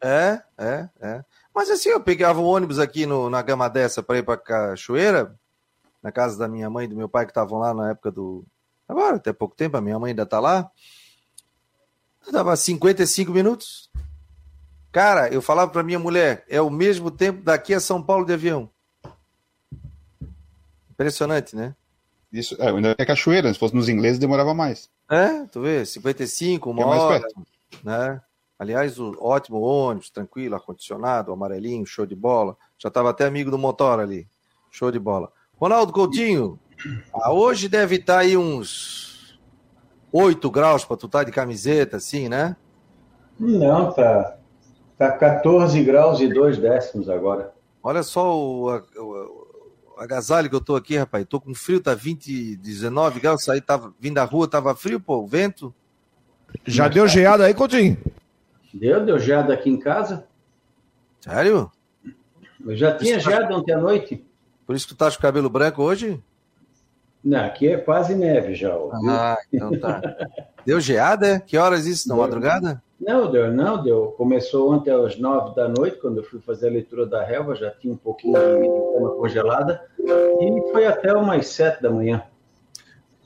É, 0.00 0.40
é, 0.58 0.88
é. 1.00 1.24
Mas 1.54 1.68
assim, 1.68 1.90
eu 1.90 2.00
pegava 2.00 2.40
o 2.40 2.44
ônibus 2.44 2.78
aqui 2.78 3.06
no, 3.06 3.28
na 3.28 3.42
gama 3.42 3.68
dessa 3.68 4.02
para 4.02 4.18
ir 4.18 4.22
pra 4.24 4.36
Cachoeira, 4.36 5.38
na 6.02 6.10
casa 6.10 6.38
da 6.38 6.48
minha 6.48 6.68
mãe 6.68 6.86
e 6.86 6.88
do 6.88 6.96
meu 6.96 7.08
pai 7.08 7.24
que 7.24 7.30
estavam 7.30 7.58
lá 7.58 7.72
na 7.72 7.90
época 7.90 8.10
do. 8.10 8.44
Agora, 8.88 9.16
até 9.16 9.32
pouco 9.32 9.54
tempo, 9.54 9.76
a 9.76 9.80
minha 9.80 9.98
mãe 9.98 10.10
ainda 10.10 10.26
tá 10.26 10.40
lá. 10.40 10.70
Dava 12.30 12.54
55 12.56 13.30
minutos. 13.32 13.90
Cara, 14.90 15.28
eu 15.32 15.40
falava 15.40 15.70
para 15.70 15.82
minha 15.82 15.98
mulher, 15.98 16.44
é 16.48 16.60
o 16.60 16.68
mesmo 16.68 17.10
tempo 17.10 17.42
daqui 17.42 17.72
a 17.72 17.80
São 17.80 18.02
Paulo 18.02 18.26
de 18.26 18.34
avião. 18.34 18.68
Impressionante, 20.90 21.56
né? 21.56 21.74
Isso, 22.30 22.56
é, 22.60 22.68
ainda 22.68 22.94
é 22.98 23.04
cachoeira, 23.04 23.52
se 23.52 23.58
fosse 23.58 23.74
nos 23.74 23.88
ingleses 23.88 24.18
demorava 24.18 24.52
mais. 24.52 24.90
É, 25.10 25.44
tu 25.46 25.62
vê, 25.62 25.84
55, 25.84 26.70
uma 26.70 26.82
é 26.82 26.86
mais 26.86 27.02
hora, 27.02 27.20
perto. 27.20 27.42
né? 27.82 28.20
Aliás, 28.58 28.98
o 28.98 29.16
ótimo 29.18 29.60
ônibus, 29.60 30.10
tranquilo, 30.10 30.54
ar-condicionado, 30.54 31.32
amarelinho, 31.32 31.84
show 31.84 32.06
de 32.06 32.14
bola. 32.14 32.56
Já 32.78 32.88
estava 32.88 33.10
até 33.10 33.26
amigo 33.26 33.50
do 33.50 33.58
motor 33.58 33.98
ali. 33.98 34.28
Show 34.70 34.92
de 34.92 34.98
bola. 34.98 35.32
Ronaldo 35.62 35.92
Coutinho, 35.92 36.58
ah, 37.14 37.32
hoje 37.32 37.68
deve 37.68 37.94
estar 37.94 38.14
tá 38.14 38.18
aí 38.18 38.36
uns 38.36 39.38
8 40.10 40.50
graus 40.50 40.84
para 40.84 40.96
tu 40.96 41.06
estar 41.06 41.20
tá 41.20 41.24
de 41.24 41.30
camiseta, 41.30 41.98
assim, 41.98 42.28
né? 42.28 42.56
Não, 43.38 43.92
tá 43.92 44.38
Está 44.90 45.12
14 45.12 45.80
graus 45.84 46.20
e 46.20 46.26
2 46.26 46.58
décimos 46.58 47.08
agora. 47.08 47.52
Olha 47.80 48.02
só 48.02 48.36
o, 48.36 48.76
o, 48.76 49.46
o 49.96 50.00
agasalho 50.00 50.50
que 50.50 50.56
eu 50.56 50.60
tô 50.60 50.74
aqui, 50.74 50.96
rapaz. 50.96 51.24
Tô 51.28 51.40
com 51.40 51.54
frio, 51.54 51.80
tá 51.80 51.94
20, 51.94 52.56
19 52.56 53.20
graus. 53.20 53.44
Saí, 53.44 53.60
tava, 53.60 53.94
vindo 54.00 54.14
da 54.14 54.24
rua, 54.24 54.48
tava 54.48 54.74
frio, 54.74 54.98
pô, 54.98 55.18
o 55.18 55.28
vento. 55.28 55.72
Já 56.66 56.86
Mas, 56.86 56.94
deu 56.94 57.06
geada 57.06 57.44
aí, 57.44 57.54
Coutinho? 57.54 57.96
Deu, 58.74 59.06
deu 59.06 59.16
geada 59.16 59.54
aqui 59.54 59.70
em 59.70 59.78
casa. 59.78 60.26
Sério? 61.20 61.70
Eu 62.66 62.76
já 62.76 62.96
tinha 62.96 63.14
tá 63.14 63.30
geada 63.30 63.56
ontem 63.56 63.72
à 63.72 63.78
noite. 63.78 64.26
Por 64.72 64.76
isso 64.76 64.88
que 64.88 64.94
tu 64.94 64.96
tá 64.96 65.10
com 65.10 65.20
cabelo 65.20 65.50
branco 65.50 65.82
hoje? 65.82 66.18
Não, 67.22 67.44
aqui 67.44 67.68
é 67.68 67.76
quase 67.76 68.14
neve 68.14 68.54
já. 68.54 68.74
Ah, 69.06 69.36
então 69.52 69.78
tá. 69.78 70.00
deu 70.64 70.80
geada? 70.80 71.26
É? 71.26 71.40
Que 71.40 71.58
horas 71.58 71.84
isso? 71.84 72.08
Na 72.08 72.16
madrugada? 72.16 72.82
Não, 72.98 73.30
deu, 73.30 73.52
não, 73.52 73.82
deu. 73.82 74.14
Começou 74.16 74.72
ontem 74.72 74.90
às 74.90 75.18
nove 75.18 75.54
da 75.54 75.68
noite, 75.68 75.98
quando 76.00 76.20
eu 76.20 76.24
fui 76.24 76.40
fazer 76.40 76.68
a 76.68 76.70
leitura 76.70 77.04
da 77.04 77.22
relva, 77.22 77.54
já 77.54 77.70
tinha 77.70 77.92
um 77.92 77.98
pouquinho 77.98 78.32
de 78.32 78.94
cama 78.94 79.10
congelada, 79.10 79.82
e 80.00 80.72
foi 80.72 80.86
até 80.86 81.12
umas 81.12 81.48
sete 81.48 81.82
da 81.82 81.90
manhã. 81.90 82.22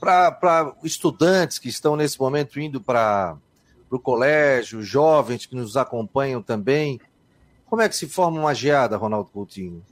Para 0.00 0.74
estudantes 0.82 1.60
que 1.60 1.68
estão 1.68 1.94
nesse 1.94 2.18
momento 2.18 2.58
indo 2.58 2.80
para 2.80 3.36
o 3.88 4.00
colégio, 4.00 4.82
jovens 4.82 5.46
que 5.46 5.54
nos 5.54 5.76
acompanham 5.76 6.42
também, 6.42 7.00
como 7.66 7.82
é 7.82 7.88
que 7.88 7.94
se 7.94 8.08
forma 8.08 8.40
uma 8.40 8.52
geada, 8.52 8.96
Ronaldo 8.96 9.30
Coutinho? 9.30 9.84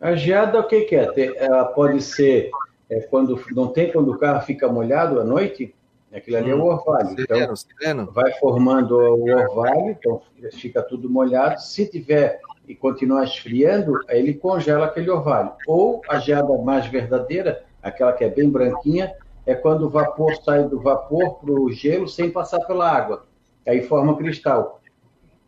A 0.00 0.14
geada, 0.14 0.60
o 0.60 0.66
que, 0.66 0.82
que 0.82 0.96
é? 0.96 1.08
Ela 1.36 1.64
pode 1.64 2.02
ser 2.02 2.50
é 2.88 3.00
quando 3.00 3.40
não 3.52 3.68
tem 3.68 3.90
quando 3.90 4.12
o 4.12 4.18
carro 4.18 4.44
fica 4.44 4.68
molhado 4.68 5.20
à 5.20 5.24
noite, 5.24 5.74
aquilo 6.14 6.36
ali 6.36 6.52
hum, 6.52 6.58
é 6.58 6.62
o 6.62 6.64
hum, 6.64 6.68
orvalho. 6.68 7.16
Então, 7.18 7.56
sereno. 7.56 8.10
vai 8.12 8.32
formando 8.34 8.96
o 8.96 9.24
orvalho, 9.24 9.90
então 9.90 10.22
fica 10.52 10.82
tudo 10.82 11.10
molhado. 11.10 11.60
Se 11.60 11.86
tiver 11.90 12.40
e 12.68 12.74
continuar 12.74 13.24
esfriando, 13.24 14.00
aí 14.08 14.18
ele 14.20 14.34
congela 14.34 14.86
aquele 14.86 15.10
orvalho. 15.10 15.52
Ou 15.66 16.00
a 16.08 16.18
geada 16.18 16.56
mais 16.58 16.86
verdadeira, 16.86 17.64
aquela 17.82 18.12
que 18.12 18.24
é 18.24 18.28
bem 18.28 18.48
branquinha, 18.48 19.12
é 19.44 19.54
quando 19.54 19.86
o 19.86 19.90
vapor 19.90 20.34
sai 20.36 20.64
do 20.64 20.80
vapor 20.80 21.36
para 21.36 21.52
o 21.52 21.70
gelo 21.70 22.08
sem 22.08 22.30
passar 22.30 22.60
pela 22.60 22.88
água. 22.88 23.24
Aí 23.66 23.82
forma 23.82 24.16
cristal. 24.16 24.80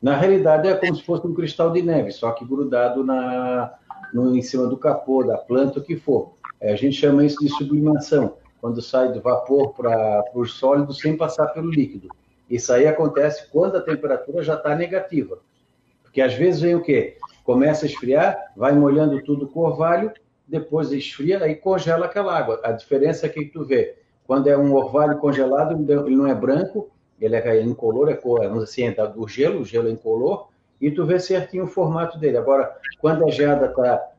Na 0.00 0.16
realidade, 0.16 0.68
é 0.68 0.76
como 0.76 0.94
se 0.94 1.02
fosse 1.02 1.26
um 1.26 1.34
cristal 1.34 1.72
de 1.72 1.82
neve, 1.82 2.12
só 2.12 2.30
que 2.30 2.44
grudado 2.44 3.02
na, 3.02 3.74
no, 4.12 4.34
em 4.36 4.42
cima 4.42 4.66
do 4.66 4.76
capô, 4.76 5.22
da 5.22 5.36
planta, 5.36 5.78
o 5.78 5.82
que 5.82 5.96
for. 5.96 6.32
É, 6.60 6.72
a 6.72 6.76
gente 6.76 6.96
chama 6.96 7.24
isso 7.24 7.38
de 7.40 7.48
sublimação, 7.48 8.36
quando 8.60 8.82
sai 8.82 9.12
do 9.12 9.20
vapor 9.20 9.72
para 9.74 10.24
o 10.34 10.44
sólido 10.44 10.92
sem 10.92 11.16
passar 11.16 11.48
pelo 11.48 11.70
líquido. 11.70 12.08
Isso 12.50 12.72
aí 12.72 12.86
acontece 12.86 13.48
quando 13.50 13.76
a 13.76 13.82
temperatura 13.82 14.42
já 14.42 14.54
está 14.54 14.74
negativa. 14.74 15.38
Porque 16.02 16.20
às 16.20 16.34
vezes 16.34 16.60
vem 16.60 16.74
o 16.74 16.82
quê? 16.82 17.16
Começa 17.44 17.84
a 17.84 17.88
esfriar, 17.88 18.52
vai 18.56 18.72
molhando 18.72 19.22
tudo 19.22 19.46
com 19.46 19.60
orvalho, 19.60 20.12
depois 20.46 20.90
esfria 20.90 21.46
e 21.46 21.54
congela 21.54 22.06
aquela 22.06 22.36
água. 22.36 22.60
A 22.64 22.72
diferença 22.72 23.26
é 23.26 23.28
que 23.28 23.44
tu 23.44 23.64
vê, 23.64 23.96
quando 24.26 24.48
é 24.48 24.56
um 24.56 24.74
orvalho 24.74 25.18
congelado, 25.18 25.74
ele 25.74 26.16
não 26.16 26.26
é 26.26 26.34
branco, 26.34 26.90
ele 27.20 27.36
é 27.36 27.62
incolor, 27.62 28.08
é 28.08 28.14
cor, 28.14 28.40
vamos 28.40 28.64
assim, 28.64 28.84
é 28.84 28.92
do 28.92 29.28
gelo, 29.28 29.60
o 29.60 29.64
gelo 29.64 29.88
é 29.88 29.90
incolor, 29.90 30.48
e 30.80 30.90
tu 30.90 31.04
vê 31.04 31.18
certinho 31.18 31.64
o 31.64 31.68
formato 31.68 32.18
dele. 32.18 32.36
Agora, 32.36 32.76
quando 33.00 33.24
a 33.24 33.30
geada 33.30 33.66
está 33.66 34.10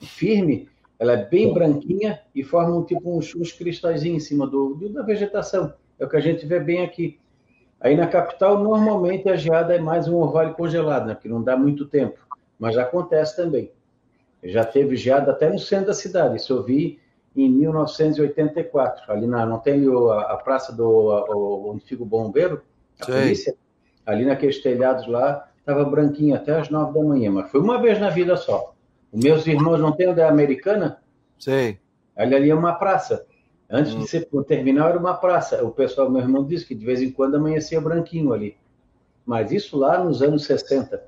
firme, 0.00 0.68
ela 0.98 1.12
é 1.12 1.24
bem 1.24 1.52
branquinha 1.52 2.20
e 2.34 2.42
forma 2.42 2.76
um 2.76 2.84
tipo 2.84 3.16
uns, 3.16 3.34
uns 3.34 3.52
cristais 3.52 4.04
em 4.04 4.20
cima 4.20 4.46
do, 4.46 4.74
da 4.90 5.02
vegetação. 5.02 5.72
É 5.98 6.04
o 6.04 6.08
que 6.08 6.16
a 6.16 6.20
gente 6.20 6.46
vê 6.46 6.60
bem 6.60 6.84
aqui. 6.84 7.18
Aí 7.80 7.96
na 7.96 8.06
capital, 8.06 8.62
normalmente 8.62 9.28
a 9.28 9.34
geada 9.34 9.74
é 9.74 9.80
mais 9.80 10.06
um 10.06 10.16
orvalho 10.16 10.54
congelado, 10.54 11.06
né? 11.06 11.14
Porque 11.14 11.28
não 11.28 11.42
dá 11.42 11.56
muito 11.56 11.86
tempo. 11.86 12.18
Mas 12.58 12.78
acontece 12.78 13.34
também. 13.34 13.72
Já 14.44 14.64
teve 14.64 14.94
geada 14.94 15.32
até 15.32 15.50
no 15.50 15.58
centro 15.58 15.86
da 15.86 15.94
cidade. 15.94 16.36
Isso 16.36 16.52
eu 16.52 16.62
vi 16.62 17.00
em 17.34 17.48
1984. 17.48 19.12
Ali 19.12 19.26
na, 19.26 19.44
não 19.44 19.58
tem 19.58 19.84
a, 19.86 20.20
a, 20.20 20.36
praça 20.36 20.72
do 20.72 20.88
o, 20.88 21.72
onde 21.72 21.84
fica 21.84 22.02
o 22.02 22.06
bombeiro, 22.06 22.62
a 23.00 23.06
Sei. 23.06 23.14
polícia? 23.14 23.54
Ali 24.06 24.24
naqueles 24.24 24.62
telhados 24.62 25.06
lá, 25.08 25.48
estava 25.62 25.84
branquinho 25.84 26.34
até 26.34 26.58
as 26.58 26.68
nove 26.68 26.92
da 26.98 27.04
manhã. 27.04 27.30
Mas 27.30 27.50
foi 27.50 27.60
uma 27.60 27.80
vez 27.80 27.98
na 27.98 28.10
vida 28.10 28.36
só. 28.36 28.74
Os 29.10 29.22
meus 29.22 29.46
irmãos 29.46 29.78
não 29.78 29.92
têm 29.92 30.14
da 30.14 30.28
americana? 30.28 30.98
Sei. 31.38 31.78
Ali, 32.16 32.34
ali 32.34 32.50
é 32.50 32.54
uma 32.54 32.74
praça. 32.74 33.24
Antes 33.70 33.94
hum. 33.94 34.00
de 34.00 34.08
ser 34.08 34.28
o 34.30 34.42
terminal 34.42 34.88
era 34.88 34.98
uma 34.98 35.14
praça. 35.14 35.64
O 35.64 35.70
pessoal, 35.70 36.10
meu 36.10 36.20
irmão 36.20 36.44
disse 36.44 36.66
que 36.66 36.74
de 36.74 36.84
vez 36.84 37.00
em 37.00 37.10
quando 37.10 37.36
amanhecia 37.36 37.80
branquinho 37.80 38.32
ali. 38.32 38.56
Mas 39.24 39.50
isso 39.52 39.78
lá 39.78 40.02
nos 40.02 40.20
anos 40.20 40.44
60. 40.44 41.02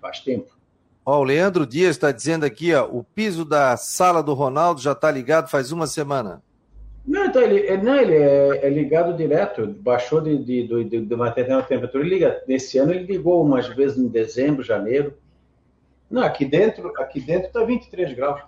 Faz 0.00 0.20
tempo. 0.20 0.56
Ó, 1.04 1.20
o 1.20 1.24
Leandro 1.24 1.66
Dias 1.66 1.90
está 1.90 2.12
dizendo 2.12 2.44
aqui, 2.44 2.74
ó, 2.74 2.84
o 2.84 3.02
piso 3.02 3.44
da 3.44 3.76
sala 3.76 4.22
do 4.22 4.34
Ronaldo 4.34 4.80
já 4.80 4.92
está 4.92 5.10
ligado 5.10 5.48
faz 5.48 5.72
uma 5.72 5.86
semana. 5.86 6.42
Não, 7.08 7.24
então 7.24 7.40
ele, 7.40 7.74
não, 7.78 7.96
ele 7.96 8.14
é, 8.14 8.66
é 8.66 8.68
ligado 8.68 9.16
direto, 9.16 9.66
baixou 9.66 10.20
de, 10.20 10.36
de, 10.36 10.68
de, 10.68 10.84
de, 10.84 11.00
de 11.06 11.16
material 11.16 11.62
temperatura 11.62 12.04
e 12.04 12.10
liga. 12.10 12.44
Nesse 12.46 12.76
ano 12.76 12.92
ele 12.92 13.06
ligou 13.06 13.42
umas 13.42 13.66
vezes 13.66 13.96
em 13.96 14.08
dezembro, 14.08 14.62
janeiro. 14.62 15.14
Não, 16.10 16.22
aqui 16.22 16.44
dentro, 16.44 16.92
aqui 16.98 17.18
dentro 17.18 17.46
está 17.46 17.64
23 17.64 18.12
graus. 18.12 18.42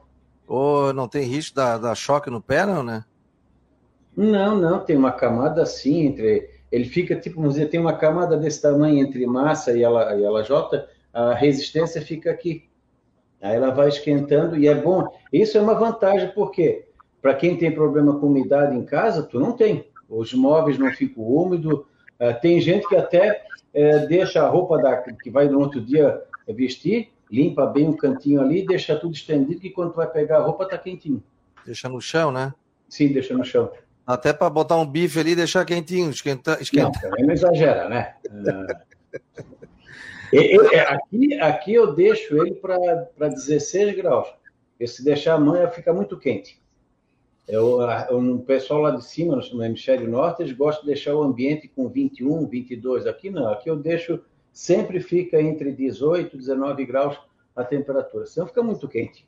Ô, 0.46 0.92
não 0.92 1.09
tem 1.09 1.23
risco 1.23 1.57
da, 1.57 1.79
da 1.79 1.94
choque 1.94 2.29
no 2.29 2.42
pé, 2.42 2.66
não, 2.66 2.83
né? 2.83 3.03
Não, 4.14 4.55
não, 4.55 4.85
tem 4.85 4.94
uma 4.94 5.12
camada 5.12 5.62
assim 5.62 6.09
entre. 6.09 6.51
Ele 6.70 6.85
fica, 6.85 7.16
tipo, 7.16 7.37
vamos 7.37 7.55
dizer, 7.55 7.70
tem 7.70 7.81
uma 7.81 7.94
camada 7.94 8.37
desse 8.37 8.61
tamanho 8.61 8.99
entre 8.99 9.27
massa 9.27 9.73
e 9.73 9.83
ela, 9.83 10.14
e 10.14 10.23
ela 10.23 10.42
jota, 10.42 10.87
a 11.14 11.33
resistência 11.33 12.03
fica 12.03 12.31
aqui. 12.31 12.68
Aí 13.40 13.57
ela 13.57 13.70
vai 13.70 13.88
esquentando 13.88 14.59
e 14.59 14.68
é 14.68 14.75
bom. 14.75 15.09
Isso 15.33 15.57
é 15.57 15.61
uma 15.62 15.75
vantagem, 15.75 16.31
porque 16.35 16.89
para 17.20 17.35
quem 17.35 17.56
tem 17.56 17.72
problema 17.72 18.18
com 18.18 18.26
umidade 18.26 18.76
em 18.76 18.85
casa, 18.85 19.22
tu 19.22 19.38
não 19.38 19.52
tem. 19.52 19.87
Os 20.09 20.33
móveis 20.35 20.78
não 20.78 20.90
ficam 20.92 21.24
úmidos. 21.24 21.72
Uh, 21.74 22.40
tem 22.40 22.61
gente 22.61 22.88
que 22.88 22.96
até 22.96 23.42
uh, 23.74 24.06
deixa 24.09 24.42
a 24.42 24.48
roupa 24.48 24.78
da, 24.78 24.96
que 24.96 25.30
vai 25.30 25.48
no 25.48 25.61
outro 25.61 25.80
dia 25.80 26.22
vestir, 26.48 27.11
limpa 27.30 27.66
bem 27.66 27.88
o 27.88 27.96
cantinho 27.96 28.40
ali, 28.40 28.66
deixa 28.66 28.96
tudo 28.96 29.14
estendido, 29.14 29.61
que 29.61 29.70
quando 29.70 29.92
tu 29.92 29.96
vai 29.96 30.11
pegar 30.11 30.38
a 30.38 30.42
roupa 30.42 30.66
tá 30.66 30.76
quentinho. 30.76 31.22
Deixa 31.64 31.88
no 31.88 32.00
chão, 32.00 32.33
né? 32.33 32.52
Sim, 32.88 33.12
deixa 33.12 33.37
no 33.37 33.44
chão. 33.44 33.70
Até 34.06 34.33
para 34.33 34.50
botar 34.50 34.76
um 34.76 34.87
bife 34.87 35.20
ali 35.20 35.33
e 35.33 35.37
deixar 35.37 35.64
quentinho, 35.64 36.11
esquenta. 36.11 36.59
esquenta. 36.61 36.98
Não, 37.02 37.11
também 37.11 37.26
não 37.26 37.33
exagera, 37.33 37.88
né? 37.88 38.14
Eu, 40.33 40.70
é, 40.72 40.80
aqui, 40.80 41.35
aqui 41.40 41.74
eu 41.74 41.94
deixo 41.94 42.37
ele 42.44 42.54
para 42.54 43.28
16 43.28 43.96
graus. 43.96 44.28
E 44.78 44.87
se 44.87 45.04
deixar 45.04 45.35
amanhã 45.35 45.68
fica 45.68 45.92
muito 45.92 46.16
quente. 46.16 46.60
Eu, 47.50 47.80
o 48.10 48.38
pessoal 48.40 48.80
lá 48.80 48.90
de 48.92 49.04
cima, 49.04 49.36
no 49.52 49.64
hemisfério 49.64 50.08
norte, 50.08 50.42
eles 50.42 50.52
gostam 50.52 50.82
de 50.82 50.88
deixar 50.88 51.14
o 51.14 51.22
ambiente 51.22 51.68
com 51.68 51.88
21, 51.88 52.46
22. 52.46 53.06
Aqui 53.06 53.30
não, 53.30 53.48
aqui 53.48 53.68
eu 53.68 53.76
deixo, 53.76 54.20
sempre 54.52 55.00
fica 55.00 55.40
entre 55.40 55.72
18 55.72 56.34
e 56.34 56.38
19 56.38 56.84
graus 56.86 57.18
a 57.56 57.64
temperatura, 57.64 58.26
senão 58.26 58.46
fica 58.46 58.62
muito 58.62 58.88
quente. 58.88 59.26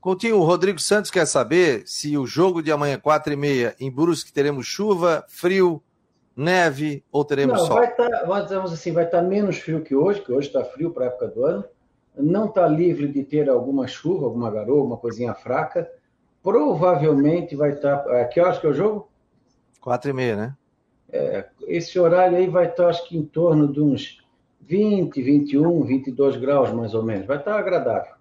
Coutinho, 0.00 0.36
o 0.36 0.44
Rodrigo 0.44 0.78
Santos 0.78 1.10
quer 1.10 1.26
saber 1.26 1.82
se 1.86 2.18
o 2.18 2.26
jogo 2.26 2.62
de 2.62 2.70
amanhã, 2.70 2.98
4 2.98 3.32
e 3.32 3.36
meia, 3.36 3.74
em 3.80 3.90
Brusque, 3.90 4.30
teremos 4.30 4.66
chuva, 4.66 5.24
frio, 5.28 5.82
neve 6.36 7.02
ou 7.10 7.24
teremos 7.24 7.58
não, 7.58 7.66
sol? 7.66 7.76
Vai 7.76 7.94
tá, 8.46 8.62
assim, 8.64 8.92
vai 8.92 9.04
estar 9.04 9.22
tá 9.22 9.26
menos 9.26 9.56
frio 9.58 9.82
que 9.82 9.94
hoje, 9.94 10.20
que 10.20 10.30
hoje 10.30 10.48
está 10.48 10.62
frio 10.62 10.90
para 10.90 11.04
a 11.04 11.06
época 11.06 11.28
do 11.28 11.46
ano. 11.46 11.64
Não 12.16 12.46
está 12.46 12.66
livre 12.68 13.08
de 13.08 13.24
ter 13.24 13.48
alguma 13.48 13.86
chuva, 13.86 14.26
alguma 14.26 14.50
garoa, 14.50 14.78
alguma 14.78 14.98
coisinha 14.98 15.34
fraca. 15.34 15.90
Provavelmente 16.44 17.56
vai 17.56 17.70
estar. 17.70 17.96
Tá, 17.96 18.24
que 18.26 18.38
horas 18.38 18.58
que 18.58 18.66
é 18.66 18.68
o 18.68 18.74
jogo? 18.74 19.08
Quatro 19.80 20.10
e 20.10 20.12
meia, 20.12 20.36
né? 20.36 20.56
É, 21.10 21.46
esse 21.66 21.98
horário 21.98 22.36
aí 22.36 22.46
vai 22.46 22.66
estar, 22.66 22.88
acho 22.88 23.08
que 23.08 23.16
em 23.16 23.24
torno 23.24 23.72
de 23.72 23.80
uns 23.80 24.22
20, 24.60 25.22
21, 25.22 25.82
22 25.84 26.36
graus, 26.36 26.70
mais 26.70 26.92
ou 26.92 27.02
menos. 27.02 27.26
Vai 27.26 27.38
estar 27.38 27.58
agradável. 27.58 28.12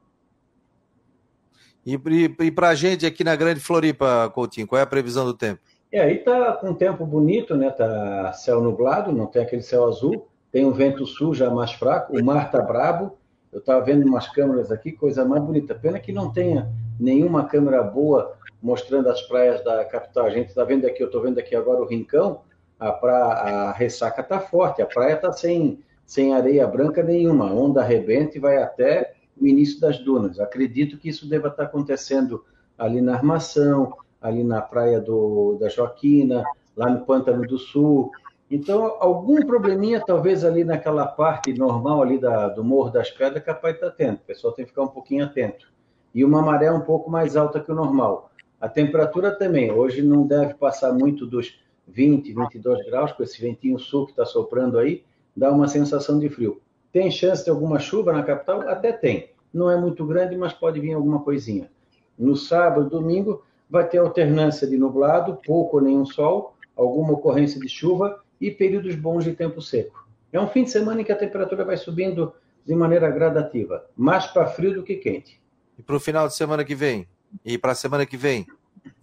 E, 1.85 1.95
e, 1.95 2.45
e 2.45 2.51
para 2.51 2.69
a 2.69 2.75
gente 2.75 3.05
aqui 3.05 3.25
na 3.25 3.35
Grande 3.35 3.59
Floripa, 3.59 4.31
Coutinho, 4.33 4.67
qual 4.67 4.79
é 4.79 4.83
a 4.83 4.87
previsão 4.87 5.25
do 5.25 5.33
tempo? 5.33 5.59
É, 5.91 5.99
aí 5.99 6.19
tá 6.19 6.53
com 6.53 6.69
um 6.69 6.73
tempo 6.73 7.05
bonito, 7.05 7.57
né? 7.57 7.69
Tá 7.71 8.31
céu 8.31 8.61
nublado, 8.61 9.11
não 9.11 9.25
tem 9.25 9.41
aquele 9.41 9.61
céu 9.61 9.85
azul, 9.85 10.29
tem 10.49 10.65
um 10.65 10.71
vento 10.71 11.05
sul 11.05 11.33
já 11.33 11.49
mais 11.49 11.73
fraco, 11.73 12.17
o 12.17 12.23
mar 12.23 12.49
tá 12.49 12.61
brabo. 12.61 13.17
Eu 13.51 13.59
estava 13.59 13.83
vendo 13.83 14.07
umas 14.07 14.29
câmeras 14.29 14.71
aqui, 14.71 14.93
coisa 14.93 15.25
mais 15.25 15.43
bonita. 15.43 15.75
Pena 15.75 15.99
que 15.99 16.13
não 16.13 16.31
tenha 16.31 16.71
nenhuma 16.99 17.45
câmera 17.45 17.81
boa 17.83 18.35
mostrando 18.61 19.09
as 19.09 19.21
praias 19.23 19.63
da 19.63 19.83
capital. 19.83 20.25
A 20.25 20.29
gente 20.29 20.47
está 20.49 20.63
vendo 20.63 20.85
aqui, 20.85 21.03
eu 21.03 21.07
estou 21.07 21.21
vendo 21.21 21.37
aqui 21.37 21.55
agora 21.55 21.81
o 21.81 21.87
Rincão, 21.87 22.41
a, 22.79 22.91
pra, 22.91 23.15
a 23.15 23.71
ressaca 23.73 24.23
tá 24.23 24.39
forte, 24.39 24.81
a 24.81 24.85
praia 24.85 25.17
tá 25.17 25.31
sem, 25.31 25.79
sem 26.05 26.33
areia 26.33 26.65
branca 26.65 27.03
nenhuma, 27.03 27.49
a 27.49 27.53
onda 27.53 27.81
arrebenta 27.81 28.37
e 28.37 28.41
vai 28.41 28.57
até 28.57 29.13
o 29.39 29.45
início 29.45 29.81
das 29.81 29.99
dunas. 29.99 30.39
Acredito 30.39 30.97
que 30.97 31.09
isso 31.09 31.27
deva 31.27 31.49
estar 31.49 31.63
acontecendo 31.63 32.45
ali 32.77 33.01
na 33.01 33.15
armação, 33.15 33.93
ali 34.21 34.43
na 34.43 34.61
praia 34.61 35.01
do, 35.01 35.57
da 35.59 35.67
Joaquina, 35.67 36.43
lá 36.75 36.89
no 36.89 37.05
Pântano 37.05 37.45
do 37.45 37.57
Sul. 37.57 38.11
Então, 38.49 38.95
algum 38.99 39.45
probleminha, 39.45 40.01
talvez 40.05 40.45
ali 40.45 40.63
naquela 40.63 41.05
parte 41.05 41.53
normal 41.53 42.01
ali 42.01 42.17
da, 42.19 42.47
do 42.47 42.63
Morro 42.63 42.91
das 42.91 43.09
Pedras, 43.09 43.43
capaz 43.43 43.73
de 43.73 43.83
estar 43.83 43.95
tendo. 43.95 44.15
O 44.15 44.25
pessoal 44.25 44.53
tem 44.53 44.63
que 44.63 44.69
ficar 44.71 44.83
um 44.83 44.87
pouquinho 44.87 45.25
atento. 45.25 45.72
E 46.13 46.23
uma 46.23 46.41
maré 46.41 46.71
um 46.71 46.81
pouco 46.81 47.09
mais 47.09 47.35
alta 47.35 47.59
que 47.59 47.71
o 47.71 47.75
normal. 47.75 48.31
A 48.59 48.69
temperatura 48.69 49.31
também, 49.31 49.71
hoje 49.71 50.01
não 50.01 50.25
deve 50.25 50.53
passar 50.53 50.93
muito 50.93 51.25
dos 51.25 51.59
20, 51.87 52.33
22 52.33 52.85
graus, 52.85 53.11
com 53.11 53.23
esse 53.23 53.41
ventinho 53.41 53.77
sul 53.77 54.05
que 54.05 54.11
está 54.11 54.25
soprando 54.25 54.77
aí, 54.77 55.03
dá 55.35 55.51
uma 55.51 55.67
sensação 55.67 56.19
de 56.19 56.29
frio. 56.29 56.61
Tem 56.91 57.09
chance 57.11 57.43
de 57.43 57.49
alguma 57.49 57.79
chuva 57.79 58.13
na 58.13 58.23
capital? 58.23 58.61
Até 58.61 58.91
tem. 58.91 59.31
Não 59.53 59.69
é 59.69 59.75
muito 59.75 60.05
grande, 60.05 60.35
mas 60.37 60.53
pode 60.53 60.79
vir 60.79 60.93
alguma 60.93 61.21
coisinha. 61.21 61.69
No 62.17 62.35
sábado, 62.35 62.89
domingo, 62.89 63.43
vai 63.69 63.87
ter 63.87 63.97
alternância 63.97 64.67
de 64.67 64.77
nublado, 64.77 65.39
pouco 65.45 65.77
ou 65.77 65.83
nenhum 65.83 66.05
sol, 66.05 66.55
alguma 66.75 67.13
ocorrência 67.13 67.59
de 67.59 67.67
chuva 67.67 68.19
e 68.39 68.51
períodos 68.51 68.95
bons 68.95 69.23
de 69.23 69.33
tempo 69.33 69.61
seco. 69.61 70.07
É 70.31 70.39
um 70.39 70.47
fim 70.47 70.63
de 70.63 70.71
semana 70.71 71.01
em 71.01 71.03
que 71.03 71.11
a 71.11 71.17
temperatura 71.17 71.65
vai 71.65 71.77
subindo 71.77 72.33
de 72.65 72.75
maneira 72.75 73.09
gradativa, 73.09 73.85
mais 73.95 74.25
para 74.27 74.47
frio 74.47 74.73
do 74.73 74.83
que 74.83 74.95
quente. 74.95 75.42
E 75.77 75.83
para 75.83 75.95
o 75.95 75.99
final 75.99 76.27
de 76.27 76.35
semana 76.35 76.63
que 76.63 76.75
vem? 76.75 77.07
E 77.43 77.57
para 77.57 77.71
a 77.71 77.75
semana 77.75 78.05
que 78.05 78.17
vem? 78.17 78.45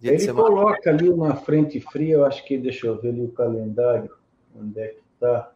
Ele 0.01 0.33
coloca 0.33 0.89
ali 0.89 1.09
uma 1.09 1.35
frente 1.35 1.79
fria, 1.79 2.15
eu 2.15 2.25
acho 2.25 2.45
que, 2.45 2.57
deixa 2.57 2.87
eu 2.87 2.99
ver 2.99 3.09
ali 3.09 3.23
o 3.23 3.31
calendário, 3.31 4.11
onde 4.55 4.79
é 4.79 4.87
que 4.89 5.01
está. 5.13 5.51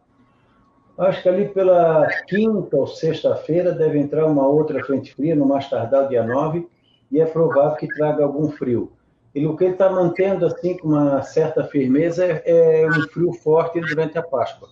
Acho 0.98 1.22
que 1.22 1.30
ali 1.30 1.50
pela 1.50 2.08
quinta 2.28 2.78
ou 2.78 2.88
sexta-feira 2.88 3.72
deve 3.74 4.00
entrar 4.00 4.26
uma 4.26 4.48
outra 4.48 4.84
frente 4.84 5.14
fria, 5.14 5.36
no 5.36 5.46
mais 5.46 5.70
tardar 5.70 6.08
dia 6.08 6.24
9, 6.24 6.68
e 7.12 7.20
é 7.20 7.26
provável 7.26 7.78
que 7.78 7.88
traga 7.88 8.24
algum 8.24 8.50
frio. 8.50 8.92
ele, 9.34 9.46
o 9.46 9.56
que 9.56 9.66
ele 9.66 9.74
está 9.74 9.90
mantendo 9.90 10.46
assim 10.46 10.78
com 10.78 10.90
uma 10.90 11.22
certa 11.22 11.64
firmeza 11.64 12.26
é, 12.26 12.82
é, 12.82 12.88
um 12.88 13.08
frio 13.10 13.34
forte 13.34 13.80
durante 13.82 14.18
a 14.18 14.24
Páscoa. 14.24 14.70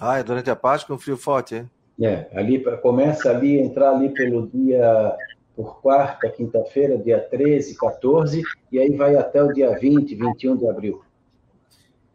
Ah, 0.00 0.18
é 0.18 0.22
durante 0.22 0.50
a 0.50 0.56
Páscoa 0.56 0.94
um 0.94 0.98
frio 0.98 1.16
forte, 1.16 1.56
é? 1.56 1.66
É, 2.00 2.28
ali 2.32 2.62
começa 2.80 3.30
ali 3.30 3.58
entrar 3.58 3.90
ali 3.90 4.10
pelo 4.10 4.46
dia 4.46 5.16
por 5.56 5.80
quarta, 5.80 6.30
quinta-feira, 6.30 6.96
dia 6.96 7.18
13, 7.18 7.76
14, 7.76 8.42
e 8.70 8.78
aí 8.78 8.94
vai 8.96 9.16
até 9.16 9.42
o 9.42 9.52
dia 9.52 9.76
20, 9.76 10.14
21 10.14 10.56
de 10.56 10.68
abril. 10.68 11.02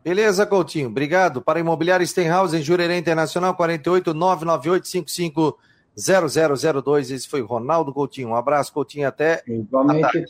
Beleza, 0.02 0.46
Coutinho. 0.46 0.88
Obrigado. 0.88 1.41
Para 1.41 1.60
Imobiliário 1.60 2.08
Stenhouse, 2.08 2.56
em 2.56 2.62
Jurerê 2.62 2.98
Internacional, 2.98 3.56
48 3.56 4.13
998 4.13 5.58
0002. 5.96 7.12
Esse 7.12 7.28
foi 7.28 7.41
o 7.41 7.46
Ronaldo 7.46 7.93
Coutinho. 7.93 8.30
Um 8.30 8.36
abraço, 8.36 8.74
Coutinho. 8.74 9.08
Até. 9.08 9.43
Igualmente. 9.48 10.26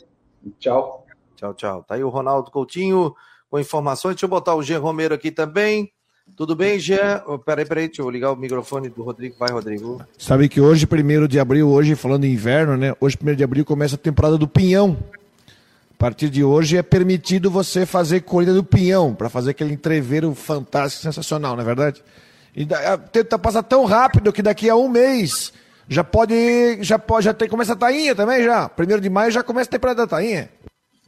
Tchau. 0.58 1.04
Tchau, 1.36 1.54
tchau. 1.54 1.84
Tá 1.84 1.94
aí 1.96 2.04
o 2.04 2.08
Ronaldo 2.08 2.50
Coutinho 2.50 3.14
com 3.50 3.58
informações. 3.58 4.14
Deixa 4.14 4.26
eu 4.26 4.30
botar 4.30 4.54
o 4.54 4.62
Jean 4.62 4.80
Romero 4.80 5.14
aqui 5.14 5.30
também. 5.30 5.92
Tudo 6.36 6.56
bem, 6.56 6.80
Jean? 6.80 7.22
Oh, 7.26 7.38
peraí, 7.38 7.64
peraí, 7.64 7.86
deixa 7.86 8.02
eu 8.02 8.10
ligar 8.10 8.32
o 8.32 8.36
microfone 8.36 8.88
do 8.88 9.02
Rodrigo. 9.02 9.36
Vai, 9.38 9.50
Rodrigo. 9.50 10.04
Sabe 10.18 10.48
que 10.48 10.60
hoje, 10.60 10.86
primeiro 10.86 11.28
de 11.28 11.38
abril, 11.38 11.68
hoje 11.68 11.94
falando 11.94 12.24
em 12.24 12.32
inverno, 12.32 12.76
né? 12.76 12.92
Hoje, 13.00 13.16
primeiro 13.16 13.36
de 13.36 13.44
abril, 13.44 13.64
começa 13.64 13.94
a 13.94 13.98
temporada 13.98 14.36
do 14.36 14.48
pinhão. 14.48 14.96
A 15.92 15.96
partir 15.96 16.28
de 16.28 16.42
hoje 16.42 16.76
é 16.76 16.82
permitido 16.82 17.50
você 17.50 17.86
fazer 17.86 18.22
corrida 18.22 18.52
do 18.52 18.64
pinhão, 18.64 19.14
para 19.14 19.28
fazer 19.28 19.52
aquele 19.52 19.72
entreveiro 19.72 20.34
fantástico, 20.34 21.02
sensacional, 21.02 21.54
não 21.54 21.62
é 21.62 21.64
verdade? 21.64 22.02
E 22.54 22.66
tenta 23.12 23.38
passar 23.38 23.62
tão 23.62 23.84
rápido 23.84 24.32
que 24.32 24.42
daqui 24.42 24.68
a 24.68 24.76
um 24.76 24.88
mês 24.88 25.52
já 25.88 26.02
pode, 26.02 26.82
já 26.82 26.98
pode, 26.98 27.24
já 27.26 27.32
tem, 27.32 27.48
começa 27.48 27.74
a 27.74 27.76
tainha 27.76 28.14
também 28.14 28.42
já. 28.42 28.68
Primeiro 28.68 29.00
de 29.00 29.08
maio 29.08 29.30
já 29.30 29.42
começa 29.42 29.68
a 29.68 29.72
temporada 29.72 30.02
da 30.02 30.06
tainha. 30.06 30.50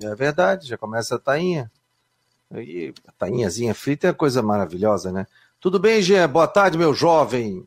É 0.01 0.15
verdade, 0.15 0.69
já 0.69 0.79
começa 0.79 1.17
a 1.17 1.19
tainha. 1.19 1.71
E 2.55 2.93
a 3.07 3.13
tainhazinha 3.13 3.75
frita 3.75 4.09
é 4.09 4.13
coisa 4.13 4.43
maravilhosa, 4.43 5.11
né? 5.11 5.27
Tudo 5.61 5.79
bem, 5.79 6.01
Gê? 6.01 6.27
Boa 6.27 6.47
tarde, 6.47 6.79
meu 6.79 6.95
jovem. 6.95 7.67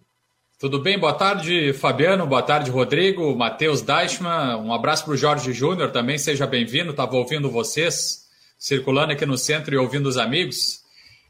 Tudo 0.60 0.80
bem? 0.80 1.00
Boa 1.00 1.14
tarde, 1.14 1.74
Fabiano. 1.74 2.28
Boa 2.28 2.42
tarde, 2.42 2.70
Rodrigo. 2.70 3.36
Matheus 3.36 3.82
Deichmann. 3.82 4.58
Um 4.58 4.74
abraço 4.74 5.06
para 5.06 5.14
o 5.14 5.18
Jorge 5.18 5.54
Júnior 5.54 5.92
também. 5.92 6.18
Seja 6.18 6.46
bem-vindo. 6.46 6.92
Estava 6.92 7.16
ouvindo 7.16 7.50
vocês, 7.50 8.28
circulando 8.58 9.14
aqui 9.14 9.26
no 9.26 9.38
centro 9.38 9.74
e 9.74 9.78
ouvindo 9.78 10.08
os 10.08 10.18
amigos. 10.18 10.82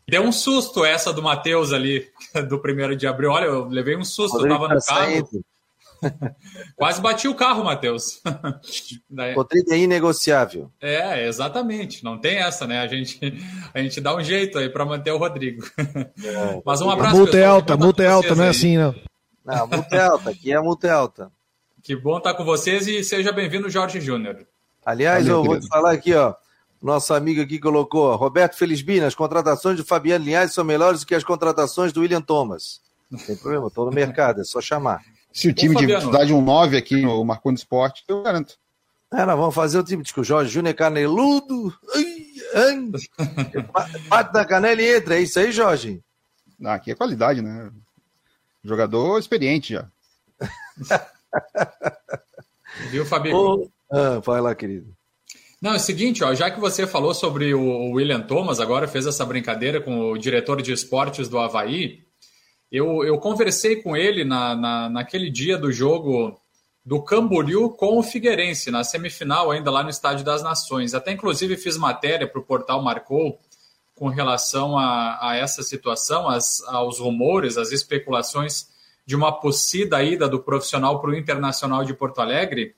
Deu 0.08 0.24
um 0.24 0.32
susto 0.32 0.84
essa 0.84 1.14
do 1.14 1.22
Matheus 1.22 1.72
ali, 1.72 2.08
do 2.50 2.60
primeiro 2.60 2.96
de 2.96 3.06
abril. 3.06 3.30
Olha, 3.30 3.46
eu 3.46 3.68
levei 3.68 3.96
um 3.96 4.04
susto. 4.04 4.42
Estava 4.42 4.68
no 4.68 4.80
tá 4.80 4.86
carro. 4.86 5.30
Quase 6.76 7.02
bati 7.02 7.28
o 7.28 7.36
carro, 7.36 7.64
Matheus. 7.64 8.22
Rodrigo 9.36 9.74
é 9.74 9.78
inegociável. 9.78 10.72
É, 10.82 11.28
exatamente. 11.28 12.04
Não 12.04 12.18
tem 12.18 12.38
essa, 12.38 12.66
né? 12.66 12.80
A 12.80 12.88
gente, 12.88 13.20
a 13.74 13.80
gente 13.80 14.00
dá 14.00 14.16
um 14.16 14.24
jeito 14.24 14.58
aí 14.58 14.70
para 14.70 14.86
manter 14.86 15.12
o 15.12 15.18
Rodrigo. 15.18 15.64
É. 15.78 16.62
Mas 16.66 16.82
um 16.82 16.90
abraço. 16.90 17.16
A 17.16 17.20
multa 17.20 17.38
é 17.38 17.46
alta, 17.46 17.78
multa 17.78 18.04
é 18.04 18.08
alta, 18.08 18.36
não 18.36 18.44
é 18.44 18.50
assim, 18.50 18.78
não. 18.78 18.96
Não, 19.46 19.68
multa 19.68 19.96
é 19.96 20.02
alta, 20.02 20.30
aqui 20.30 20.52
é 20.52 20.60
multa 20.60 20.88
é 20.88 20.92
alta. 20.92 21.32
Que 21.82 21.96
bom 21.96 22.18
estar 22.18 22.34
com 22.34 22.44
vocês 22.44 22.88
e 22.88 23.04
seja 23.04 23.32
bem-vindo, 23.32 23.70
Jorge 23.70 24.00
Júnior. 24.00 24.46
Aliás, 24.86 25.26
Valeu, 25.26 25.40
eu 25.40 25.44
vou 25.44 25.60
te 25.60 25.68
falar 25.68 25.92
aqui, 25.92 26.14
ó. 26.14 26.36
Nosso 26.82 27.14
amigo 27.14 27.42
aqui 27.42 27.60
colocou, 27.60 28.16
Roberto 28.16 28.56
Felizbina, 28.56 29.08
as 29.08 29.16
contratações 29.16 29.76
de 29.76 29.84
Fabiano 29.84 30.24
Linhares 30.24 30.54
são 30.54 30.64
melhores 30.64 31.02
do 31.02 31.06
que 31.06 31.16
as 31.16 31.24
contratações 31.24 31.92
do 31.92 32.02
William 32.02 32.22
Thomas. 32.22 32.80
Não 33.12 33.20
tem 33.20 33.36
problema, 33.36 33.68
estou 33.68 33.86
no 33.86 33.92
mercado, 33.92 34.42
é 34.42 34.44
só 34.44 34.62
chamar. 34.62 35.02
Se 35.40 35.48
o 35.48 35.54
time 35.54 35.74
de 35.74 35.86
de 36.26 36.34
um 36.34 36.42
9 36.42 36.76
aqui 36.76 37.02
no 37.02 37.24
Marconi 37.24 37.56
Esporte, 37.56 38.04
eu 38.10 38.22
garanto. 38.22 38.56
É, 39.10 39.26
nós 39.26 39.38
vamos 39.40 39.56
fazer 39.56 39.80
o 39.80 39.84
time 39.84 40.04
de 40.04 40.14
que 40.14 40.20
o 40.20 40.24
Jorge 40.24 40.52
Júnior 40.52 40.72
é 40.72 40.78
caneludo. 40.78 41.74
Ai, 41.96 42.26
ai. 42.56 43.64
Bate 44.10 44.34
na 44.34 44.44
canela 44.44 44.82
e 44.82 44.98
entra. 44.98 45.16
É 45.16 45.22
isso 45.22 45.40
aí, 45.40 45.54
Jorge? 45.54 46.02
Ah, 46.62 46.74
aqui 46.74 46.92
é 46.92 46.96
qualidade, 46.96 47.42
né? 47.42 47.72
Jogador 48.66 49.18
experiente 49.18 49.72
já. 49.76 49.88
Viu, 52.92 53.06
Fabinho? 53.06 53.72
Ah, 53.90 54.20
vai 54.20 54.42
lá, 54.42 54.54
querido. 54.54 54.94
Não, 55.62 55.72
é 55.72 55.78
o 55.78 55.80
seguinte, 55.80 56.22
ó, 56.22 56.36
já 56.36 56.52
que 56.52 56.60
você 56.60 56.86
falou 56.86 57.14
sobre 57.14 57.54
o 57.54 57.92
William 57.92 58.22
Thomas, 58.22 58.60
agora 58.60 58.90
fez 58.90 59.08
essa 59.08 59.26
brincadeira 59.26 59.80
com 59.80 60.12
o 60.12 60.18
diretor 60.18 60.62
de 60.62 60.74
esportes 60.74 61.30
do 61.30 61.40
Havaí, 61.40 62.04
eu, 62.72 63.04
eu 63.04 63.18
conversei 63.18 63.78
com 63.78 63.98
ele 63.98 64.24
na, 64.24 64.56
na, 64.56 64.90
naquele 64.90 65.30
dia 65.30 65.58
do 65.58 65.72
jogo 65.72 66.40
do 66.86 67.02
Camboriú 67.02 67.70
com 67.70 67.98
o 67.98 68.04
Figueirense, 68.04 68.72
na 68.72 68.84
semifinal, 68.84 69.52
ainda 69.52 69.70
lá 69.70 69.84
no 69.84 69.90
Estádio 69.90 70.24
das 70.24 70.42
Nações. 70.42 70.94
Até 70.94 71.12
inclusive 71.12 71.58
fiz 71.58 71.78
matéria 71.78 72.28
para 72.28 72.40
o 72.40 72.44
portal 72.44 72.82
Marcou 72.82 73.40
com 73.96 74.08
relação 74.08 74.78
a, 74.78 75.20
a 75.30 75.36
essa 75.36 75.62
situação, 75.62 76.30
as, 76.30 76.64
aos 76.68 77.00
rumores, 77.00 77.58
as 77.58 77.72
especulações 77.72 78.70
de 79.06 79.16
uma 79.16 79.32
possível 79.32 80.00
ida 80.00 80.28
do 80.28 80.40
profissional 80.40 81.02
para 81.02 81.10
o 81.10 81.16
Internacional 81.16 81.84
de 81.84 81.94
Porto 81.94 82.22
Alegre. 82.22 82.76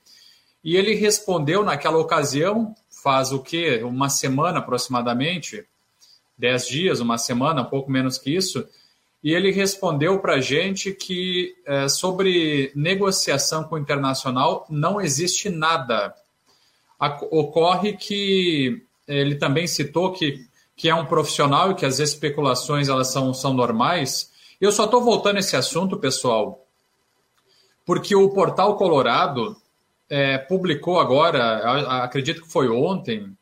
E 0.64 0.76
ele 0.76 0.94
respondeu 0.94 1.62
naquela 1.62 1.98
ocasião, 1.98 2.74
faz 3.02 3.32
o 3.32 3.40
quê? 3.40 3.82
Uma 3.84 4.08
semana 4.08 4.58
aproximadamente, 4.58 5.64
dez 6.36 6.66
dias, 6.66 7.00
uma 7.00 7.18
semana, 7.18 7.64
pouco 7.64 7.90
menos 7.90 8.18
que 8.18 8.34
isso, 8.34 8.66
e 9.22 9.32
ele 9.32 9.52
respondeu 9.52 10.18
para 10.18 10.34
a 10.34 10.40
gente 10.40 10.92
que 10.92 11.54
é, 11.64 11.88
sobre 11.88 12.72
negociação 12.74 13.62
com 13.64 13.76
o 13.76 13.78
internacional 13.78 14.66
não 14.68 15.00
existe 15.00 15.48
nada. 15.48 16.14
ocorre 17.30 17.96
que 17.96 18.82
ele 19.06 19.36
também 19.36 19.66
citou 19.66 20.12
que, 20.12 20.46
que 20.76 20.88
é 20.88 20.94
um 20.94 21.06
profissional 21.06 21.70
e 21.70 21.74
que 21.74 21.86
as 21.86 22.00
especulações 22.00 22.88
elas 22.88 23.12
são, 23.12 23.32
são 23.32 23.52
normais. 23.52 24.30
Eu 24.60 24.72
só 24.72 24.84
estou 24.84 25.02
voltando 25.02 25.36
a 25.36 25.40
esse 25.40 25.56
assunto, 25.56 25.96
pessoal, 25.96 26.64
porque 27.84 28.14
o 28.14 28.30
Portal 28.30 28.76
Colorado 28.76 29.56
é, 30.08 30.38
publicou 30.38 30.98
agora, 30.98 32.02
acredito 32.02 32.42
que 32.42 32.50
foi 32.50 32.68
ontem, 32.68 33.36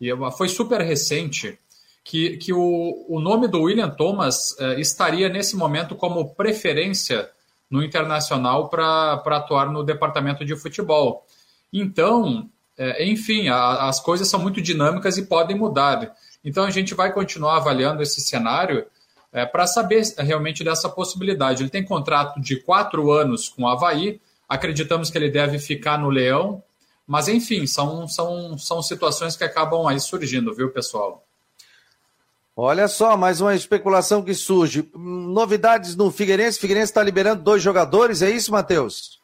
e 0.00 0.10
foi 0.36 0.48
super 0.48 0.80
recente, 0.80 1.58
que, 2.04 2.36
que 2.36 2.52
o, 2.52 3.06
o 3.08 3.18
nome 3.18 3.48
do 3.48 3.62
William 3.62 3.88
Thomas 3.88 4.54
eh, 4.60 4.78
estaria 4.78 5.30
nesse 5.30 5.56
momento 5.56 5.96
como 5.96 6.34
preferência 6.34 7.30
no 7.70 7.82
internacional 7.82 8.68
para 8.68 9.14
atuar 9.14 9.72
no 9.72 9.82
departamento 9.82 10.44
de 10.44 10.54
futebol. 10.54 11.26
Então, 11.72 12.48
eh, 12.76 13.06
enfim, 13.06 13.48
a, 13.48 13.88
as 13.88 14.00
coisas 14.00 14.28
são 14.28 14.38
muito 14.38 14.60
dinâmicas 14.60 15.16
e 15.16 15.24
podem 15.24 15.56
mudar. 15.56 16.14
Então, 16.44 16.64
a 16.64 16.70
gente 16.70 16.94
vai 16.94 17.10
continuar 17.10 17.56
avaliando 17.56 18.02
esse 18.02 18.20
cenário 18.20 18.84
eh, 19.32 19.46
para 19.46 19.66
saber 19.66 20.02
realmente 20.18 20.62
dessa 20.62 20.90
possibilidade. 20.90 21.62
Ele 21.62 21.70
tem 21.70 21.82
contrato 21.82 22.38
de 22.38 22.56
quatro 22.56 23.10
anos 23.12 23.48
com 23.48 23.62
o 23.62 23.66
Havaí, 23.68 24.20
acreditamos 24.46 25.10
que 25.10 25.16
ele 25.16 25.30
deve 25.30 25.58
ficar 25.58 25.98
no 25.98 26.10
Leão, 26.10 26.62
mas 27.06 27.28
enfim, 27.28 27.66
são, 27.66 28.06
são, 28.06 28.58
são 28.58 28.82
situações 28.82 29.36
que 29.36 29.44
acabam 29.44 29.86
aí 29.86 29.98
surgindo, 29.98 30.54
viu, 30.54 30.70
pessoal? 30.70 31.24
Olha 32.56 32.86
só, 32.86 33.16
mais 33.16 33.40
uma 33.40 33.54
especulação 33.54 34.22
que 34.22 34.32
surge. 34.32 34.88
Novidades 34.94 35.96
no 35.96 36.10
Figueirense. 36.12 36.58
Figueirense 36.58 36.90
está 36.90 37.02
liberando 37.02 37.42
dois 37.42 37.60
jogadores, 37.60 38.22
é 38.22 38.30
isso, 38.30 38.52
Matheus? 38.52 39.18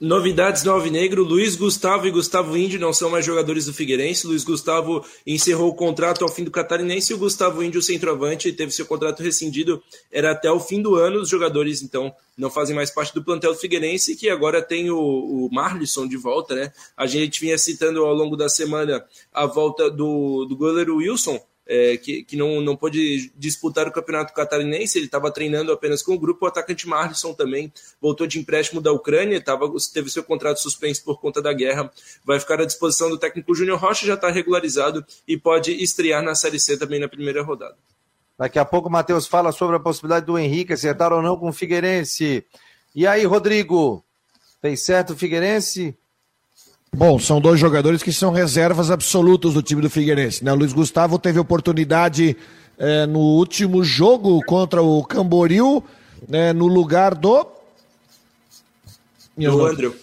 Novidades 0.00 0.64
no 0.64 0.72
Alvinegro, 0.72 1.22
Luiz 1.22 1.54
Gustavo 1.54 2.06
e 2.06 2.10
Gustavo 2.10 2.56
Índio 2.56 2.80
não 2.80 2.92
são 2.92 3.10
mais 3.10 3.24
jogadores 3.24 3.66
do 3.66 3.74
Figueirense. 3.74 4.26
Luiz 4.26 4.42
Gustavo 4.42 5.04
encerrou 5.26 5.68
o 5.68 5.74
contrato 5.74 6.24
ao 6.24 6.30
fim 6.30 6.44
do 6.44 6.50
Catarinense 6.50 7.12
e 7.12 7.14
o 7.14 7.18
Gustavo 7.18 7.62
Índio, 7.62 7.82
centroavante, 7.82 8.52
teve 8.52 8.72
seu 8.72 8.86
contrato 8.86 9.22
rescindido, 9.22 9.82
era 10.10 10.32
até 10.32 10.50
o 10.50 10.58
fim 10.58 10.80
do 10.82 10.96
ano. 10.96 11.20
Os 11.20 11.28
jogadores, 11.28 11.80
então, 11.80 12.12
não 12.36 12.50
fazem 12.50 12.74
mais 12.74 12.90
parte 12.90 13.14
do 13.14 13.22
plantel 13.22 13.52
do 13.52 13.58
Figueirense, 13.58 14.16
que 14.16 14.28
agora 14.28 14.60
tem 14.60 14.90
o, 14.90 14.98
o 14.98 15.48
Marlisson 15.52 16.08
de 16.08 16.16
volta, 16.16 16.54
né? 16.54 16.72
A 16.96 17.06
gente 17.06 17.40
vinha 17.40 17.56
citando 17.56 18.02
ao 18.02 18.14
longo 18.14 18.36
da 18.36 18.48
semana 18.48 19.04
a 19.32 19.46
volta 19.46 19.90
do, 19.90 20.44
do 20.46 20.56
goleiro 20.56 20.96
Wilson, 20.96 21.38
é, 21.66 21.96
que, 21.96 22.22
que 22.22 22.36
não, 22.36 22.60
não 22.60 22.76
pôde 22.76 23.32
disputar 23.36 23.88
o 23.88 23.92
campeonato 23.92 24.34
catarinense, 24.34 24.98
ele 24.98 25.06
estava 25.06 25.30
treinando 25.30 25.72
apenas 25.72 26.02
com 26.02 26.14
o 26.14 26.18
grupo. 26.18 26.44
O 26.44 26.48
atacante 26.48 26.86
Marlisson 26.86 27.32
também 27.32 27.72
voltou 28.00 28.26
de 28.26 28.38
empréstimo 28.38 28.80
da 28.80 28.92
Ucrânia, 28.92 29.40
tava, 29.40 29.70
teve 29.92 30.10
seu 30.10 30.22
contrato 30.22 30.60
suspenso 30.60 31.02
por 31.04 31.20
conta 31.20 31.40
da 31.40 31.52
guerra, 31.52 31.90
vai 32.24 32.38
ficar 32.38 32.60
à 32.60 32.64
disposição 32.64 33.08
do 33.08 33.18
técnico 33.18 33.54
Júnior 33.54 33.78
Rocha, 33.78 34.06
já 34.06 34.14
está 34.14 34.30
regularizado 34.30 35.04
e 35.26 35.36
pode 35.36 35.72
estrear 35.72 36.22
na 36.22 36.34
Série 36.34 36.60
C 36.60 36.76
também 36.76 37.00
na 37.00 37.08
primeira 37.08 37.42
rodada. 37.42 37.76
Daqui 38.38 38.58
a 38.58 38.64
pouco 38.64 38.88
o 38.88 38.92
Matheus 38.92 39.26
fala 39.26 39.52
sobre 39.52 39.76
a 39.76 39.80
possibilidade 39.80 40.26
do 40.26 40.38
Henrique 40.38 40.72
acertar 40.72 41.12
ou 41.12 41.22
não 41.22 41.36
com 41.36 41.48
o 41.48 41.52
Figueirense. 41.52 42.44
E 42.94 43.06
aí, 43.06 43.24
Rodrigo? 43.24 44.04
Fez 44.60 44.82
certo 44.82 45.12
o 45.12 45.16
Figueirense? 45.16 45.96
Bom, 46.96 47.18
são 47.18 47.40
dois 47.40 47.58
jogadores 47.58 48.04
que 48.04 48.12
são 48.12 48.30
reservas 48.30 48.88
absolutas 48.88 49.52
do 49.52 49.62
time 49.62 49.82
do 49.82 49.90
Figueirense. 49.90 50.44
Né? 50.44 50.52
O 50.52 50.54
Luiz 50.54 50.72
Gustavo 50.72 51.18
teve 51.18 51.40
oportunidade 51.40 52.36
é, 52.78 53.04
no 53.04 53.18
último 53.18 53.82
jogo 53.82 54.40
contra 54.46 54.80
o 54.80 55.02
Camboriú, 55.02 55.82
né, 56.28 56.52
no 56.52 56.68
lugar 56.68 57.16
do. 57.16 57.46
Do 59.36 59.66
Andrew. 59.66 59.94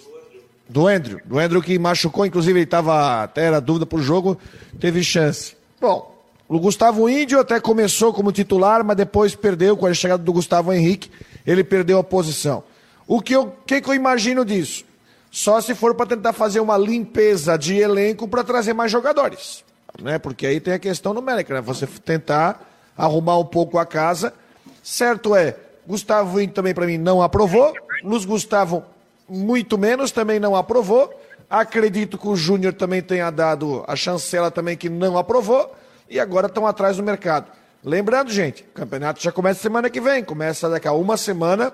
Do 0.67 0.87
Andrew. 0.87 1.19
Do 1.25 1.39
Andrew 1.39 1.61
que 1.61 1.79
machucou, 1.79 2.25
inclusive 2.25 2.59
ele 2.59 2.65
estava 2.65 3.23
até 3.23 3.45
era 3.45 3.61
dúvida 3.61 3.85
pro 3.85 4.01
jogo, 4.01 4.37
teve 4.77 5.01
chance. 5.01 5.55
Bom, 5.79 6.13
o 6.49 6.59
Gustavo 6.59 7.07
Índio 7.07 7.39
até 7.39 7.57
começou 7.61 8.13
como 8.13 8.33
titular, 8.33 8.83
mas 8.83 8.97
depois 8.97 9.33
perdeu 9.33 9.77
com 9.77 9.85
a 9.85 9.93
chegada 9.93 10.21
do 10.21 10.33
Gustavo 10.33 10.73
Henrique, 10.73 11.09
ele 11.47 11.63
perdeu 11.63 11.99
a 11.99 12.03
posição. 12.03 12.65
O 13.07 13.21
que 13.21 13.33
eu, 13.33 13.53
que, 13.65 13.79
que 13.79 13.89
eu 13.89 13.93
imagino 13.93 14.43
disso? 14.43 14.90
Só 15.31 15.61
se 15.61 15.73
for 15.73 15.95
para 15.95 16.07
tentar 16.07 16.33
fazer 16.33 16.59
uma 16.59 16.77
limpeza 16.77 17.57
de 17.57 17.77
elenco 17.77 18.27
para 18.27 18.43
trazer 18.43 18.73
mais 18.73 18.91
jogadores. 18.91 19.63
Né? 19.99 20.19
Porque 20.19 20.45
aí 20.45 20.59
tem 20.59 20.73
a 20.73 20.79
questão 20.79 21.13
numérica, 21.13 21.53
né? 21.53 21.61
Você 21.61 21.87
tentar 21.87 22.69
arrumar 22.97 23.37
um 23.37 23.45
pouco 23.45 23.79
a 23.79 23.85
casa. 23.85 24.33
Certo 24.83 25.33
é, 25.33 25.55
Gustavo 25.87 26.45
também 26.49 26.73
para 26.73 26.85
mim 26.85 26.97
não 26.97 27.21
aprovou. 27.21 27.73
Luiz 28.03 28.25
Gustavo 28.25 28.83
muito 29.27 29.77
menos, 29.77 30.11
também 30.11 30.39
não 30.39 30.55
aprovou. 30.55 31.09
Acredito 31.49 32.17
que 32.17 32.27
o 32.27 32.35
Júnior 32.35 32.73
também 32.73 33.01
tenha 33.01 33.29
dado 33.31 33.83
a 33.87 33.95
chancela 33.95 34.51
também 34.51 34.75
que 34.75 34.89
não 34.89 35.17
aprovou. 35.17 35.73
E 36.09 36.19
agora 36.19 36.47
estão 36.47 36.67
atrás 36.67 36.97
do 36.97 37.03
mercado. 37.03 37.47
Lembrando, 37.83 38.31
gente, 38.31 38.63
o 38.63 38.73
campeonato 38.73 39.21
já 39.21 39.31
começa 39.31 39.61
semana 39.61 39.89
que 39.89 40.01
vem. 40.01 40.23
Começa 40.23 40.69
daqui 40.69 40.87
a 40.87 40.93
uma 40.93 41.15
semana. 41.15 41.71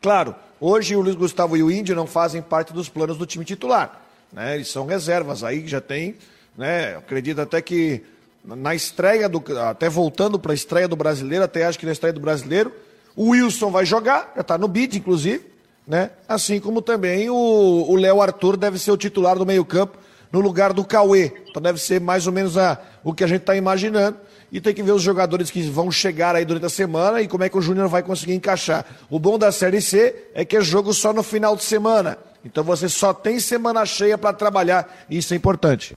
Claro, 0.00 0.34
hoje 0.60 0.94
o 0.94 1.00
Luiz 1.00 1.16
Gustavo 1.16 1.56
e 1.56 1.62
o 1.62 1.70
Índio 1.70 1.96
não 1.96 2.06
fazem 2.06 2.42
parte 2.42 2.72
dos 2.72 2.88
planos 2.88 3.16
do 3.16 3.26
time 3.26 3.44
titular. 3.44 4.00
Né? 4.32 4.56
Eles 4.56 4.68
são 4.68 4.86
reservas. 4.86 5.42
Aí 5.42 5.66
já 5.66 5.80
tem, 5.80 6.16
né? 6.56 6.96
Acredito 6.96 7.40
até 7.40 7.60
que 7.60 8.02
na 8.44 8.74
estreia 8.74 9.28
do. 9.28 9.42
Até 9.58 9.88
voltando 9.88 10.38
para 10.38 10.52
a 10.52 10.54
estreia 10.54 10.88
do 10.88 10.96
brasileiro, 10.96 11.44
até 11.44 11.64
acho 11.64 11.78
que 11.78 11.86
na 11.86 11.92
estreia 11.92 12.12
do 12.12 12.20
brasileiro, 12.20 12.72
o 13.16 13.30
Wilson 13.30 13.70
vai 13.70 13.84
jogar, 13.84 14.32
já 14.34 14.40
está 14.40 14.56
no 14.56 14.68
bid, 14.68 14.96
inclusive, 14.96 15.44
né? 15.86 16.10
Assim 16.28 16.60
como 16.60 16.80
também 16.80 17.28
o 17.28 17.94
Léo 17.96 18.20
Arthur 18.20 18.56
deve 18.56 18.78
ser 18.78 18.92
o 18.92 18.96
titular 18.96 19.36
do 19.36 19.46
meio-campo 19.46 19.98
no 20.32 20.40
lugar 20.40 20.72
do 20.72 20.84
Cauê. 20.84 21.32
Então 21.48 21.60
deve 21.60 21.80
ser 21.80 22.00
mais 22.00 22.26
ou 22.26 22.32
menos 22.32 22.56
a, 22.56 22.80
o 23.02 23.12
que 23.12 23.24
a 23.24 23.26
gente 23.26 23.40
está 23.40 23.56
imaginando. 23.56 24.16
E 24.52 24.60
tem 24.60 24.74
que 24.74 24.82
ver 24.82 24.92
os 24.92 25.02
jogadores 25.02 25.50
que 25.50 25.62
vão 25.62 25.90
chegar 25.90 26.34
aí 26.34 26.44
durante 26.44 26.66
a 26.66 26.70
semana 26.70 27.20
e 27.22 27.28
como 27.28 27.44
é 27.44 27.48
que 27.48 27.56
o 27.56 27.62
Júnior 27.62 27.88
vai 27.88 28.02
conseguir 28.02 28.34
encaixar. 28.34 28.84
O 29.08 29.18
bom 29.18 29.38
da 29.38 29.52
Série 29.52 29.80
C 29.80 30.30
é 30.34 30.44
que 30.44 30.56
é 30.56 30.60
jogo 30.60 30.92
só 30.92 31.12
no 31.12 31.22
final 31.22 31.54
de 31.54 31.62
semana. 31.62 32.18
Então 32.44 32.64
você 32.64 32.88
só 32.88 33.14
tem 33.14 33.38
semana 33.38 33.84
cheia 33.86 34.18
para 34.18 34.32
trabalhar. 34.32 35.06
E 35.08 35.18
isso 35.18 35.32
é 35.34 35.36
importante. 35.36 35.96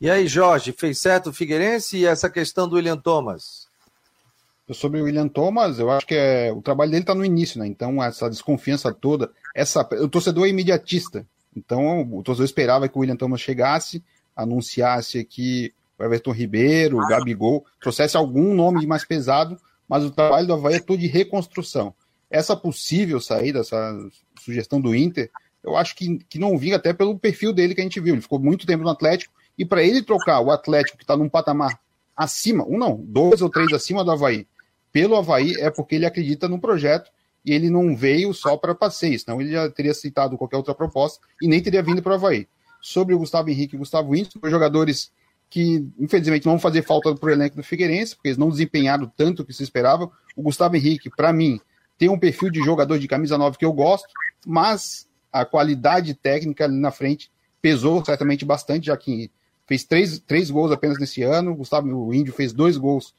E 0.00 0.08
aí, 0.08 0.26
Jorge, 0.26 0.72
fez 0.72 0.98
certo 0.98 1.28
o 1.28 1.32
Figueirense 1.32 1.98
e 1.98 2.06
essa 2.06 2.30
questão 2.30 2.66
do 2.66 2.76
William 2.76 2.96
Thomas? 2.96 3.68
Sobre 4.72 5.00
o 5.00 5.04
William 5.04 5.28
Thomas, 5.28 5.78
eu 5.78 5.90
acho 5.90 6.06
que 6.06 6.14
é, 6.14 6.50
o 6.52 6.62
trabalho 6.62 6.90
dele 6.90 7.02
está 7.02 7.14
no 7.14 7.24
início, 7.24 7.58
né? 7.58 7.66
Então, 7.66 8.02
essa 8.02 8.30
desconfiança 8.30 8.94
toda, 8.94 9.30
essa, 9.54 9.82
o 10.00 10.08
torcedor 10.08 10.46
é 10.46 10.50
imediatista. 10.50 11.26
Então, 11.54 12.02
o 12.12 12.22
torcedor 12.22 12.46
esperava 12.46 12.88
que 12.88 12.96
o 12.96 13.00
William 13.00 13.16
Thomas 13.16 13.40
chegasse, 13.40 14.02
anunciasse 14.34 15.18
aqui 15.18 15.74
o 16.00 16.04
Everton 16.04 16.32
Ribeiro, 16.32 16.98
o 16.98 17.06
Gabigol, 17.06 17.64
trouxesse 17.78 18.16
algum 18.16 18.54
nome 18.54 18.86
mais 18.86 19.04
pesado, 19.04 19.60
mas 19.86 20.02
o 20.02 20.10
trabalho 20.10 20.46
do 20.46 20.54
Havaí 20.54 20.76
é 20.76 20.80
todo 20.80 20.98
de 20.98 21.06
reconstrução. 21.06 21.94
Essa 22.30 22.56
possível 22.56 23.20
saída, 23.20 23.60
essa 23.60 23.98
sugestão 24.40 24.80
do 24.80 24.94
Inter, 24.94 25.30
eu 25.62 25.76
acho 25.76 25.94
que, 25.94 26.18
que 26.28 26.38
não 26.38 26.56
vinha 26.56 26.76
até 26.76 26.94
pelo 26.94 27.18
perfil 27.18 27.52
dele 27.52 27.74
que 27.74 27.80
a 27.82 27.84
gente 27.84 28.00
viu. 28.00 28.14
Ele 28.14 28.22
ficou 28.22 28.38
muito 28.38 28.66
tempo 28.66 28.82
no 28.82 28.88
Atlético, 28.88 29.34
e 29.58 29.64
para 29.64 29.82
ele 29.82 30.02
trocar 30.02 30.40
o 30.40 30.50
Atlético, 30.50 30.96
que 30.96 31.04
está 31.04 31.16
num 31.16 31.28
patamar 31.28 31.78
acima, 32.16 32.64
um 32.66 32.78
não, 32.78 32.96
dois 32.96 33.42
ou 33.42 33.50
três 33.50 33.72
acima 33.72 34.02
do 34.02 34.10
Havaí, 34.10 34.46
pelo 34.90 35.16
Havaí, 35.16 35.54
é 35.58 35.70
porque 35.70 35.96
ele 35.96 36.06
acredita 36.06 36.48
no 36.48 36.58
projeto 36.58 37.10
e 37.44 37.52
ele 37.52 37.68
não 37.68 37.94
veio 37.94 38.32
só 38.32 38.56
para 38.56 38.74
passeio, 38.74 39.18
senão 39.18 39.40
ele 39.40 39.52
já 39.52 39.70
teria 39.70 39.92
aceitado 39.92 40.36
qualquer 40.38 40.56
outra 40.56 40.74
proposta 40.74 41.20
e 41.42 41.46
nem 41.46 41.62
teria 41.62 41.82
vindo 41.82 42.02
para 42.02 42.12
o 42.12 42.14
Havaí. 42.14 42.48
Sobre 42.80 43.14
o 43.14 43.18
Gustavo 43.18 43.50
Henrique 43.50 43.74
e 43.74 43.76
o 43.76 43.80
Gustavo 43.80 44.12
Winston, 44.12 44.40
jogadores 44.44 45.12
que, 45.50 45.84
infelizmente, 45.98 46.46
não 46.46 46.52
vão 46.52 46.60
fazer 46.60 46.82
falta 46.82 47.12
para 47.14 47.28
o 47.28 47.32
elenco 47.32 47.56
do 47.56 47.62
Figueirense, 47.62 48.14
porque 48.14 48.28
eles 48.28 48.38
não 48.38 48.48
desempenharam 48.48 49.10
tanto 49.16 49.42
o 49.42 49.44
que 49.44 49.52
se 49.52 49.64
esperava. 49.64 50.08
O 50.36 50.42
Gustavo 50.42 50.76
Henrique, 50.76 51.10
para 51.10 51.32
mim, 51.32 51.60
tem 51.98 52.08
um 52.08 52.18
perfil 52.18 52.50
de 52.50 52.62
jogador 52.62 52.98
de 52.98 53.08
camisa 53.08 53.36
9 53.36 53.58
que 53.58 53.64
eu 53.64 53.72
gosto, 53.72 54.08
mas 54.46 55.08
a 55.32 55.44
qualidade 55.44 56.14
técnica 56.14 56.64
ali 56.64 56.78
na 56.78 56.92
frente 56.92 57.30
pesou 57.60 58.02
certamente 58.04 58.44
bastante, 58.44 58.86
já 58.86 58.96
que 58.96 59.30
fez 59.66 59.84
três, 59.84 60.18
três 60.20 60.50
gols 60.50 60.70
apenas 60.70 60.98
nesse 60.98 61.22
ano. 61.22 61.54
Gustavo 61.54 61.88
o 61.88 62.14
Índio 62.14 62.32
fez 62.32 62.52
dois 62.52 62.76
gols 62.76 63.12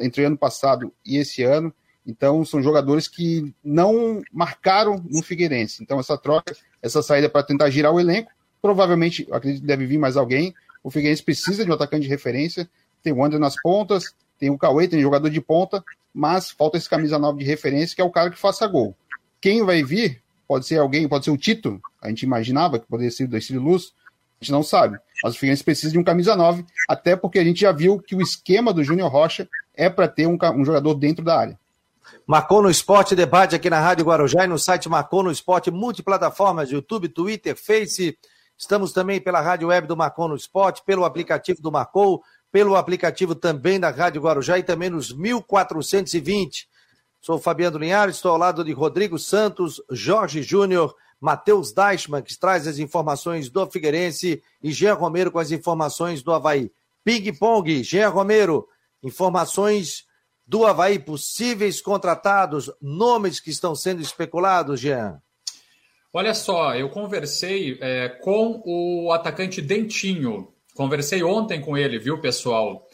entre 0.00 0.24
ano 0.24 0.36
passado 0.36 0.92
e 1.06 1.16
esse 1.16 1.44
ano. 1.44 1.72
Então, 2.04 2.44
são 2.44 2.62
jogadores 2.62 3.06
que 3.06 3.54
não 3.62 4.22
marcaram 4.32 5.04
no 5.08 5.22
Figueirense. 5.22 5.82
Então, 5.82 6.00
essa 6.00 6.18
troca, 6.18 6.56
essa 6.82 7.02
saída 7.02 7.28
para 7.28 7.44
tentar 7.44 7.70
girar 7.70 7.92
o 7.92 8.00
elenco, 8.00 8.32
provavelmente, 8.60 9.28
acredito 9.30 9.60
que 9.60 9.66
deve 9.66 9.86
vir 9.86 9.98
mais 9.98 10.16
alguém. 10.16 10.52
O 10.82 10.90
Figueirense 10.90 11.22
precisa 11.22 11.64
de 11.64 11.70
um 11.70 11.74
atacante 11.74 12.02
de 12.02 12.08
referência. 12.08 12.68
Tem 13.02 13.12
o 13.12 13.24
André 13.24 13.38
nas 13.38 13.60
pontas, 13.60 14.14
tem 14.38 14.50
o 14.50 14.58
Cauê, 14.58 14.88
tem 14.88 15.00
jogador 15.00 15.28
de 15.28 15.40
ponta, 15.40 15.84
mas 16.12 16.50
falta 16.50 16.76
esse 16.76 16.88
camisa 16.88 17.18
9 17.18 17.38
de 17.38 17.44
referência, 17.44 17.94
que 17.94 18.02
é 18.02 18.04
o 18.04 18.10
cara 18.10 18.30
que 18.30 18.38
faça 18.38 18.66
gol. 18.66 18.94
Quem 19.40 19.64
vai 19.64 19.82
vir 19.82 20.22
pode 20.48 20.66
ser 20.66 20.78
alguém, 20.78 21.08
pode 21.08 21.24
ser 21.24 21.30
o 21.30 21.36
Tito, 21.36 21.80
a 22.02 22.08
gente 22.08 22.22
imaginava 22.22 22.78
que 22.78 22.86
poderia 22.86 23.10
ser 23.10 23.26
do 23.26 23.36
Estilo 23.36 23.62
Luz, 23.62 23.92
a 24.40 24.44
gente 24.44 24.52
não 24.52 24.62
sabe. 24.62 24.98
Mas 25.22 25.34
o 25.34 25.38
Figueirense 25.38 25.62
precisa 25.62 25.92
de 25.92 25.98
um 25.98 26.04
camisa 26.04 26.34
9, 26.34 26.64
até 26.88 27.14
porque 27.14 27.38
a 27.38 27.44
gente 27.44 27.60
já 27.60 27.70
viu 27.72 28.00
que 28.00 28.16
o 28.16 28.22
esquema 28.22 28.72
do 28.72 28.82
Júnior 28.82 29.10
Rocha 29.10 29.48
é 29.74 29.88
para 29.88 30.08
ter 30.08 30.26
um, 30.26 30.38
um, 30.56 30.64
jogador 30.64 30.94
dentro 30.94 31.24
da 31.24 31.38
área. 31.38 31.58
Marcou 32.26 32.62
no 32.62 32.70
Esporte, 32.70 33.14
debate 33.14 33.54
aqui 33.54 33.70
na 33.70 33.78
Rádio 33.78 34.04
Guarujá 34.04 34.44
e 34.44 34.48
no 34.48 34.58
site 34.58 34.88
Marcou 34.88 35.22
no 35.22 35.30
Esporte, 35.30 35.70
multiplataformas, 35.70 36.70
YouTube, 36.70 37.08
Twitter, 37.08 37.54
Face. 37.54 38.16
Estamos 38.60 38.92
também 38.92 39.18
pela 39.18 39.40
rádio 39.40 39.68
web 39.68 39.86
do 39.86 39.96
Marcou 39.96 40.28
no 40.28 40.36
Esporte, 40.36 40.82
pelo 40.84 41.06
aplicativo 41.06 41.62
do 41.62 41.72
Marcou, 41.72 42.22
pelo 42.52 42.76
aplicativo 42.76 43.34
também 43.34 43.80
da 43.80 43.88
Rádio 43.88 44.20
Guarujá 44.20 44.58
e 44.58 44.62
também 44.62 44.90
nos 44.90 45.10
1420. 45.16 46.68
Sou 47.22 47.38
Fabiano 47.38 47.78
Linhares, 47.78 48.16
estou 48.16 48.32
ao 48.32 48.36
lado 48.36 48.62
de 48.62 48.70
Rodrigo 48.72 49.18
Santos, 49.18 49.80
Jorge 49.90 50.42
Júnior, 50.42 50.94
Matheus 51.18 51.72
Deichmann, 51.72 52.20
que 52.20 52.38
traz 52.38 52.66
as 52.66 52.78
informações 52.78 53.48
do 53.48 53.66
Figueirense, 53.66 54.42
e 54.62 54.70
Jean 54.72 54.92
Romero 54.92 55.32
com 55.32 55.38
as 55.38 55.50
informações 55.50 56.22
do 56.22 56.30
Havaí. 56.30 56.70
Ping 57.02 57.32
Pong, 57.38 57.82
Jean 57.82 58.10
Romero, 58.10 58.68
informações 59.02 60.04
do 60.46 60.66
Havaí, 60.66 60.98
possíveis 60.98 61.80
contratados, 61.80 62.70
nomes 62.78 63.40
que 63.40 63.48
estão 63.48 63.74
sendo 63.74 64.02
especulados, 64.02 64.80
Jean. 64.80 65.18
Olha 66.12 66.34
só, 66.34 66.74
eu 66.74 66.88
conversei 66.88 67.78
é, 67.80 68.08
com 68.08 68.60
o 68.64 69.12
atacante 69.12 69.62
Dentinho. 69.62 70.48
Conversei 70.74 71.22
ontem 71.22 71.60
com 71.60 71.78
ele, 71.78 72.00
viu, 72.00 72.20
pessoal? 72.20 72.84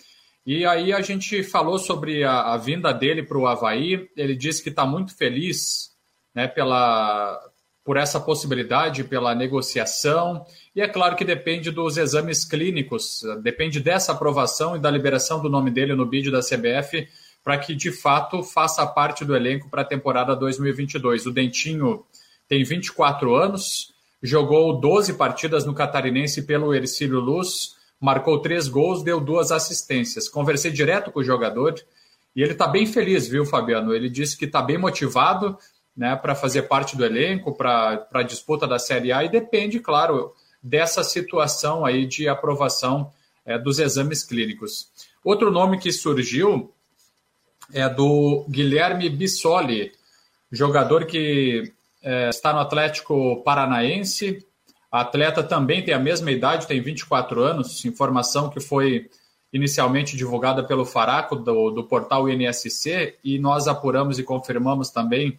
E 0.44 0.66
aí 0.66 0.92
a 0.92 1.00
gente 1.00 1.42
falou 1.42 1.78
sobre 1.78 2.24
a, 2.24 2.52
a 2.52 2.56
vinda 2.58 2.92
dele 2.92 3.22
para 3.22 3.38
o 3.38 3.46
Havaí. 3.46 4.08
Ele 4.16 4.36
disse 4.36 4.62
que 4.62 4.68
está 4.68 4.84
muito 4.84 5.16
feliz 5.16 5.90
né, 6.34 6.46
pela, 6.46 7.40
por 7.82 7.96
essa 7.96 8.20
possibilidade, 8.20 9.02
pela 9.02 9.34
negociação. 9.34 10.44
E 10.74 10.82
é 10.82 10.86
claro 10.86 11.16
que 11.16 11.24
depende 11.24 11.70
dos 11.70 11.96
exames 11.96 12.44
clínicos, 12.44 13.22
depende 13.42 13.80
dessa 13.80 14.12
aprovação 14.12 14.76
e 14.76 14.78
da 14.78 14.90
liberação 14.90 15.40
do 15.40 15.48
nome 15.48 15.70
dele 15.70 15.94
no 15.94 16.04
bid 16.04 16.30
da 16.30 16.40
CBF 16.40 17.08
para 17.42 17.56
que 17.56 17.74
de 17.74 17.92
fato 17.92 18.42
faça 18.42 18.84
parte 18.86 19.24
do 19.24 19.34
elenco 19.34 19.70
para 19.70 19.82
a 19.82 19.86
temporada 19.86 20.36
2022. 20.36 21.26
O 21.26 21.30
Dentinho 21.30 22.04
tem 22.48 22.64
24 22.64 23.34
anos, 23.34 23.92
jogou 24.22 24.80
12 24.80 25.14
partidas 25.14 25.64
no 25.64 25.74
Catarinense 25.74 26.42
pelo 26.42 26.74
Ercílio 26.74 27.20
Luz, 27.20 27.76
marcou 28.00 28.40
três 28.40 28.68
gols, 28.68 29.02
deu 29.02 29.20
duas 29.20 29.50
assistências. 29.50 30.28
Conversei 30.28 30.70
direto 30.70 31.10
com 31.10 31.20
o 31.20 31.24
jogador 31.24 31.74
e 32.34 32.42
ele 32.42 32.52
está 32.52 32.68
bem 32.68 32.86
feliz, 32.86 33.26
viu, 33.26 33.44
Fabiano? 33.44 33.94
Ele 33.94 34.10
disse 34.10 34.36
que 34.36 34.44
está 34.44 34.60
bem 34.60 34.78
motivado, 34.78 35.58
né, 35.96 36.14
para 36.14 36.34
fazer 36.34 36.62
parte 36.62 36.96
do 36.96 37.04
elenco, 37.04 37.54
para 37.54 38.06
a 38.12 38.22
disputa 38.22 38.66
da 38.66 38.78
Série 38.78 39.10
A, 39.10 39.24
e 39.24 39.30
depende, 39.30 39.80
claro, 39.80 40.34
dessa 40.62 41.02
situação 41.02 41.86
aí 41.86 42.04
de 42.06 42.28
aprovação 42.28 43.10
é, 43.46 43.58
dos 43.58 43.78
exames 43.78 44.22
clínicos. 44.22 44.90
Outro 45.24 45.50
nome 45.50 45.78
que 45.78 45.90
surgiu 45.90 46.70
é 47.72 47.88
do 47.88 48.44
Guilherme 48.50 49.08
Bissoli, 49.08 49.92
jogador 50.52 51.06
que 51.06 51.72
é, 52.02 52.28
está 52.28 52.52
no 52.52 52.60
Atlético 52.60 53.42
Paranaense. 53.42 54.44
A 54.90 55.00
atleta 55.00 55.42
também 55.42 55.84
tem 55.84 55.92
a 55.92 55.98
mesma 55.98 56.30
idade, 56.30 56.66
tem 56.66 56.80
24 56.80 57.42
anos, 57.42 57.84
informação 57.84 58.48
que 58.48 58.60
foi 58.60 59.10
inicialmente 59.52 60.16
divulgada 60.16 60.62
pelo 60.62 60.84
Faraco, 60.84 61.36
do, 61.36 61.70
do 61.70 61.84
portal 61.84 62.28
INSC, 62.28 63.16
e 63.24 63.38
nós 63.38 63.66
apuramos 63.68 64.18
e 64.18 64.22
confirmamos 64.22 64.90
também 64.90 65.38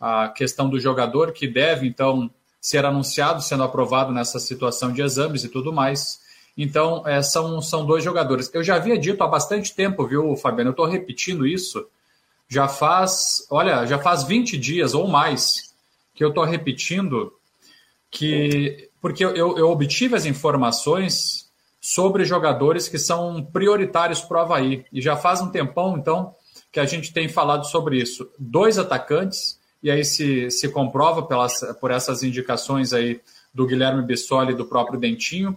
a 0.00 0.28
questão 0.28 0.68
do 0.68 0.78
jogador, 0.78 1.32
que 1.32 1.46
deve, 1.46 1.86
então, 1.86 2.30
ser 2.60 2.84
anunciado, 2.84 3.42
sendo 3.42 3.62
aprovado 3.62 4.12
nessa 4.12 4.38
situação 4.38 4.92
de 4.92 5.02
exames 5.02 5.44
e 5.44 5.48
tudo 5.48 5.72
mais. 5.72 6.20
Então, 6.56 7.06
é, 7.06 7.22
são, 7.22 7.60
são 7.62 7.86
dois 7.86 8.02
jogadores. 8.02 8.50
Eu 8.52 8.64
já 8.64 8.76
havia 8.76 8.98
dito 8.98 9.22
há 9.22 9.28
bastante 9.28 9.74
tempo, 9.74 10.06
viu, 10.06 10.36
Fabiano? 10.36 10.70
Eu 10.70 10.72
estou 10.72 10.86
repetindo 10.86 11.46
isso. 11.46 11.86
Já 12.48 12.66
faz, 12.66 13.46
olha, 13.50 13.86
já 13.86 13.98
faz 13.98 14.24
20 14.24 14.56
dias 14.56 14.94
ou 14.94 15.06
mais 15.06 15.67
que 16.18 16.24
eu 16.24 16.30
estou 16.30 16.44
repetindo 16.44 17.32
que. 18.10 18.90
Porque 19.00 19.24
eu, 19.24 19.56
eu 19.56 19.70
obtive 19.70 20.16
as 20.16 20.26
informações 20.26 21.48
sobre 21.80 22.24
jogadores 22.24 22.88
que 22.88 22.98
são 22.98 23.40
prioritários 23.44 24.20
para 24.20 24.38
o 24.38 24.40
Havaí. 24.40 24.84
E 24.92 25.00
já 25.00 25.16
faz 25.16 25.40
um 25.40 25.48
tempão, 25.48 25.96
então, 25.96 26.34
que 26.72 26.80
a 26.80 26.84
gente 26.84 27.12
tem 27.12 27.28
falado 27.28 27.64
sobre 27.66 28.02
isso. 28.02 28.28
Dois 28.36 28.76
atacantes, 28.76 29.60
e 29.80 29.92
aí 29.92 30.04
se, 30.04 30.50
se 30.50 30.68
comprova 30.70 31.22
pelas, 31.22 31.60
por 31.80 31.92
essas 31.92 32.24
indicações 32.24 32.92
aí 32.92 33.20
do 33.54 33.64
Guilherme 33.64 34.02
Bissoli 34.02 34.52
e 34.52 34.56
do 34.56 34.66
próprio 34.66 34.98
Dentinho. 34.98 35.56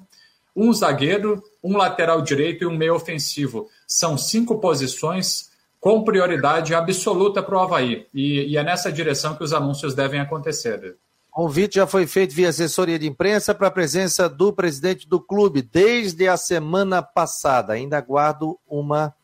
Um 0.55 0.72
zagueiro, 0.72 1.41
um 1.64 1.76
lateral 1.76 2.22
direito 2.22 2.64
e 2.64 2.68
um 2.68 2.78
meio 2.78 2.93
ofensivo. 2.93 3.68
São 3.88 4.16
cinco 4.16 4.59
posições 4.59 5.49
com 5.82 6.03
prioridade 6.03 6.75
absoluta 6.75 7.41
para 7.41 7.57
o 7.57 7.59
Havaí. 7.59 8.05
E, 8.13 8.51
e, 8.51 8.55
é 8.55 8.63
nessa 8.63 8.91
direção 8.91 9.36
que 9.36 9.43
os 9.43 9.51
anúncios 9.51 9.95
devem 9.95 10.19
acontecer. 10.19 10.95
O 11.32 11.34
convite 11.34 11.75
já 11.75 11.88
foi 11.88 12.05
feito 12.05 12.36
via 12.36 12.49
assessoria 12.49 12.99
de 12.99 13.07
imprensa 13.07 13.55
para 13.55 13.67
a 13.67 13.71
presença 13.71 14.29
do 14.29 14.53
presidente 14.53 15.09
do 15.09 15.19
clube 15.19 15.63
desde 15.63 16.27
a 16.27 16.38
semana 16.38 17.01
passada. 17.01 17.73
Ainda 17.73 17.97
aguardo 17.97 18.59
uma 18.67 19.15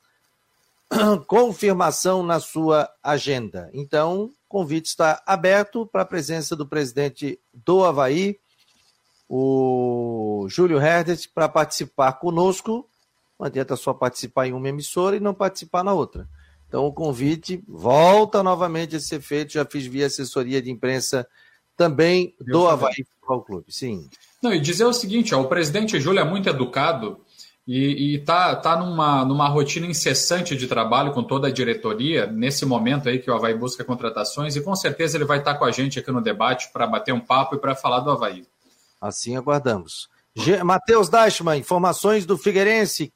confirmação 1.27 2.23
na 2.23 2.39
sua 2.39 2.89
agenda. 3.03 3.69
Então, 3.71 4.23
o 4.23 4.31
convite 4.49 4.87
está 4.87 5.21
aberto 5.27 5.85
para 5.85 6.01
a 6.01 6.05
presença 6.05 6.55
do 6.55 6.65
presidente 6.65 7.39
do 7.53 7.85
Havaí, 7.85 8.39
o 9.29 10.47
Júlio 10.49 10.81
Herdet, 10.81 11.29
para 11.29 11.47
participar 11.47 12.13
conosco. 12.13 12.89
Não 13.37 13.45
adianta 13.45 13.75
só 13.75 13.93
participar 13.93 14.47
em 14.47 14.53
uma 14.53 14.69
emissora 14.69 15.15
e 15.15 15.19
não 15.19 15.35
participar 15.35 15.83
na 15.83 15.93
outra. 15.93 16.27
Então, 16.67 16.85
o 16.85 16.93
convite 16.93 17.63
volta 17.67 18.43
novamente 18.43 18.95
a 18.95 18.99
ser 18.99 19.21
feito. 19.21 19.53
Já 19.53 19.65
fiz 19.65 19.85
via 19.85 20.07
assessoria 20.07 20.61
de 20.61 20.69
imprensa 20.69 21.27
também 21.75 22.35
do 22.41 22.67
Havaí 22.67 23.05
Futebol 23.05 23.41
Clube. 23.41 23.65
Sim. 23.69 24.09
Não, 24.41 24.53
e 24.53 24.59
dizer 24.59 24.85
o 24.85 24.93
seguinte: 24.93 25.33
ó, 25.33 25.41
o 25.41 25.47
presidente 25.47 25.99
Júlio 25.99 26.19
é 26.19 26.25
muito 26.25 26.49
educado 26.49 27.19
e, 27.67 28.15
está 28.15 28.55
tá 28.55 28.77
numa, 28.77 29.25
numa 29.25 29.49
rotina 29.49 29.85
incessante 29.85 30.55
de 30.55 30.67
trabalho 30.67 31.11
com 31.11 31.21
toda 31.21 31.47
a 31.47 31.51
diretoria, 31.51 32.25
nesse 32.25 32.65
momento 32.65 33.09
aí 33.09 33.19
que 33.19 33.29
o 33.29 33.35
Havaí 33.35 33.53
busca 33.53 33.83
contratações, 33.83 34.55
e 34.55 34.61
com 34.61 34.73
certeza 34.73 35.17
ele 35.17 35.25
vai 35.25 35.39
estar 35.39 35.55
com 35.55 35.65
a 35.65 35.71
gente 35.71 35.99
aqui 35.99 36.09
no 36.09 36.21
debate 36.21 36.69
para 36.71 36.87
bater 36.87 37.13
um 37.13 37.19
papo 37.19 37.55
e 37.55 37.59
para 37.59 37.75
falar 37.75 37.99
do 37.99 38.09
Havaí. 38.09 38.45
Assim 39.01 39.35
aguardamos. 39.35 40.09
Matheus 40.63 41.09
Dashman, 41.09 41.59
informações 41.59 42.25
do 42.25 42.37
Figueirense, 42.37 43.11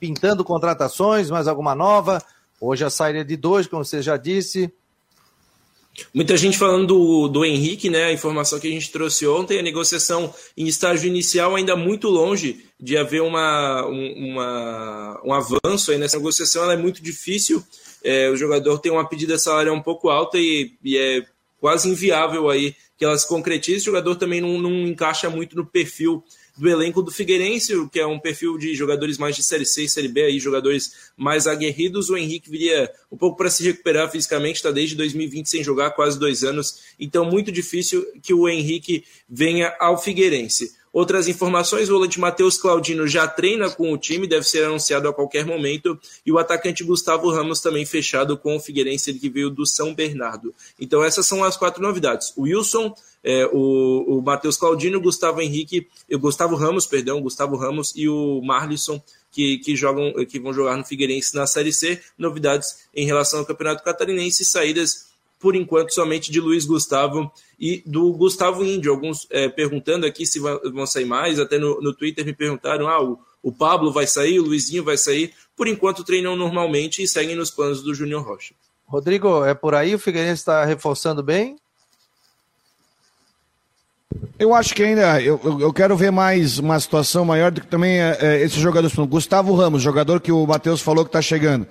pintando 0.00 0.44
contratações, 0.44 1.28
mais 1.28 1.46
alguma 1.46 1.74
nova? 1.74 2.22
Hoje 2.64 2.84
a 2.84 2.90
saída 2.90 3.24
de 3.24 3.36
dois, 3.36 3.66
como 3.66 3.84
você 3.84 4.00
já 4.00 4.16
disse. 4.16 4.72
Muita 6.14 6.36
gente 6.36 6.56
falando 6.56 6.86
do, 6.86 7.26
do 7.26 7.44
Henrique, 7.44 7.90
né? 7.90 8.04
A 8.04 8.12
informação 8.12 8.60
que 8.60 8.68
a 8.68 8.70
gente 8.70 8.92
trouxe 8.92 9.26
ontem, 9.26 9.58
a 9.58 9.62
negociação 9.62 10.32
em 10.56 10.68
estágio 10.68 11.08
inicial 11.08 11.56
ainda 11.56 11.74
muito 11.74 12.08
longe 12.08 12.64
de 12.78 12.96
haver 12.96 13.20
uma, 13.20 13.84
uma, 13.84 15.20
um 15.24 15.34
avanço 15.34 15.90
aí 15.90 15.98
nessa 15.98 16.18
negociação, 16.18 16.62
ela 16.62 16.74
é 16.74 16.76
muito 16.76 17.02
difícil. 17.02 17.64
É, 18.04 18.30
o 18.30 18.36
jogador 18.36 18.78
tem 18.78 18.92
uma 18.92 19.08
pedida 19.08 19.36
salarial 19.36 19.74
um 19.74 19.82
pouco 19.82 20.08
alta 20.08 20.38
e, 20.38 20.72
e, 20.84 20.96
é 20.96 21.26
quase 21.60 21.88
inviável 21.88 22.48
aí 22.48 22.76
que 22.96 23.04
ela 23.04 23.18
se 23.18 23.26
concretize. 23.26 23.80
O 23.80 23.86
jogador 23.86 24.14
também 24.14 24.40
não, 24.40 24.60
não 24.60 24.86
encaixa 24.86 25.28
muito 25.28 25.56
no 25.56 25.66
perfil 25.66 26.22
do 26.56 26.68
elenco 26.68 27.02
do 27.02 27.10
Figueirense, 27.10 27.88
que 27.88 27.98
é 27.98 28.06
um 28.06 28.18
perfil 28.18 28.58
de 28.58 28.74
jogadores 28.74 29.18
mais 29.18 29.34
de 29.34 29.42
Série 29.42 29.64
C 29.64 29.84
e 29.84 29.88
Série 29.88 30.08
B, 30.08 30.24
aí, 30.24 30.38
jogadores 30.38 31.10
mais 31.16 31.46
aguerridos. 31.46 32.10
O 32.10 32.16
Henrique 32.16 32.50
viria 32.50 32.90
um 33.10 33.16
pouco 33.16 33.36
para 33.36 33.50
se 33.50 33.62
recuperar 33.64 34.10
fisicamente, 34.10 34.56
está 34.56 34.70
desde 34.70 34.94
2020 34.96 35.48
sem 35.48 35.64
jogar, 35.64 35.90
quase 35.92 36.18
dois 36.18 36.44
anos. 36.44 36.80
Então, 36.98 37.24
muito 37.24 37.50
difícil 37.50 38.06
que 38.22 38.34
o 38.34 38.48
Henrique 38.48 39.04
venha 39.28 39.74
ao 39.80 39.96
Figueirense. 39.96 40.72
Outras 40.92 41.26
informações: 41.26 41.88
o 41.88 41.94
volante 41.94 42.20
Matheus 42.20 42.58
Claudino 42.58 43.06
já 43.08 43.26
treina 43.26 43.70
com 43.70 43.90
o 43.92 43.96
time, 43.96 44.26
deve 44.26 44.44
ser 44.46 44.64
anunciado 44.64 45.08
a 45.08 45.12
qualquer 45.12 45.46
momento. 45.46 45.98
E 46.24 46.30
o 46.30 46.38
atacante 46.38 46.84
Gustavo 46.84 47.30
Ramos 47.30 47.60
também 47.60 47.86
fechado 47.86 48.36
com 48.36 48.56
o 48.56 48.60
Figueirense, 48.60 49.10
ele 49.10 49.18
que 49.18 49.30
veio 49.30 49.48
do 49.48 49.64
São 49.64 49.94
Bernardo. 49.94 50.54
Então, 50.78 51.02
essas 51.02 51.26
são 51.26 51.42
as 51.42 51.56
quatro 51.56 51.82
novidades. 51.82 52.32
O 52.36 52.42
Wilson, 52.42 52.94
é, 53.24 53.46
o, 53.52 54.18
o 54.18 54.22
Matheus 54.22 54.56
Claudino, 54.56 54.98
o 54.98 55.02
Gustavo 55.02 55.40
Henrique, 55.40 55.88
o 56.10 56.18
Gustavo 56.18 56.56
Ramos, 56.56 56.86
perdão, 56.86 57.20
Gustavo 57.20 57.56
Ramos 57.56 57.92
e 57.96 58.08
o 58.08 58.40
Marlisson. 58.42 59.02
Que, 59.30 59.56
que, 59.60 59.74
jogam, 59.74 60.12
que 60.26 60.38
vão 60.38 60.52
jogar 60.52 60.76
no 60.76 60.84
Figueirense 60.84 61.34
na 61.34 61.46
Série 61.46 61.72
C. 61.72 61.98
Novidades 62.18 62.86
em 62.94 63.06
relação 63.06 63.40
ao 63.40 63.46
Campeonato 63.46 63.82
Catarinense, 63.82 64.44
saídas 64.44 65.10
por 65.42 65.56
enquanto, 65.56 65.92
somente 65.92 66.30
de 66.30 66.40
Luiz 66.40 66.64
Gustavo 66.64 67.32
e 67.58 67.82
do 67.84 68.12
Gustavo 68.12 68.64
Índio. 68.64 68.92
Alguns 68.92 69.26
é, 69.28 69.48
perguntando 69.48 70.06
aqui 70.06 70.24
se 70.24 70.38
vão 70.38 70.86
sair 70.86 71.04
mais, 71.04 71.40
até 71.40 71.58
no, 71.58 71.80
no 71.80 71.92
Twitter 71.92 72.24
me 72.24 72.32
perguntaram: 72.32 72.86
ah, 72.86 73.02
o, 73.02 73.18
o 73.42 73.50
Pablo 73.50 73.90
vai 73.90 74.06
sair, 74.06 74.38
o 74.38 74.44
Luizinho 74.44 74.84
vai 74.84 74.96
sair. 74.96 75.34
Por 75.56 75.66
enquanto, 75.66 76.04
treinam 76.04 76.36
normalmente 76.36 77.02
e 77.02 77.08
seguem 77.08 77.34
nos 77.34 77.50
planos 77.50 77.82
do 77.82 77.92
Júnior 77.92 78.22
Rocha. 78.22 78.54
Rodrigo, 78.86 79.44
é 79.44 79.52
por 79.52 79.74
aí? 79.74 79.94
O 79.94 79.98
Figueirense 79.98 80.42
está 80.42 80.64
reforçando 80.64 81.22
bem? 81.22 81.56
Eu 84.38 84.54
acho 84.54 84.74
que 84.74 84.82
ainda, 84.82 85.20
eu, 85.22 85.40
eu 85.60 85.72
quero 85.72 85.96
ver 85.96 86.10
mais 86.10 86.58
uma 86.58 86.78
situação 86.80 87.24
maior 87.24 87.50
do 87.50 87.60
que 87.60 87.66
também 87.66 88.00
é, 88.00 88.18
é, 88.20 88.42
esse 88.42 88.58
jogador. 88.58 88.90
Gustavo 89.06 89.54
Ramos, 89.54 89.82
jogador 89.82 90.20
que 90.20 90.32
o 90.32 90.46
Matheus 90.46 90.80
falou 90.80 91.04
que 91.04 91.10
está 91.10 91.22
chegando. 91.22 91.66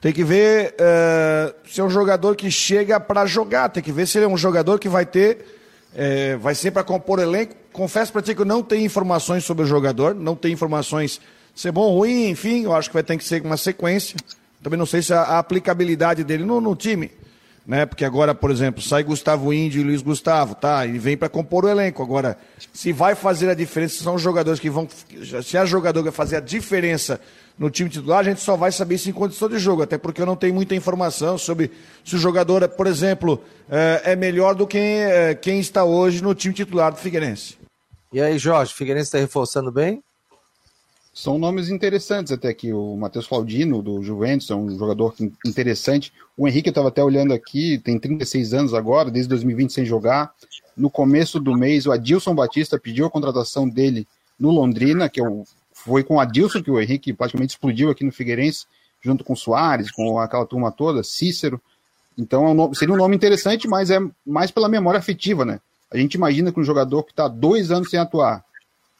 Tem 0.00 0.12
que 0.12 0.24
ver 0.24 0.74
uh, 0.74 1.54
se 1.66 1.80
é 1.80 1.84
um 1.84 1.90
jogador 1.90 2.36
que 2.36 2.50
chega 2.50 3.00
para 3.00 3.26
jogar, 3.26 3.68
tem 3.70 3.82
que 3.82 3.92
ver 3.92 4.06
se 4.06 4.18
ele 4.18 4.26
é 4.26 4.28
um 4.28 4.36
jogador 4.36 4.78
que 4.78 4.88
vai 4.88 5.06
ter, 5.06 5.46
uh, 5.94 6.38
vai 6.38 6.54
ser 6.54 6.70
para 6.70 6.82
compor 6.82 7.18
elenco. 7.18 7.54
Confesso 7.72 8.12
para 8.12 8.22
ti 8.22 8.34
que 8.34 8.40
eu 8.42 8.46
não 8.46 8.62
tenho 8.62 8.84
informações 8.84 9.44
sobre 9.44 9.64
o 9.64 9.66
jogador, 9.66 10.14
não 10.14 10.36
tenho 10.36 10.52
informações 10.52 11.20
se 11.54 11.68
é 11.68 11.72
bom 11.72 11.82
ou 11.82 11.98
ruim, 11.98 12.28
enfim, 12.28 12.64
eu 12.64 12.74
acho 12.74 12.88
que 12.90 12.94
vai 12.94 13.02
ter 13.02 13.16
que 13.16 13.24
ser 13.24 13.42
uma 13.42 13.56
sequência. 13.56 14.16
Também 14.62 14.78
não 14.78 14.86
sei 14.86 15.02
se 15.02 15.12
a, 15.12 15.20
a 15.20 15.38
aplicabilidade 15.38 16.24
dele 16.24 16.44
no, 16.44 16.60
no 16.60 16.74
time 16.74 17.10
né? 17.66 17.86
Porque 17.86 18.04
agora, 18.04 18.34
por 18.34 18.50
exemplo, 18.50 18.82
sai 18.82 19.02
Gustavo 19.02 19.52
Índio 19.52 19.80
e 19.80 19.84
Luiz 19.84 20.02
Gustavo, 20.02 20.54
tá? 20.54 20.84
E 20.86 20.98
vem 20.98 21.16
para 21.16 21.28
compor 21.28 21.64
o 21.64 21.68
elenco. 21.68 22.02
Agora, 22.02 22.36
se 22.72 22.92
vai 22.92 23.14
fazer 23.14 23.48
a 23.48 23.54
diferença, 23.54 24.02
são 24.02 24.14
os 24.14 24.22
jogadores 24.22 24.60
que 24.60 24.68
vão. 24.68 24.86
Se 25.42 25.56
é 25.56 25.66
jogador 25.66 26.00
que 26.00 26.10
vai 26.10 26.12
fazer 26.12 26.36
a 26.36 26.40
diferença 26.40 27.20
no 27.58 27.70
time 27.70 27.88
titular, 27.88 28.18
a 28.18 28.24
gente 28.24 28.40
só 28.40 28.56
vai 28.56 28.72
saber 28.72 28.96
isso 28.96 29.08
em 29.08 29.12
condição 29.12 29.48
de 29.48 29.58
jogo, 29.58 29.82
até 29.82 29.96
porque 29.96 30.20
eu 30.20 30.26
não 30.26 30.36
tenho 30.36 30.54
muita 30.54 30.74
informação 30.74 31.38
sobre 31.38 31.70
se 32.04 32.16
o 32.16 32.18
jogador, 32.18 32.68
por 32.68 32.86
exemplo, 32.86 33.40
é, 33.70 34.12
é 34.12 34.16
melhor 34.16 34.54
do 34.54 34.66
que 34.66 34.76
é, 34.76 35.34
quem 35.34 35.60
está 35.60 35.84
hoje 35.84 36.22
no 36.22 36.34
time 36.34 36.52
titular 36.52 36.92
do 36.92 36.98
Figueirense. 36.98 37.56
E 38.12 38.20
aí, 38.20 38.38
Jorge, 38.38 38.72
o 38.72 38.76
Figueirense 38.76 39.08
está 39.08 39.18
reforçando 39.18 39.70
bem? 39.70 40.02
São 41.12 41.38
nomes 41.38 41.68
interessantes 41.68 42.32
até 42.32 42.48
aqui. 42.48 42.72
O 42.72 42.96
Matheus 42.96 43.28
Claudino, 43.28 43.80
do 43.80 44.02
Juventus, 44.02 44.50
é 44.50 44.54
um 44.54 44.68
jogador 44.76 45.14
interessante. 45.46 46.12
O 46.36 46.48
Henrique, 46.48 46.68
eu 46.68 46.72
estava 46.72 46.88
até 46.88 47.02
olhando 47.02 47.32
aqui, 47.32 47.78
tem 47.78 47.98
36 47.98 48.54
anos 48.54 48.74
agora, 48.74 49.10
desde 49.10 49.28
2020 49.28 49.72
sem 49.72 49.84
jogar. 49.84 50.32
No 50.76 50.90
começo 50.90 51.38
do 51.38 51.56
mês, 51.56 51.86
o 51.86 51.92
Adilson 51.92 52.34
Batista 52.34 52.78
pediu 52.78 53.06
a 53.06 53.10
contratação 53.10 53.68
dele 53.68 54.06
no 54.38 54.50
Londrina, 54.50 55.08
que 55.08 55.20
é 55.20 55.28
o, 55.28 55.44
foi 55.72 56.02
com 56.02 56.16
o 56.16 56.20
Adilson 56.20 56.62
que 56.62 56.70
o 56.70 56.80
Henrique 56.80 57.12
praticamente 57.12 57.52
explodiu 57.52 57.90
aqui 57.90 58.04
no 58.04 58.10
Figueirense, 58.10 58.66
junto 59.00 59.22
com 59.22 59.34
o 59.34 59.36
Soares, 59.36 59.92
com 59.92 60.18
aquela 60.18 60.46
turma 60.46 60.72
toda, 60.72 61.04
Cícero. 61.04 61.60
Então 62.18 62.46
é 62.46 62.50
um 62.50 62.54
nome, 62.54 62.76
seria 62.76 62.94
um 62.94 62.98
nome 62.98 63.14
interessante, 63.14 63.68
mas 63.68 63.90
é 63.90 63.98
mais 64.26 64.50
pela 64.50 64.68
memória 64.68 64.98
afetiva, 64.98 65.44
né? 65.44 65.60
A 65.92 65.96
gente 65.96 66.14
imagina 66.14 66.50
que 66.50 66.58
um 66.58 66.64
jogador 66.64 67.04
que 67.04 67.12
está 67.12 67.28
dois 67.28 67.70
anos 67.70 67.90
sem 67.90 68.00
atuar, 68.00 68.44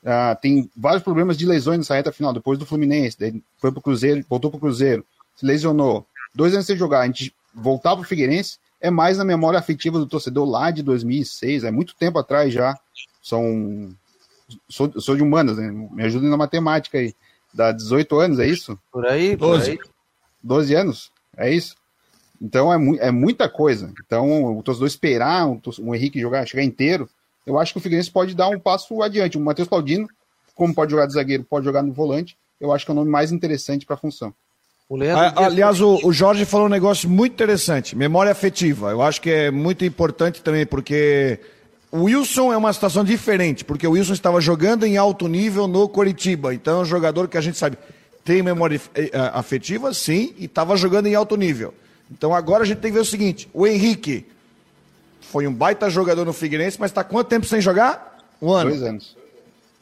Uh, 0.04 0.38
tem 0.38 0.70
vários 0.76 1.02
problemas 1.02 1.34
de 1.34 1.46
lesões 1.46 1.78
nessa 1.78 1.94
reta 1.94 2.12
final, 2.12 2.30
depois 2.30 2.58
do 2.58 2.66
Fluminense, 2.66 3.42
foi 3.56 3.72
pro 3.72 3.80
Cruzeiro, 3.80 4.22
voltou 4.28 4.50
pro 4.50 4.60
Cruzeiro, 4.60 5.02
se 5.34 5.46
lesionou. 5.46 6.06
Dois 6.34 6.52
anos 6.54 6.66
sem 6.66 6.76
jogar, 6.76 7.00
a 7.00 7.06
gente 7.06 7.34
voltar 7.54 7.94
pro 7.94 8.04
Figueirense 8.04 8.58
é 8.80 8.90
mais 8.90 9.16
na 9.16 9.24
memória 9.24 9.58
afetiva 9.58 9.98
do 9.98 10.06
torcedor 10.06 10.48
lá 10.48 10.70
de 10.70 10.82
2006, 10.82 11.64
é 11.64 11.70
muito 11.70 11.94
tempo 11.94 12.18
atrás 12.18 12.52
já. 12.52 12.78
São. 13.22 13.94
Sou, 14.68 15.00
sou 15.00 15.16
de 15.16 15.22
humanas, 15.22 15.56
né? 15.56 15.70
Me 15.70 16.04
ajudem 16.04 16.28
na 16.28 16.36
matemática 16.36 16.98
aí. 16.98 17.14
Dá 17.52 17.72
18 17.72 18.18
anos, 18.18 18.38
é 18.38 18.46
isso? 18.46 18.78
Por 18.92 19.06
aí, 19.06 19.36
12. 19.36 19.76
Por 19.76 19.84
aí. 19.84 19.90
12 20.42 20.74
anos, 20.74 21.12
é 21.36 21.50
isso? 21.50 21.76
Então 22.40 22.70
é, 22.70 22.76
mu 22.76 22.96
é 22.96 23.10
muita 23.10 23.48
coisa. 23.48 23.92
Então 24.04 24.56
o 24.58 24.62
torcedor 24.62 24.86
esperar 24.86 25.48
o, 25.48 25.60
o 25.80 25.94
Henrique 25.94 26.20
jogar, 26.20 26.46
chegar 26.46 26.62
inteiro, 26.62 27.08
eu 27.46 27.58
acho 27.58 27.72
que 27.72 27.78
o 27.78 27.80
Figueirense 27.80 28.10
pode 28.10 28.34
dar 28.34 28.48
um 28.48 28.60
passo 28.60 29.02
adiante. 29.02 29.38
O 29.38 29.40
Matheus 29.40 29.68
Claudino, 29.68 30.08
como 30.54 30.74
pode 30.74 30.90
jogar 30.90 31.06
de 31.06 31.14
zagueiro, 31.14 31.44
pode 31.44 31.64
jogar 31.64 31.82
no 31.82 31.92
volante, 31.92 32.36
eu 32.60 32.72
acho 32.72 32.84
que 32.84 32.90
é 32.90 32.92
o 32.92 32.96
nome 32.96 33.10
mais 33.10 33.32
interessante 33.32 33.86
para 33.86 33.94
a 33.94 33.98
função. 33.98 34.34
O 34.88 34.98
Aliás, 35.36 35.80
o, 35.80 35.98
o, 36.04 36.12
Jorge 36.12 36.44
falou 36.44 36.66
um 36.66 36.70
negócio 36.70 37.08
muito 37.08 37.32
interessante, 37.32 37.96
memória 37.96 38.30
afetiva. 38.30 38.90
Eu 38.90 39.00
acho 39.00 39.20
que 39.20 39.30
é 39.30 39.50
muito 39.50 39.82
importante 39.82 40.42
também, 40.42 40.66
porque 40.66 41.40
o 41.90 42.02
Wilson 42.02 42.52
é 42.52 42.56
uma 42.56 42.72
situação 42.72 43.02
diferente, 43.02 43.64
porque 43.64 43.86
o 43.86 43.92
Wilson 43.92 44.12
estava 44.12 44.42
jogando 44.42 44.84
em 44.84 44.98
alto 44.98 45.26
nível 45.26 45.66
no 45.66 45.88
Coritiba. 45.88 46.52
Então 46.52 46.80
é 46.80 46.82
um 46.82 46.84
jogador 46.84 47.28
que 47.28 47.38
a 47.38 47.40
gente 47.40 47.56
sabe 47.56 47.78
tem 48.24 48.42
memória 48.42 48.80
eh, 48.94 49.10
afetiva, 49.34 49.92
sim, 49.92 50.34
e 50.38 50.46
estava 50.46 50.76
jogando 50.76 51.06
em 51.06 51.14
alto 51.14 51.36
nível. 51.36 51.74
Então 52.10 52.34
agora 52.34 52.62
a 52.62 52.66
gente 52.66 52.78
tem 52.78 52.90
que 52.90 52.96
ver 52.96 53.02
o 53.02 53.06
seguinte: 53.06 53.48
o 53.52 53.66
Henrique 53.66 54.26
foi 55.20 55.46
um 55.46 55.52
baita 55.52 55.88
jogador 55.90 56.24
no 56.24 56.32
Figueirense, 56.32 56.78
mas 56.78 56.90
está 56.90 57.04
quanto 57.04 57.28
tempo 57.28 57.46
sem 57.46 57.60
jogar? 57.60 58.18
Um 58.40 58.52
ano. 58.52 58.70
Dois 58.70 58.82
anos. 58.82 59.16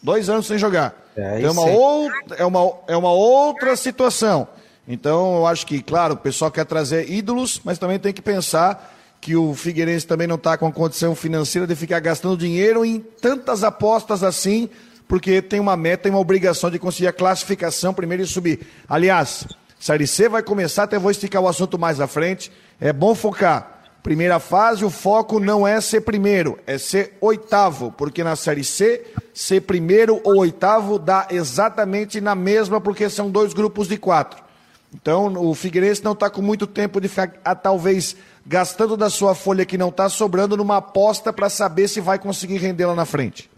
Dois 0.03 0.29
anos 0.29 0.47
sem 0.47 0.59
jogar. 0.59 0.95
É, 1.17 1.43
é, 1.43 1.51
uma, 1.51 1.65
outra, 1.67 2.37
é, 2.37 2.45
uma, 2.45 2.73
é 2.89 2.97
uma 2.97 3.13
outra 3.13 3.77
situação. 3.77 4.49
Então, 4.93 5.37
eu 5.37 5.47
acho 5.47 5.67
que, 5.67 5.83
claro, 5.83 6.13
o 6.13 6.17
pessoal 6.19 6.51
quer 6.51 6.67
trazer 6.67 7.11
ídolos, 7.11 7.63
mas 7.65 7.79
também 7.79 7.99
tem 7.99 8.13
que 8.13 8.21
pensar 8.21 8.95
que 9.23 9.35
o 9.35 9.55
Figueirense 9.55 10.07
também 10.07 10.27
não 10.27 10.37
está 10.37 10.59
com 10.59 10.67
a 10.67 10.71
condição 10.71 11.15
financeira 11.15 11.67
de 11.67 11.75
ficar 11.75 11.99
gastando 11.99 12.37
dinheiro 12.37 12.85
em 12.85 13.01
tantas 13.01 13.65
apostas 13.65 14.23
assim, 14.23 14.69
porque 15.09 15.41
tem 15.41 15.59
uma 15.59 15.79
meta 15.79 16.09
e 16.09 16.11
uma 16.11 16.21
obrigação 16.21 16.71
de 16.71 16.79
conseguir 16.79 17.07
a 17.07 17.13
classificação 17.13 17.95
primeiro 17.95 18.23
e 18.23 18.27
subir. 18.27 18.67
Aliás, 18.87 19.47
Série 19.81 20.07
C 20.07 20.29
vai 20.29 20.43
começar, 20.43 20.83
até 20.83 20.99
vou 20.99 21.11
esticar 21.11 21.41
o 21.41 21.49
assunto 21.49 21.79
mais 21.79 21.99
à 21.99 22.07
frente. 22.07 22.53
É 22.79 22.93
bom 22.93 23.15
focar. 23.15 23.85
Primeira 24.03 24.39
fase, 24.39 24.85
o 24.85 24.91
foco 24.91 25.41
não 25.41 25.67
é 25.67 25.81
ser 25.81 26.03
primeiro, 26.03 26.59
é 26.67 26.77
ser 26.77 27.17
oitavo, 27.19 27.91
porque 27.93 28.23
na 28.23 28.37
Série 28.37 28.63
C, 28.63 29.07
ser 29.33 29.63
primeiro 29.63 30.21
ou 30.23 30.41
oitavo 30.41 30.99
dá 30.99 31.29
exatamente 31.31 32.21
na 32.21 32.35
mesma, 32.35 32.79
porque 32.79 33.09
são 33.09 33.31
dois 33.31 33.55
grupos 33.55 33.89
de 33.89 33.97
quatro. 33.97 34.52
Então, 34.95 35.33
o 35.37 35.55
Figueirense 35.55 36.05
não 36.05 36.13
está 36.13 36.29
com 36.29 36.43
muito 36.43 36.67
tempo 36.67 37.01
de 37.01 37.09
ficar, 37.09 37.33
ah, 37.45 37.55
talvez, 37.55 38.15
gastando 38.47 38.97
da 38.97 39.09
sua 39.09 39.35
folha 39.35 39.65
que 39.65 39.79
não 39.79 39.89
está 39.89 40.09
sobrando 40.09 40.57
numa 40.57 40.77
aposta 40.77 41.33
para 41.33 41.49
saber 41.49 41.89
se 41.89 42.01
vai 42.01 42.19
conseguir 42.19 42.59
render 42.59 42.87
lá 42.87 42.95
na 42.95 43.07
frente. 43.07 43.51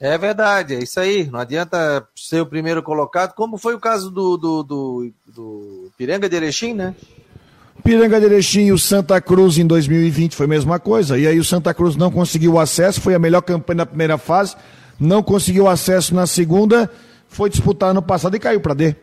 É 0.00 0.16
verdade, 0.16 0.76
é 0.76 0.78
isso 0.78 1.00
aí. 1.00 1.28
Não 1.30 1.40
adianta 1.40 2.06
ser 2.14 2.40
o 2.40 2.46
primeiro 2.46 2.82
colocado, 2.82 3.34
como 3.34 3.58
foi 3.58 3.74
o 3.74 3.80
caso 3.80 4.10
do, 4.10 4.36
do, 4.36 4.62
do, 4.62 5.12
do 5.26 5.90
Piranga 5.96 6.28
de 6.28 6.36
Erechim, 6.36 6.74
né? 6.74 6.94
Piranga 7.82 8.20
de 8.20 8.26
Erechim 8.26 8.66
e 8.66 8.72
o 8.72 8.78
Santa 8.78 9.20
Cruz 9.20 9.58
em 9.58 9.66
2020 9.66 10.36
foi 10.36 10.46
a 10.46 10.48
mesma 10.48 10.78
coisa. 10.78 11.18
E 11.18 11.26
aí 11.26 11.38
o 11.38 11.44
Santa 11.44 11.74
Cruz 11.74 11.96
não 11.96 12.10
conseguiu 12.10 12.52
o 12.52 12.60
acesso, 12.60 13.00
foi 13.00 13.14
a 13.14 13.18
melhor 13.18 13.40
campanha 13.40 13.78
na 13.78 13.86
primeira 13.86 14.18
fase, 14.18 14.54
não 15.00 15.22
conseguiu 15.22 15.66
acesso 15.66 16.14
na 16.14 16.26
segunda, 16.26 16.90
foi 17.28 17.50
disputar 17.50 17.92
no 17.92 18.02
passado 18.02 18.36
e 18.36 18.38
caiu 18.38 18.60
para 18.60 18.74
D. 18.74 18.94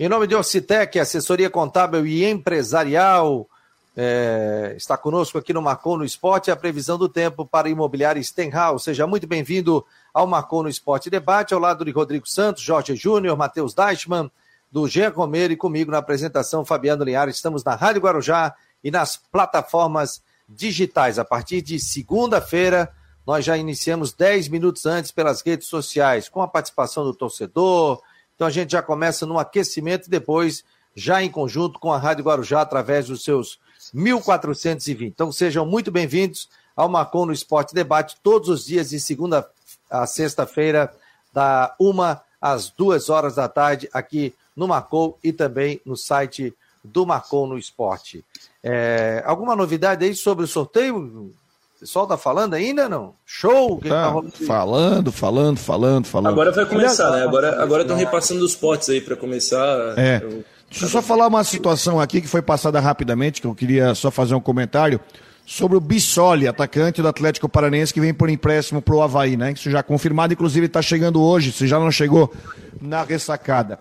Em 0.00 0.08
nome 0.08 0.28
de 0.28 0.36
Ocitec, 0.36 0.96
assessoria 0.96 1.50
contábil 1.50 2.06
e 2.06 2.24
empresarial, 2.24 3.48
é, 3.96 4.74
está 4.76 4.96
conosco 4.96 5.36
aqui 5.38 5.52
no 5.52 5.60
Marcou 5.60 5.98
no 5.98 6.04
Esporte 6.04 6.52
a 6.52 6.56
previsão 6.56 6.96
do 6.96 7.08
tempo 7.08 7.44
para 7.44 7.68
imobiliário 7.68 8.22
Stenhouse. 8.22 8.84
Seja 8.84 9.08
muito 9.08 9.26
bem-vindo 9.26 9.84
ao 10.14 10.24
Marcou 10.24 10.62
no 10.62 10.68
Esporte 10.68 11.10
Debate, 11.10 11.52
ao 11.52 11.58
lado 11.58 11.84
de 11.84 11.90
Rodrigo 11.90 12.28
Santos, 12.28 12.62
Jorge 12.62 12.94
Júnior, 12.94 13.36
Matheus 13.36 13.74
Deichmann, 13.74 14.30
do 14.70 14.86
Jean 14.86 15.10
Romero 15.10 15.52
e 15.52 15.56
comigo 15.56 15.90
na 15.90 15.98
apresentação, 15.98 16.64
Fabiano 16.64 17.02
Linhares. 17.02 17.34
Estamos 17.34 17.64
na 17.64 17.74
Rádio 17.74 18.02
Guarujá 18.02 18.54
e 18.84 18.92
nas 18.92 19.16
plataformas 19.16 20.22
digitais. 20.48 21.18
A 21.18 21.24
partir 21.24 21.60
de 21.60 21.80
segunda-feira, 21.80 22.88
nós 23.26 23.44
já 23.44 23.56
iniciamos 23.56 24.12
10 24.12 24.46
minutos 24.46 24.86
antes 24.86 25.10
pelas 25.10 25.42
redes 25.42 25.66
sociais, 25.66 26.28
com 26.28 26.40
a 26.40 26.46
participação 26.46 27.02
do 27.02 27.12
torcedor, 27.12 28.00
então 28.38 28.46
a 28.46 28.50
gente 28.50 28.70
já 28.70 28.80
começa 28.80 29.26
no 29.26 29.36
aquecimento 29.36 30.06
e 30.06 30.10
depois 30.10 30.62
já 30.94 31.20
em 31.20 31.28
conjunto 31.28 31.80
com 31.80 31.92
a 31.92 31.98
Rádio 31.98 32.24
Guarujá 32.24 32.60
através 32.60 33.08
dos 33.08 33.24
seus 33.24 33.58
1420. 33.92 35.06
Então 35.06 35.32
sejam 35.32 35.66
muito 35.66 35.90
bem-vindos 35.90 36.48
ao 36.76 36.88
Marcon 36.88 37.26
no 37.26 37.32
Esporte 37.32 37.74
Debate 37.74 38.16
todos 38.22 38.48
os 38.48 38.64
dias 38.64 38.90
de 38.90 39.00
segunda 39.00 39.50
a 39.90 40.06
sexta-feira 40.06 40.94
da 41.32 41.74
uma 41.80 42.22
às 42.40 42.70
duas 42.70 43.10
horas 43.10 43.34
da 43.34 43.48
tarde 43.48 43.88
aqui 43.92 44.32
no 44.54 44.68
Marcou 44.68 45.18
e 45.20 45.32
também 45.32 45.80
no 45.84 45.96
site 45.96 46.54
do 46.84 47.04
Marcou 47.04 47.44
no 47.44 47.58
Esporte. 47.58 48.24
É, 48.62 49.20
alguma 49.26 49.56
novidade 49.56 50.04
aí 50.04 50.14
sobre 50.14 50.44
o 50.44 50.48
sorteio? 50.48 51.34
O 51.78 51.80
pessoal 51.82 52.08
tá 52.08 52.18
falando 52.18 52.54
ainda 52.54 52.88
não? 52.88 53.14
Show? 53.24 53.78
Que 53.78 53.88
tá, 53.88 54.12
tá 54.12 54.22
falando, 54.44 55.12
falando, 55.12 55.56
falando, 55.60 56.06
falando. 56.08 56.32
Agora 56.32 56.50
vai 56.50 56.66
começar, 56.66 57.12
né? 57.12 57.22
Agora 57.22 57.62
agora 57.62 57.82
estão 57.82 57.96
repassando 57.96 58.44
os 58.44 58.56
potes 58.56 58.88
aí 58.88 59.00
para 59.00 59.14
começar. 59.14 59.96
É. 59.96 60.20
Eu... 60.20 60.44
Deixa 60.68 60.86
eu 60.86 60.88
só 60.88 61.00
falar 61.00 61.28
uma 61.28 61.44
situação 61.44 62.00
aqui 62.00 62.20
que 62.20 62.26
foi 62.26 62.42
passada 62.42 62.80
rapidamente, 62.80 63.40
que 63.40 63.46
eu 63.46 63.54
queria 63.54 63.94
só 63.94 64.10
fazer 64.10 64.34
um 64.34 64.40
comentário 64.40 65.00
sobre 65.46 65.76
o 65.76 65.80
Bissoli, 65.80 66.48
atacante 66.48 67.00
do 67.00 67.06
Atlético 67.06 67.48
Paranense 67.48 67.94
que 67.94 68.00
vem 68.00 68.12
por 68.12 68.28
empréstimo 68.28 68.82
para 68.82 68.96
o 68.96 69.00
Havaí, 69.00 69.36
né? 69.36 69.52
Isso 69.52 69.70
já 69.70 69.80
confirmado, 69.80 70.32
inclusive 70.32 70.66
está 70.66 70.82
chegando 70.82 71.22
hoje, 71.22 71.52
se 71.52 71.68
já 71.68 71.78
não 71.78 71.92
chegou 71.92 72.34
na 72.82 73.04
ressacada. 73.04 73.78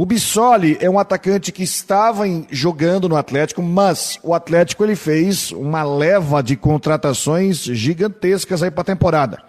O 0.00 0.06
Bissoli 0.06 0.78
é 0.80 0.88
um 0.88 0.98
atacante 0.98 1.52
que 1.52 1.62
estava 1.62 2.26
em, 2.26 2.46
jogando 2.50 3.06
no 3.06 3.18
Atlético, 3.18 3.62
mas 3.62 4.18
o 4.22 4.32
Atlético 4.32 4.82
ele 4.82 4.96
fez 4.96 5.52
uma 5.52 5.82
leva 5.82 6.42
de 6.42 6.56
contratações 6.56 7.58
gigantescas 7.64 8.62
aí 8.62 8.70
para 8.70 8.80
a 8.80 8.84
temporada. 8.84 9.42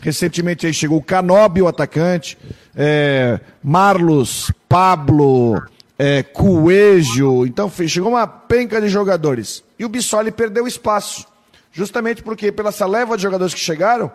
Recentemente 0.00 0.66
aí 0.66 0.72
chegou 0.72 0.96
o 0.96 1.02
Canobi, 1.02 1.60
o 1.60 1.68
atacante, 1.68 2.38
é, 2.74 3.38
Marlos, 3.62 4.50
Pablo, 4.66 5.62
é, 5.98 6.22
Coelho, 6.22 7.44
então 7.44 7.70
chegou 7.86 8.12
uma 8.12 8.26
penca 8.26 8.80
de 8.80 8.88
jogadores. 8.88 9.62
E 9.78 9.84
o 9.84 9.90
Bissoli 9.90 10.30
perdeu 10.30 10.66
espaço, 10.66 11.26
justamente 11.70 12.22
porque 12.22 12.50
pela 12.50 12.70
essa 12.70 12.86
leva 12.86 13.14
de 13.14 13.24
jogadores 13.24 13.52
que 13.52 13.60
chegaram, 13.60 14.10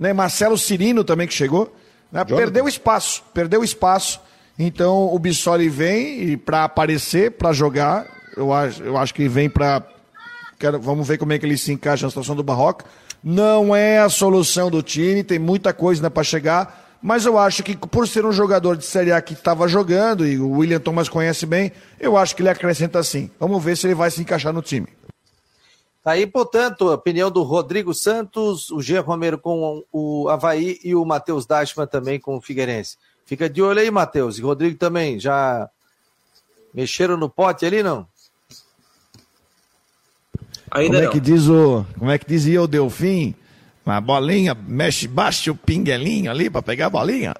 né, 0.00 0.14
Marcelo 0.14 0.56
Cirino 0.56 1.04
também 1.04 1.28
que 1.28 1.34
chegou, 1.34 1.76
né, 2.10 2.24
perdeu 2.24 2.66
espaço, 2.66 3.22
perdeu 3.34 3.62
espaço 3.62 4.18
então 4.58 5.14
o 5.14 5.18
Bissoli 5.18 5.68
vem 5.68 6.36
para 6.38 6.64
aparecer, 6.64 7.32
para 7.32 7.52
jogar. 7.52 8.06
Eu 8.36 8.52
acho, 8.52 8.82
eu 8.82 8.96
acho 8.96 9.14
que 9.14 9.28
vem 9.28 9.48
para. 9.48 9.82
Vamos 10.80 11.06
ver 11.06 11.18
como 11.18 11.32
é 11.32 11.38
que 11.38 11.44
ele 11.44 11.58
se 11.58 11.72
encaixa 11.72 12.06
na 12.06 12.10
situação 12.10 12.34
do 12.34 12.42
Barroca. 12.42 12.86
Não 13.22 13.74
é 13.74 13.98
a 13.98 14.08
solução 14.08 14.70
do 14.70 14.82
time, 14.82 15.22
tem 15.22 15.38
muita 15.38 15.72
coisa 15.72 16.02
né, 16.02 16.08
para 16.08 16.22
chegar. 16.22 16.84
Mas 17.02 17.26
eu 17.26 17.38
acho 17.38 17.62
que 17.62 17.76
por 17.76 18.08
ser 18.08 18.24
um 18.24 18.32
jogador 18.32 18.76
de 18.76 18.84
Série 18.84 19.12
A 19.12 19.20
que 19.20 19.34
estava 19.34 19.68
jogando, 19.68 20.26
e 20.26 20.38
o 20.38 20.50
William 20.50 20.80
Thomas 20.80 21.08
conhece 21.08 21.44
bem, 21.44 21.70
eu 22.00 22.16
acho 22.16 22.34
que 22.34 22.42
ele 22.42 22.48
acrescenta 22.48 23.02
sim. 23.02 23.30
Vamos 23.38 23.62
ver 23.62 23.76
se 23.76 23.86
ele 23.86 23.94
vai 23.94 24.10
se 24.10 24.20
encaixar 24.20 24.52
no 24.52 24.62
time. 24.62 24.88
Tá 26.02 26.12
aí, 26.12 26.26
portanto, 26.26 26.88
a 26.88 26.94
opinião 26.94 27.30
do 27.30 27.42
Rodrigo 27.42 27.92
Santos, 27.92 28.70
o 28.70 28.80
Jean 28.80 29.00
Romero 29.00 29.38
com 29.38 29.82
o 29.92 30.28
Havaí 30.28 30.78
e 30.82 30.94
o 30.94 31.04
Matheus 31.04 31.46
Dashman 31.46 31.86
também 31.86 32.18
com 32.18 32.36
o 32.36 32.40
Figueirense. 32.40 32.96
Fica 33.26 33.50
de 33.50 33.60
olho 33.60 33.80
aí, 33.80 33.90
Matheus. 33.90 34.38
E 34.38 34.42
Rodrigo 34.42 34.78
também. 34.78 35.18
Já 35.18 35.68
mexeram 36.72 37.16
no 37.16 37.28
pote 37.28 37.66
ali, 37.66 37.82
não? 37.82 38.06
Ainda 40.70 40.88
como 40.88 40.98
é 40.98 41.02
não. 41.02 41.08
é 41.08 41.12
que 41.12 41.20
diz 41.20 41.48
o, 41.48 41.84
como 41.98 42.10
é 42.10 42.18
que 42.18 42.26
dizia 42.26 42.62
o 42.62 42.68
Delfim? 42.68 43.34
Uma 43.84 44.00
bolinha, 44.00 44.54
mexe, 44.54 45.06
baixa 45.06 45.50
o 45.50 45.56
pinguelinho 45.56 46.30
ali 46.30 46.50
para 46.50 46.62
pegar 46.62 46.86
a 46.86 46.90
bolinha. 46.90 47.34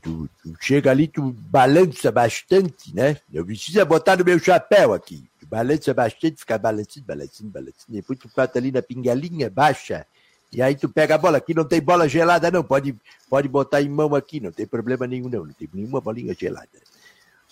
Tu, 0.00 0.28
tu, 0.42 0.56
chega 0.60 0.90
ali, 0.90 1.08
tu 1.08 1.34
balança 1.50 2.10
bastante, 2.12 2.94
né? 2.94 3.16
Eu 3.32 3.44
preciso 3.44 3.84
botar 3.84 4.16
no 4.16 4.24
meu 4.24 4.38
chapéu 4.38 4.92
aqui. 4.92 5.28
Tu 5.40 5.46
balança 5.46 5.92
bastante, 5.92 6.38
fica 6.38 6.56
balançando, 6.56 7.04
balançando, 7.04 7.50
balançando. 7.50 7.88
Depois 7.88 8.18
tu 8.18 8.30
bota 8.34 8.58
ali 8.58 8.70
na 8.70 8.80
pinguelinha, 8.80 9.50
baixa 9.50 10.06
e 10.52 10.62
aí 10.62 10.74
tu 10.74 10.88
pega 10.88 11.14
a 11.14 11.18
bola, 11.18 11.38
aqui 11.38 11.52
não 11.54 11.64
tem 11.64 11.80
bola 11.80 12.08
gelada 12.08 12.50
não, 12.50 12.64
pode, 12.64 12.96
pode 13.28 13.48
botar 13.48 13.82
em 13.82 13.88
mão 13.88 14.14
aqui, 14.14 14.40
não 14.40 14.50
tem 14.50 14.66
problema 14.66 15.06
nenhum 15.06 15.28
não, 15.28 15.44
não 15.44 15.52
tem 15.52 15.68
nenhuma 15.72 16.00
bolinha 16.00 16.34
gelada. 16.38 16.68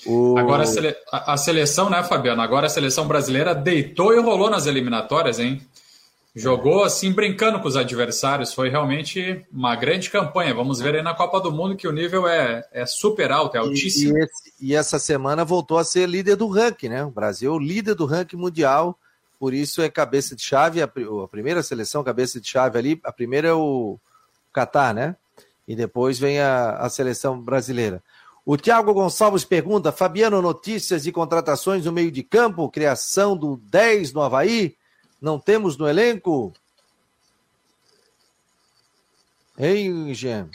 O... 0.05 0.37
Agora 0.39 0.65
a, 0.65 0.67
sele... 0.67 0.95
a, 1.11 1.37
seleção, 1.37 1.89
né, 1.89 2.03
Fabiano? 2.03 2.43
Agora 2.43 2.67
a 2.67 2.71
seleção 2.71 3.09
brasileira 3.09 3.55
deitou 3.55 4.15
e 4.15 4.21
rolou 4.21 4.51
nas 4.51 4.67
eliminatórias, 4.67 5.39
hein? 5.39 5.63
Jogou 6.35 6.85
assim, 6.85 7.13
brincando 7.13 7.61
com 7.61 7.67
os 7.67 7.77
adversários. 7.77 8.53
Foi 8.53 8.69
realmente 8.69 9.43
uma 9.51 9.75
grande 9.75 10.11
campanha. 10.11 10.53
Vamos 10.53 10.81
ver 10.81 10.95
aí 10.95 11.03
na 11.03 11.15
Copa 11.15 11.41
do 11.41 11.51
Mundo 11.51 11.77
que 11.77 11.89
o 11.89 11.93
nível 11.93 12.29
é, 12.29 12.63
é 12.73 12.85
super 12.85 13.33
alto, 13.33 13.57
é 13.57 13.59
altíssimo. 13.59 14.15
E, 14.15 14.21
e, 14.21 14.23
esse, 14.23 14.53
e 14.61 14.75
essa 14.75 14.99
semana 14.99 15.47
voltou 15.47 15.79
a 15.79 15.85
ser 15.85 16.07
líder 16.07 16.37
do 16.37 16.47
ranking, 16.47 16.91
né? 16.91 17.03
O 17.03 17.11
Brasil, 17.11 17.59
líder 17.59 17.95
do 17.95 18.05
ranking 18.05 18.37
mundial 18.37 18.99
por 19.39 19.55
isso 19.55 19.83
é 19.83 19.89
cabeça 19.89 20.35
de 20.35 20.43
chave, 20.43 20.83
a, 20.83 20.85
a 20.85 21.29
primeira 21.29 21.63
seleção, 21.63 22.03
cabeça 22.03 22.41
de 22.41 22.49
chave 22.49 22.79
ali, 22.79 23.01
a 23.05 23.13
primeira 23.13 23.49
é 23.49 23.53
o 23.53 23.99
Catar, 24.53 24.95
né? 24.95 25.17
E 25.69 25.77
depois 25.77 26.19
vem 26.19 26.41
a, 26.41 26.77
a 26.77 26.89
seleção 26.89 27.41
brasileira. 27.41 28.03
O 28.45 28.57
Thiago 28.57 28.95
Gonçalves 28.95 29.45
pergunta: 29.45 29.91
Fabiano, 29.91 30.41
notícias 30.41 31.03
de 31.03 31.11
contratações 31.11 31.85
no 31.85 31.93
meio 31.93 32.11
de 32.11 32.23
campo, 32.23 32.71
criação 32.71 33.37
do 33.37 33.57
10 33.57 34.13
no 34.13 34.23
Havaí? 34.23 34.77
Não 35.21 35.39
temos 35.39 35.77
no 35.77 35.89
elenco? 35.89 36.53
Hein, 39.59 40.15
Jean? 40.15 40.49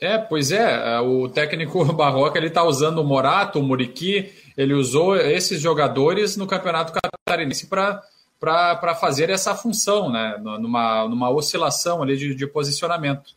É, 0.00 0.18
pois 0.18 0.50
é, 0.50 0.96
é 0.96 1.00
o 1.00 1.28
técnico 1.28 1.84
Barroca 1.94 2.36
ele 2.36 2.48
está 2.48 2.64
usando 2.64 2.98
o 2.98 3.04
Morato, 3.04 3.58
o 3.58 3.62
Muriqui, 3.62 4.32
ele 4.56 4.74
usou 4.74 5.16
esses 5.16 5.60
jogadores 5.60 6.36
no 6.36 6.46
Campeonato 6.46 6.92
Catarinense 6.92 7.66
para 7.66 8.02
para 8.38 8.94
fazer 8.94 9.30
essa 9.30 9.54
função, 9.54 10.10
né? 10.10 10.36
numa, 10.40 11.08
numa 11.08 11.30
oscilação 11.30 12.02
ali 12.02 12.16
de, 12.16 12.34
de 12.34 12.46
posicionamento. 12.46 13.30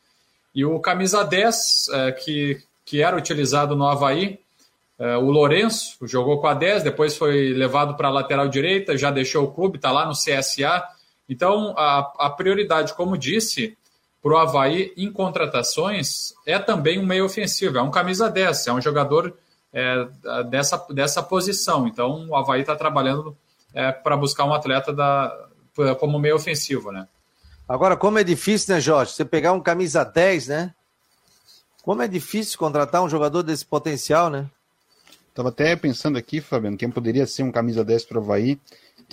E 0.54 0.66
o 0.66 0.80
camisa 0.80 1.24
10, 1.24 1.90
é, 1.92 2.12
que, 2.12 2.62
que 2.86 3.02
era 3.02 3.16
utilizado 3.16 3.76
no 3.76 3.88
Havaí, 3.88 4.40
é, 4.98 5.16
o 5.16 5.30
Lourenço, 5.32 5.96
jogou 6.08 6.40
com 6.42 6.48
a 6.48 6.54
10, 6.54 6.84
depois 6.84 7.16
foi 7.16 7.54
levado 7.54 7.96
para 7.96 8.10
a 8.10 8.12
lateral 8.12 8.48
direita, 8.48 8.98
já 8.98 9.10
deixou 9.10 9.46
o 9.46 9.52
clube, 9.52 9.78
está 9.78 9.92
lá 9.92 10.06
no 10.06 10.14
CSA. 10.14 10.84
Então, 11.30 11.74
a, 11.78 12.12
a 12.18 12.30
prioridade, 12.30 12.94
como 12.94 13.18
disse, 13.18 13.78
para 14.22 14.34
o 14.34 14.38
Havaí 14.38 14.94
em 14.98 15.12
contratações 15.12 16.34
é 16.46 16.60
também 16.60 17.00
um 17.00 17.06
meio 17.06 17.26
ofensivo, 17.26 17.78
é 17.78 17.82
um 17.82 17.92
camisa 17.92 18.30
10, 18.30 18.68
é 18.68 18.74
um 18.74 18.82
jogador 18.82 19.34
é, 19.72 20.08
dessa, 20.50 20.86
dessa 20.90 21.24
posição. 21.24 21.88
Então 21.88 22.28
o 22.30 22.36
Havaí 22.36 22.62
está 22.62 22.76
trabalhando 22.76 23.36
é, 23.74 23.92
para 23.92 24.18
buscar 24.18 24.46
um 24.46 24.54
atleta 24.54 24.94
da, 24.94 25.48
como 26.00 26.20
meio 26.20 26.36
ofensivo, 26.36 26.92
né? 26.92 27.08
Agora, 27.68 27.96
como 27.96 28.18
é 28.18 28.24
difícil, 28.24 28.74
né, 28.74 28.82
Jorge? 28.82 29.12
Você 29.14 29.24
pegar 29.24 29.54
um 29.54 29.62
camisa 29.62 30.04
10, 30.04 30.48
né? 30.48 30.74
Como 31.84 32.02
é 32.02 32.08
difícil 32.08 32.58
contratar 32.58 33.04
um 33.04 33.10
jogador 33.10 33.44
desse 33.44 33.66
potencial, 33.66 34.30
né? 34.30 34.48
Tava 35.34 35.50
até 35.50 35.76
pensando 35.76 36.18
aqui, 36.18 36.42
Fabiano, 36.42 36.76
quem 36.76 36.90
poderia 36.90 37.26
ser 37.26 37.44
um 37.44 37.52
camisa 37.52 37.84
10 37.84 38.06
para 38.06 38.20
o 38.20 38.24
Havaí. 38.24 38.60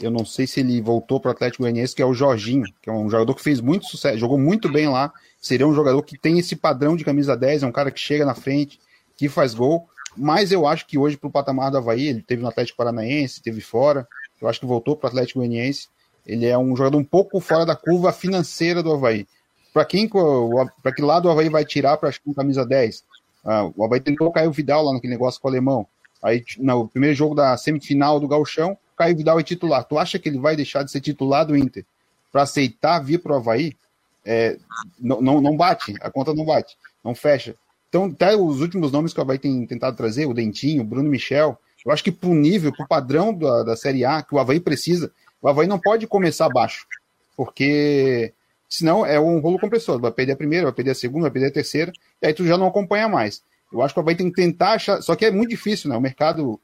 Eu 0.01 0.11
não 0.11 0.25
sei 0.25 0.47
se 0.47 0.61
ele 0.61 0.81
voltou 0.81 1.21
para 1.21 1.29
o 1.29 1.33
Atlético 1.33 1.63
Goianiense, 1.63 1.95
que 1.95 2.03
é 2.03 2.07
o 2.07 2.13
Jorginho, 2.13 2.67
que 2.83 2.91
é 2.91 2.93
um 2.93 3.09
jogador 3.09 3.35
que 3.35 3.43
fez 3.43 3.61
muito 3.61 3.87
sucesso, 3.87 4.19
jogou 4.19 4.39
muito 4.39 4.71
bem 4.71 4.89
lá. 4.89 5.13
Seria 5.41 5.67
um 5.67 5.75
jogador 5.75 6.03
que 6.03 6.19
tem 6.19 6.39
esse 6.39 6.57
padrão 6.57 6.97
de 6.97 7.05
camisa 7.05 7.37
10, 7.37 7.63
é 7.63 7.67
um 7.67 7.73
cara 7.73 7.91
que 7.91 8.01
chega 8.01 8.25
na 8.25 8.35
frente, 8.35 8.81
que 9.17 9.29
faz 9.29 9.55
gol. 9.55 9.89
Mas 10.17 10.51
eu 10.51 10.67
acho 10.67 10.87
que 10.87 10.99
hoje, 10.99 11.17
para 11.17 11.29
o 11.29 11.31
patamar 11.31 11.71
do 11.71 11.79
Havaí, 11.79 12.09
ele 12.09 12.23
teve 12.23 12.43
no 12.43 12.49
Atlético 12.49 12.79
Paranaense, 12.79 13.43
teve 13.43 13.61
fora. 13.61 14.09
Eu 14.41 14.49
acho 14.49 14.61
que 14.61 14.67
voltou 14.67 14.97
para 14.97 15.07
o 15.07 15.09
Atlético 15.09 15.41
Goianiense. 15.41 15.89
Ele 16.27 16.47
é 16.47 16.59
um 16.59 16.77
jogador 16.77 16.99
um 16.99 17.05
pouco 17.05 17.41
fora 17.41 17.65
da 17.65 17.77
curva 17.77 18.13
financeira 18.13 18.83
do 18.83 18.93
Havaí. 18.93 19.27
Para 19.73 19.85
quem, 19.85 20.09
para 20.09 20.93
que 20.95 21.03
lado 21.03 21.27
o 21.27 21.31
Havaí 21.31 21.49
vai 21.49 21.65
tirar 21.65 21.97
para 21.97 22.11
um 22.27 22.35
camisa 22.35 22.65
10? 22.65 23.05
Ah, 23.45 23.71
o 23.77 23.85
Havaí 23.85 24.01
tentou 24.01 24.33
cair 24.33 24.49
o 24.49 24.53
Vidal 24.53 24.85
lá 24.85 24.93
naquele 24.93 25.13
negócio 25.13 25.41
com 25.41 25.49
o 25.49 25.51
alemão. 25.51 25.87
Aí, 26.23 26.45
no 26.59 26.89
primeiro 26.89 27.15
jogo 27.15 27.35
da 27.35 27.57
semifinal 27.57 28.19
do 28.19 28.27
Galchão, 28.27 28.77
Caio 28.97 29.17
Vidal 29.17 29.39
é 29.39 29.43
titular. 29.43 29.85
Tu 29.85 29.99
acha 29.99 30.19
que 30.19 30.29
ele 30.29 30.39
vai 30.39 30.57
deixar 30.57 30.83
de 30.83 30.91
ser 30.91 31.01
titular 31.01 31.47
do 31.47 31.57
Inter 31.57 31.85
para 32.33 32.43
aceitar 32.43 32.99
vir 33.01 33.19
para 33.19 33.35
o 33.35 33.37
Havaí? 33.37 33.77
É, 34.25 34.59
não, 34.99 35.21
não, 35.21 35.41
não 35.41 35.57
bate, 35.57 35.95
a 36.01 36.11
conta 36.11 36.35
não 36.35 36.45
bate, 36.45 36.77
não 37.05 37.15
fecha. 37.15 37.55
Então, 37.89 38.07
até 38.07 38.35
os 38.35 38.61
últimos 38.61 38.91
nomes 38.91 39.13
que 39.13 39.21
o 39.21 39.23
Havaí 39.23 39.39
tem 39.39 39.65
tentado 39.67 39.97
trazer, 39.97 40.27
o 40.27 40.35
Dentinho, 40.35 40.83
o 40.83 40.85
Bruno 40.85 41.09
Michel, 41.09 41.57
eu 41.87 41.93
acho 41.93 42.03
que 42.03 42.11
para 42.11 42.29
o 42.29 42.35
nível, 42.35 42.73
para 42.73 42.85
o 42.85 42.89
padrão 42.89 43.33
da, 43.33 43.63
da 43.63 43.77
Série 43.77 44.05
A 44.05 44.21
que 44.21 44.35
o 44.35 44.39
Havaí 44.41 44.59
precisa, 44.59 45.13
o 45.41 45.49
Havaí 45.49 45.69
não 45.69 45.79
pode 45.79 46.05
começar 46.09 46.49
baixo, 46.49 46.85
porque 47.37 48.33
senão 48.69 49.07
é 49.07 49.21
um 49.21 49.39
rolo 49.39 49.61
compressor. 49.61 50.01
Vai 50.01 50.11
perder 50.11 50.33
a 50.33 50.37
primeira, 50.37 50.65
vai 50.65 50.73
perder 50.73 50.91
a 50.91 50.95
segunda, 50.97 51.23
vai 51.23 51.31
perder 51.31 51.49
a 51.49 51.53
terceira, 51.53 51.93
e 52.21 52.27
aí 52.27 52.35
tu 52.35 52.45
já 52.45 52.59
não 52.59 52.67
acompanha 52.67 53.09
mais. 53.09 53.41
Eu 53.73 53.83
acho 53.83 53.95
que 53.95 54.01
o 54.01 54.03
Havaí 54.03 54.17
tem 54.17 54.29
que 54.29 54.35
tentar 54.35 54.73
achar. 54.73 55.01
Só 55.01 55.15
que 55.15 55.25
é 55.25 55.31
muito 55.31 55.51
difícil, 55.51 55.89
né? 55.89 55.97
O 55.97 56.01
mercado, 56.01 56.59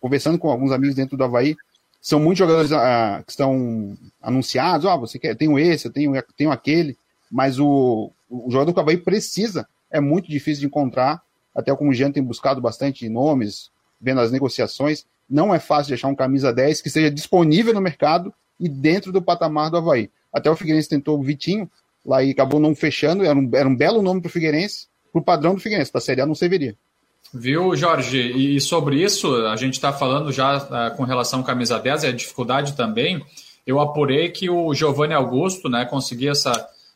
conversando 0.00 0.38
com 0.38 0.50
alguns 0.50 0.72
amigos 0.72 0.96
dentro 0.96 1.18
do 1.18 1.24
Havaí, 1.24 1.54
são 2.00 2.18
muitos 2.18 2.38
jogadores 2.38 2.72
ah, 2.72 3.22
que 3.26 3.32
estão 3.32 3.96
anunciados. 4.22 4.86
Ó, 4.86 4.94
oh, 4.94 5.00
você 5.00 5.18
quer, 5.18 5.32
eu 5.32 5.36
tenho 5.36 5.58
esse, 5.58 5.86
eu 5.86 5.92
tenho, 5.92 6.16
eu 6.16 6.24
tenho 6.34 6.50
aquele, 6.50 6.96
mas 7.30 7.58
o, 7.58 8.10
o 8.30 8.50
jogador 8.50 8.72
que 8.72 8.78
o 8.78 8.82
Havaí 8.82 8.96
precisa 8.96 9.68
é 9.90 10.00
muito 10.00 10.30
difícil 10.30 10.60
de 10.60 10.66
encontrar. 10.66 11.20
Até 11.54 11.74
como 11.74 11.90
o 11.90 11.94
Jean 11.94 12.10
tem 12.10 12.22
buscado 12.22 12.60
bastante 12.60 13.08
nomes, 13.08 13.70
vendo 14.00 14.20
as 14.20 14.30
negociações. 14.30 15.04
Não 15.28 15.54
é 15.54 15.58
fácil 15.58 15.88
de 15.88 15.94
achar 15.94 16.08
um 16.08 16.14
camisa 16.14 16.52
10 16.52 16.80
que 16.82 16.90
seja 16.90 17.10
disponível 17.10 17.74
no 17.74 17.80
mercado 17.80 18.32
e 18.58 18.68
dentro 18.68 19.12
do 19.12 19.20
patamar 19.20 19.70
do 19.70 19.76
Havaí. 19.76 20.10
Até 20.32 20.50
o 20.50 20.56
Figueirense 20.56 20.88
tentou 20.88 21.18
o 21.18 21.22
Vitinho, 21.22 21.70
lá 22.04 22.22
e 22.22 22.30
acabou 22.30 22.60
não 22.60 22.74
fechando. 22.74 23.24
Era 23.24 23.38
um, 23.38 23.50
era 23.52 23.68
um 23.68 23.74
belo 23.74 24.00
nome 24.00 24.20
para 24.20 24.28
o 24.28 24.32
Figueirense, 24.32 24.86
para 25.12 25.20
o 25.20 25.24
padrão 25.24 25.54
do 25.54 25.60
Figueirense, 25.60 25.90
para 25.90 25.98
a 25.98 26.02
Série 26.02 26.20
A 26.20 26.26
não 26.26 26.34
serviria. 26.34 26.76
Viu, 27.34 27.74
Jorge? 27.74 28.18
E 28.18 28.60
sobre 28.60 29.02
isso, 29.02 29.34
a 29.46 29.56
gente 29.56 29.74
está 29.74 29.92
falando 29.92 30.32
já 30.32 30.58
uh, 30.58 30.96
com 30.96 31.02
relação 31.02 31.40
à 31.40 31.44
camisa 31.44 31.78
10 31.78 32.04
e 32.04 32.06
a 32.06 32.12
dificuldade 32.12 32.74
também. 32.74 33.24
Eu 33.66 33.80
apurei 33.80 34.30
que 34.30 34.48
o 34.48 34.72
Giovanni 34.72 35.12
Augusto, 35.12 35.68
né, 35.68 35.84
conseguiu 35.84 36.30
essa, 36.30 36.52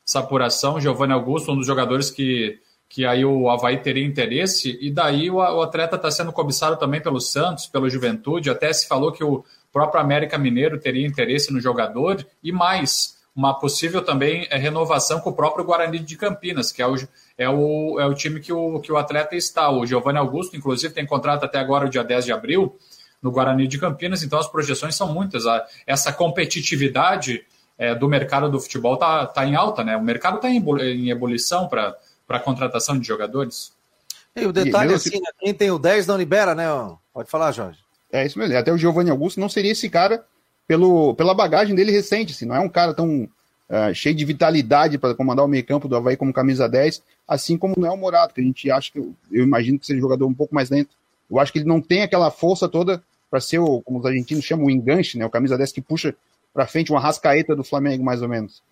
essa 0.07 0.21
apuração. 0.21 0.81
Giovanni 0.81 1.13
Augusto, 1.13 1.51
um 1.51 1.57
dos 1.57 1.67
jogadores 1.67 2.11
que, 2.11 2.59
que 2.91 3.07
aí 3.07 3.25
o 3.25 3.49
Havaí 3.49 3.79
teria 3.79 4.05
interesse, 4.05 4.77
e 4.81 4.91
daí 4.91 5.31
o, 5.31 5.37
o 5.37 5.63
atleta 5.63 5.95
está 5.95 6.11
sendo 6.11 6.33
cobiçado 6.33 6.77
também 6.77 7.01
pelo 7.01 7.21
Santos, 7.21 7.69
pelo 7.69 7.89
Juventude. 7.89 8.51
Até 8.51 8.73
se 8.73 8.89
falou 8.89 9.13
que 9.13 9.23
o 9.23 9.45
próprio 9.73 10.01
América 10.01 10.37
Mineiro 10.37 10.77
teria 10.77 11.07
interesse 11.07 11.53
no 11.53 11.61
jogador, 11.61 12.27
e 12.43 12.51
mais 12.51 13.17
uma 13.35 13.55
possível 13.55 14.03
também 14.03 14.45
é, 14.51 14.59
renovação 14.59 15.21
com 15.21 15.31
o 15.31 15.33
próprio 15.33 15.65
Guarani 15.65 16.01
de 16.01 16.17
Campinas, 16.17 16.73
que 16.73 16.83
é 16.83 16.87
o, 16.87 16.97
é 17.39 17.49
o, 17.49 18.01
é 18.01 18.07
o 18.07 18.13
time 18.13 18.41
que 18.41 18.53
o, 18.53 18.81
que 18.81 18.91
o 18.91 18.97
atleta 18.97 19.37
está. 19.37 19.71
O 19.71 19.87
Giovanni 19.87 20.19
Augusto, 20.19 20.57
inclusive, 20.57 20.93
tem 20.93 21.07
contrato 21.07 21.45
até 21.45 21.61
agora, 21.61 21.87
o 21.87 21.89
dia 21.89 22.03
10 22.03 22.25
de 22.25 22.33
abril, 22.33 22.77
no 23.23 23.31
Guarani 23.31 23.69
de 23.69 23.79
Campinas, 23.79 24.25
então 24.25 24.37
as 24.37 24.49
projeções 24.49 24.97
são 24.97 25.15
muitas. 25.15 25.45
Essa 25.87 26.13
competitividade 26.13 27.45
é, 27.79 27.95
do 27.95 28.09
mercado 28.09 28.51
do 28.51 28.59
futebol 28.59 28.95
está 28.95 29.27
tá 29.27 29.47
em 29.47 29.55
alta, 29.55 29.85
né? 29.85 29.97
O 29.97 30.03
mercado 30.03 30.37
está 30.37 30.51
em, 30.51 30.59
em 30.59 31.11
ebulição 31.11 31.69
para 31.69 31.97
a 32.37 32.41
contratação 32.41 32.99
de 32.99 33.07
jogadores. 33.07 33.73
E 34.37 34.47
o 34.47 34.53
detalhe 34.53 34.93
é 34.93 34.97
assim, 34.97 35.21
né? 35.21 35.31
quem 35.39 35.53
tem 35.53 35.71
o 35.71 35.79
10 35.79 36.07
não 36.07 36.17
libera, 36.17 36.55
né? 36.55 36.65
Pode 37.13 37.31
falar, 37.31 37.53
Jorge. 37.53 37.81
É 38.13 38.25
isso 38.25 38.39
mesmo. 38.39 38.57
Até 38.57 38.73
o 38.73 38.79
Giovanni 38.79 39.11
Augusto 39.11 39.41
não 39.41 39.49
seria 39.49 39.73
esse 39.73 39.89
cara 39.89 40.25
pelo, 40.67 41.15
pela 41.15 41.35
bagagem 41.35 41.75
dele 41.75 41.93
recente. 41.93 42.33
Assim, 42.33 42.45
não 42.45 42.55
é 42.55 42.61
um 42.61 42.69
cara 42.69 42.95
tão 42.95 43.29
uh, 43.69 43.95
cheio 43.95 44.15
de 44.15 44.25
vitalidade 44.25 44.99
para 44.99 45.15
comandar 45.15 45.45
o 45.45 45.49
meio-campo 45.49 45.89
do 45.89 45.97
Havaí 45.97 46.17
como 46.17 46.33
camisa 46.33 46.69
10, 46.69 47.03
assim 47.27 47.57
como 47.57 47.75
não 47.77 47.89
é 47.89 47.91
o 47.91 47.97
Morato, 47.97 48.35
que 48.35 48.41
a 48.41 48.45
gente 48.45 48.71
acha 48.71 48.93
que 48.93 48.99
eu, 48.99 49.15
eu 49.31 49.45
imagino 49.45 49.79
que 49.79 49.87
seja 49.87 49.99
um 49.99 50.03
jogador 50.03 50.27
um 50.27 50.35
pouco 50.35 50.55
mais 50.55 50.71
lento. 50.71 50.91
Eu 51.31 51.39
acho 51.39 51.53
que 51.53 51.59
ele 51.59 51.69
não 51.69 51.81
tem 51.81 52.03
aquela 52.03 52.31
força 52.31 52.69
toda 52.69 53.03
para 53.31 53.41
ser 53.41 53.59
o, 53.59 53.81
como 53.83 54.01
os 54.01 54.07
argentinos 54.07 54.45
chamam, 54.45 54.67
o 54.67 54.71
enganche, 54.71 55.17
né? 55.17 55.25
O 55.25 55.31
camisa 55.31 55.57
10 55.57 55.73
que 55.73 55.81
puxa 55.81 56.15
para 56.53 56.67
frente 56.67 56.91
uma 56.91 57.01
rascaeta 57.01 57.55
do 57.55 57.63
Flamengo, 57.63 58.03
mais 58.03 58.23
ou 58.23 58.29
menos. 58.29 58.63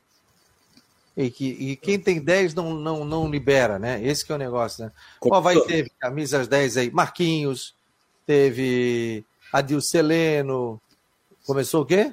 E, 1.18 1.30
que, 1.30 1.44
e 1.46 1.76
quem 1.76 1.98
tem 1.98 2.20
10 2.20 2.54
não, 2.54 2.72
não, 2.74 3.04
não 3.04 3.30
libera, 3.30 3.78
né? 3.78 4.00
Esse 4.02 4.24
que 4.24 4.30
é 4.30 4.36
o 4.36 4.38
negócio, 4.38 4.84
né? 4.84 4.92
O 5.20 5.34
Havaí 5.34 5.60
teve 5.66 5.90
camisas 5.98 6.46
10 6.46 6.76
aí, 6.76 6.90
Marquinhos, 6.90 7.74
teve 8.24 9.24
Adilceleno, 9.52 10.80
Começou 11.48 11.80
o 11.80 11.86
quê? 11.86 12.12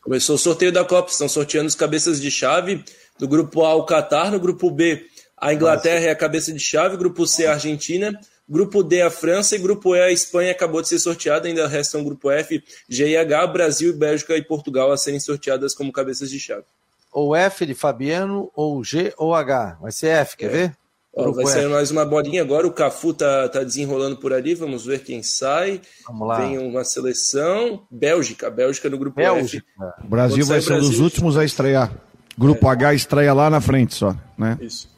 Começou 0.00 0.36
o 0.36 0.38
sorteio 0.38 0.72
da 0.72 0.82
Copa. 0.82 1.10
Estão 1.10 1.28
sorteando 1.28 1.68
os 1.68 1.74
cabeças 1.74 2.18
de 2.18 2.30
chave 2.30 2.82
do 3.18 3.28
grupo 3.28 3.62
A, 3.62 3.74
o 3.74 3.84
Catar, 3.84 4.30
no 4.32 4.40
grupo 4.40 4.70
B, 4.70 5.06
a 5.36 5.52
Inglaterra 5.52 5.96
Nossa. 5.96 6.08
é 6.08 6.10
a 6.10 6.16
cabeça 6.16 6.50
de 6.50 6.58
chave, 6.58 6.96
grupo 6.96 7.26
C, 7.26 7.44
a 7.44 7.52
Argentina, 7.52 8.18
grupo 8.48 8.82
D, 8.82 9.02
a 9.02 9.10
França 9.10 9.54
e 9.54 9.58
grupo 9.58 9.94
E, 9.94 10.00
a 10.00 10.10
Espanha 10.10 10.52
acabou 10.52 10.80
de 10.80 10.88
ser 10.88 10.98
sorteada. 10.98 11.46
Ainda 11.46 11.68
restam 11.68 12.02
grupo 12.02 12.30
F, 12.30 12.64
G 12.88 13.10
e 13.10 13.16
H, 13.18 13.46
Brasil, 13.48 13.94
Bélgica 13.94 14.34
e 14.34 14.42
Portugal 14.42 14.90
a 14.90 14.96
serem 14.96 15.20
sorteadas 15.20 15.74
como 15.74 15.92
cabeças 15.92 16.30
de 16.30 16.40
chave. 16.40 16.64
Ou 17.12 17.34
F 17.34 17.66
de 17.66 17.74
Fabiano, 17.74 18.50
ou 18.54 18.82
G 18.84 19.12
ou 19.16 19.34
H. 19.34 19.78
Vai 19.80 19.92
ser 19.92 20.08
F, 20.08 20.36
quer 20.36 20.46
é. 20.46 20.48
ver? 20.48 20.76
Ó, 21.12 21.32
vai 21.32 21.44
sair 21.46 21.68
mais 21.68 21.90
uma 21.90 22.04
bolinha 22.04 22.40
agora. 22.40 22.66
O 22.66 22.72
Cafu 22.72 23.12
tá, 23.12 23.48
tá 23.48 23.64
desenrolando 23.64 24.16
por 24.16 24.32
ali. 24.32 24.54
Vamos 24.54 24.86
ver 24.86 25.02
quem 25.02 25.22
sai. 25.22 25.80
Vamos 26.06 26.28
lá. 26.28 26.36
Tem 26.36 26.56
uma 26.58 26.84
seleção. 26.84 27.82
Bélgica. 27.90 28.48
Bélgica 28.48 28.88
no 28.88 28.96
grupo 28.96 29.16
Bélgica. 29.16 29.66
F. 29.76 30.06
O 30.06 30.08
Brasil 30.08 30.46
vai 30.46 30.60
ser 30.60 30.74
um 30.74 30.80
dos 30.80 31.00
últimos 31.00 31.36
a 31.36 31.44
estrear. 31.44 31.92
Grupo 32.38 32.66
é. 32.68 32.70
H 32.70 32.94
estreia 32.94 33.34
lá 33.34 33.50
na 33.50 33.60
frente 33.60 33.94
só, 33.94 34.14
né? 34.38 34.56
Isso. 34.60 34.88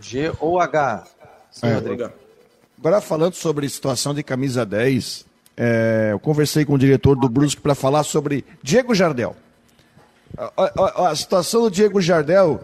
G 0.00 0.32
ou 0.40 0.58
H. 0.58 1.04
Sim, 1.50 1.66
é. 1.66 2.10
Agora 2.78 3.00
falando 3.02 3.34
sobre 3.34 3.68
situação 3.68 4.14
de 4.14 4.22
camisa 4.22 4.64
10, 4.64 5.26
é, 5.56 6.08
eu 6.12 6.18
conversei 6.18 6.64
com 6.64 6.72
o 6.72 6.78
diretor 6.78 7.14
do 7.14 7.28
Brusque 7.28 7.60
para 7.60 7.74
falar 7.74 8.02
sobre 8.02 8.46
Diego 8.62 8.94
Jardel. 8.94 9.36
A, 10.36 10.52
a, 10.56 11.10
a, 11.10 11.16
situação 11.16 11.62
do 11.62 11.70
Diego 11.70 12.00
Jardel 12.00 12.60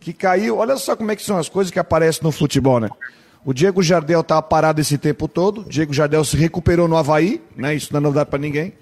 que 0.00 0.12
caiu. 0.12 0.58
Olha 0.58 0.76
só 0.76 0.96
como 0.96 1.10
é 1.10 1.16
que 1.16 1.22
são 1.22 1.38
as 1.38 1.48
coisas 1.48 1.70
que 1.70 1.78
aparecem 1.78 2.22
no 2.22 2.32
futebol, 2.32 2.80
né? 2.80 2.88
O 3.44 3.52
Diego 3.52 3.82
Jardel 3.82 4.20
estava 4.20 4.42
parado 4.42 4.80
esse 4.80 4.98
tempo 4.98 5.26
todo. 5.26 5.62
O 5.62 5.68
Diego 5.68 5.92
Jardel 5.92 6.24
se 6.24 6.36
recuperou 6.36 6.86
no 6.86 6.96
Havaí, 6.96 7.42
né? 7.56 7.74
Isso 7.74 7.92
não 7.92 7.98
é 7.98 8.02
novidade 8.02 8.30
para 8.30 8.38
ninguém. 8.38 8.72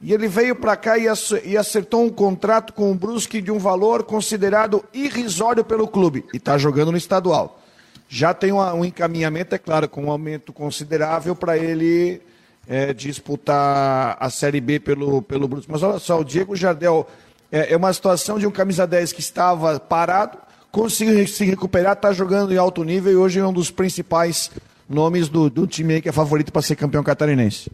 E 0.00 0.12
ele 0.12 0.28
veio 0.28 0.54
para 0.54 0.76
cá 0.76 0.96
e 0.96 1.56
acertou 1.56 2.04
um 2.04 2.08
contrato 2.08 2.72
com 2.72 2.90
o 2.92 2.94
Brusque 2.94 3.42
de 3.42 3.50
um 3.50 3.58
valor 3.58 4.04
considerado 4.04 4.84
irrisório 4.94 5.64
pelo 5.64 5.88
clube. 5.88 6.24
E 6.32 6.36
está 6.36 6.56
jogando 6.56 6.92
no 6.92 6.98
estadual. 6.98 7.60
Já 8.08 8.32
tem 8.32 8.52
um 8.52 8.84
encaminhamento, 8.84 9.54
é 9.54 9.58
claro, 9.58 9.88
com 9.88 10.04
um 10.04 10.10
aumento 10.10 10.52
considerável 10.52 11.34
para 11.34 11.58
ele 11.58 12.22
é, 12.66 12.94
disputar 12.94 14.16
a 14.20 14.30
Série 14.30 14.60
B 14.60 14.78
pelo, 14.78 15.20
pelo 15.20 15.48
Brusque. 15.48 15.70
Mas 15.70 15.82
olha 15.82 15.98
só, 15.98 16.20
o 16.20 16.24
Diego 16.24 16.54
Jardel 16.54 17.06
é, 17.50 17.72
é 17.72 17.76
uma 17.76 17.92
situação 17.92 18.38
de 18.38 18.46
um 18.46 18.50
camisa 18.50 18.86
10 18.86 19.12
que 19.12 19.20
estava 19.20 19.78
parado 19.80 20.38
conseguiu 20.70 21.26
se 21.26 21.44
recuperar, 21.44 21.94
está 21.94 22.12
jogando 22.12 22.52
em 22.52 22.56
alto 22.56 22.84
nível 22.84 23.12
e 23.12 23.16
hoje 23.16 23.38
é 23.38 23.46
um 23.46 23.52
dos 23.52 23.70
principais 23.70 24.50
nomes 24.88 25.28
do, 25.28 25.50
do 25.50 25.66
time 25.66 25.94
aí 25.94 26.02
que 26.02 26.08
é 26.08 26.12
favorito 26.12 26.52
para 26.52 26.62
ser 26.62 26.76
campeão 26.76 27.02
catarinense. 27.02 27.70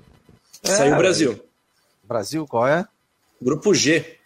É, 0.63 0.69
Saiu 0.69 0.95
o 0.95 0.99
Brasil. 0.99 1.41
Brasil, 2.05 2.47
qual 2.47 2.67
é? 2.67 2.87
Grupo 3.41 3.75
G. 3.75 4.19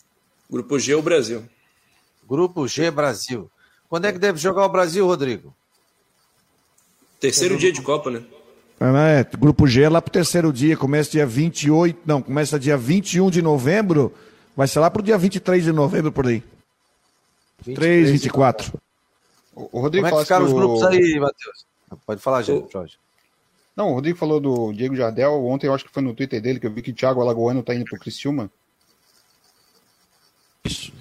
Grupo 0.51 0.79
G, 0.79 0.95
o 0.95 1.03
Brasil. 1.03 1.45
Grupo 2.29 2.67
G, 2.69 2.91
Brasil. 2.91 3.51
Quando 3.89 4.05
é 4.05 4.13
que 4.13 4.19
deve 4.19 4.39
jogar 4.39 4.65
o 4.65 4.69
Brasil, 4.69 5.07
Rodrigo? 5.07 5.55
Terceiro 7.19 7.57
dia 7.57 7.73
de 7.73 7.83
Copa, 7.83 8.11
né? 8.11 8.23
É, 8.81 9.27
grupo 9.37 9.67
G 9.67 9.83
é 9.83 9.89
lá 9.89 10.01
pro 10.01 10.13
terceiro 10.13 10.53
dia, 10.53 10.77
começa 10.77 11.11
dia 11.11 11.27
28, 11.27 11.99
não, 12.07 12.23
começa 12.23 12.61
dia 12.61 12.77
21 12.77 13.29
de 13.29 13.43
novembro, 13.43 14.15
vai 14.59 14.67
ser 14.67 14.81
lá 14.81 14.91
pro 14.91 15.05
dia 15.05 15.17
23 15.17 15.63
de 15.63 15.71
novembro 15.71 16.11
por 16.11 16.27
aí. 16.27 16.43
23, 17.65 18.11
24. 18.11 18.73
O, 19.55 19.81
Rodrigo 19.81 20.05
Como 20.05 20.17
é 20.17 20.19
que 20.19 20.25
ficaram 20.25 20.47
os 20.47 20.53
grupos 20.53 20.83
aí, 20.83 21.21
Matheus? 21.21 21.65
Pode 22.05 22.21
falar, 22.21 22.43
gente, 22.43 22.73
Jorge. 22.73 22.99
Não, 23.77 23.93
o 23.93 23.95
Rodrigo 23.95 24.19
falou 24.19 24.41
do 24.41 24.73
Diego 24.73 24.97
Jardel. 24.97 25.47
Ontem 25.47 25.69
eu 25.69 25.75
acho 25.75 25.85
que 25.85 25.93
foi 25.93 26.03
no 26.03 26.13
Twitter 26.13 26.43
dele 26.43 26.59
que 26.59 26.67
eu 26.67 26.73
vi 26.73 26.83
que 26.83 26.91
o 26.91 26.95
Thiago 26.95 27.21
Alagoano 27.21 27.63
tá 27.63 27.73
indo 27.73 27.85
pro 27.85 28.01
Criciúma. 28.01 28.51
Isso. 30.65 30.93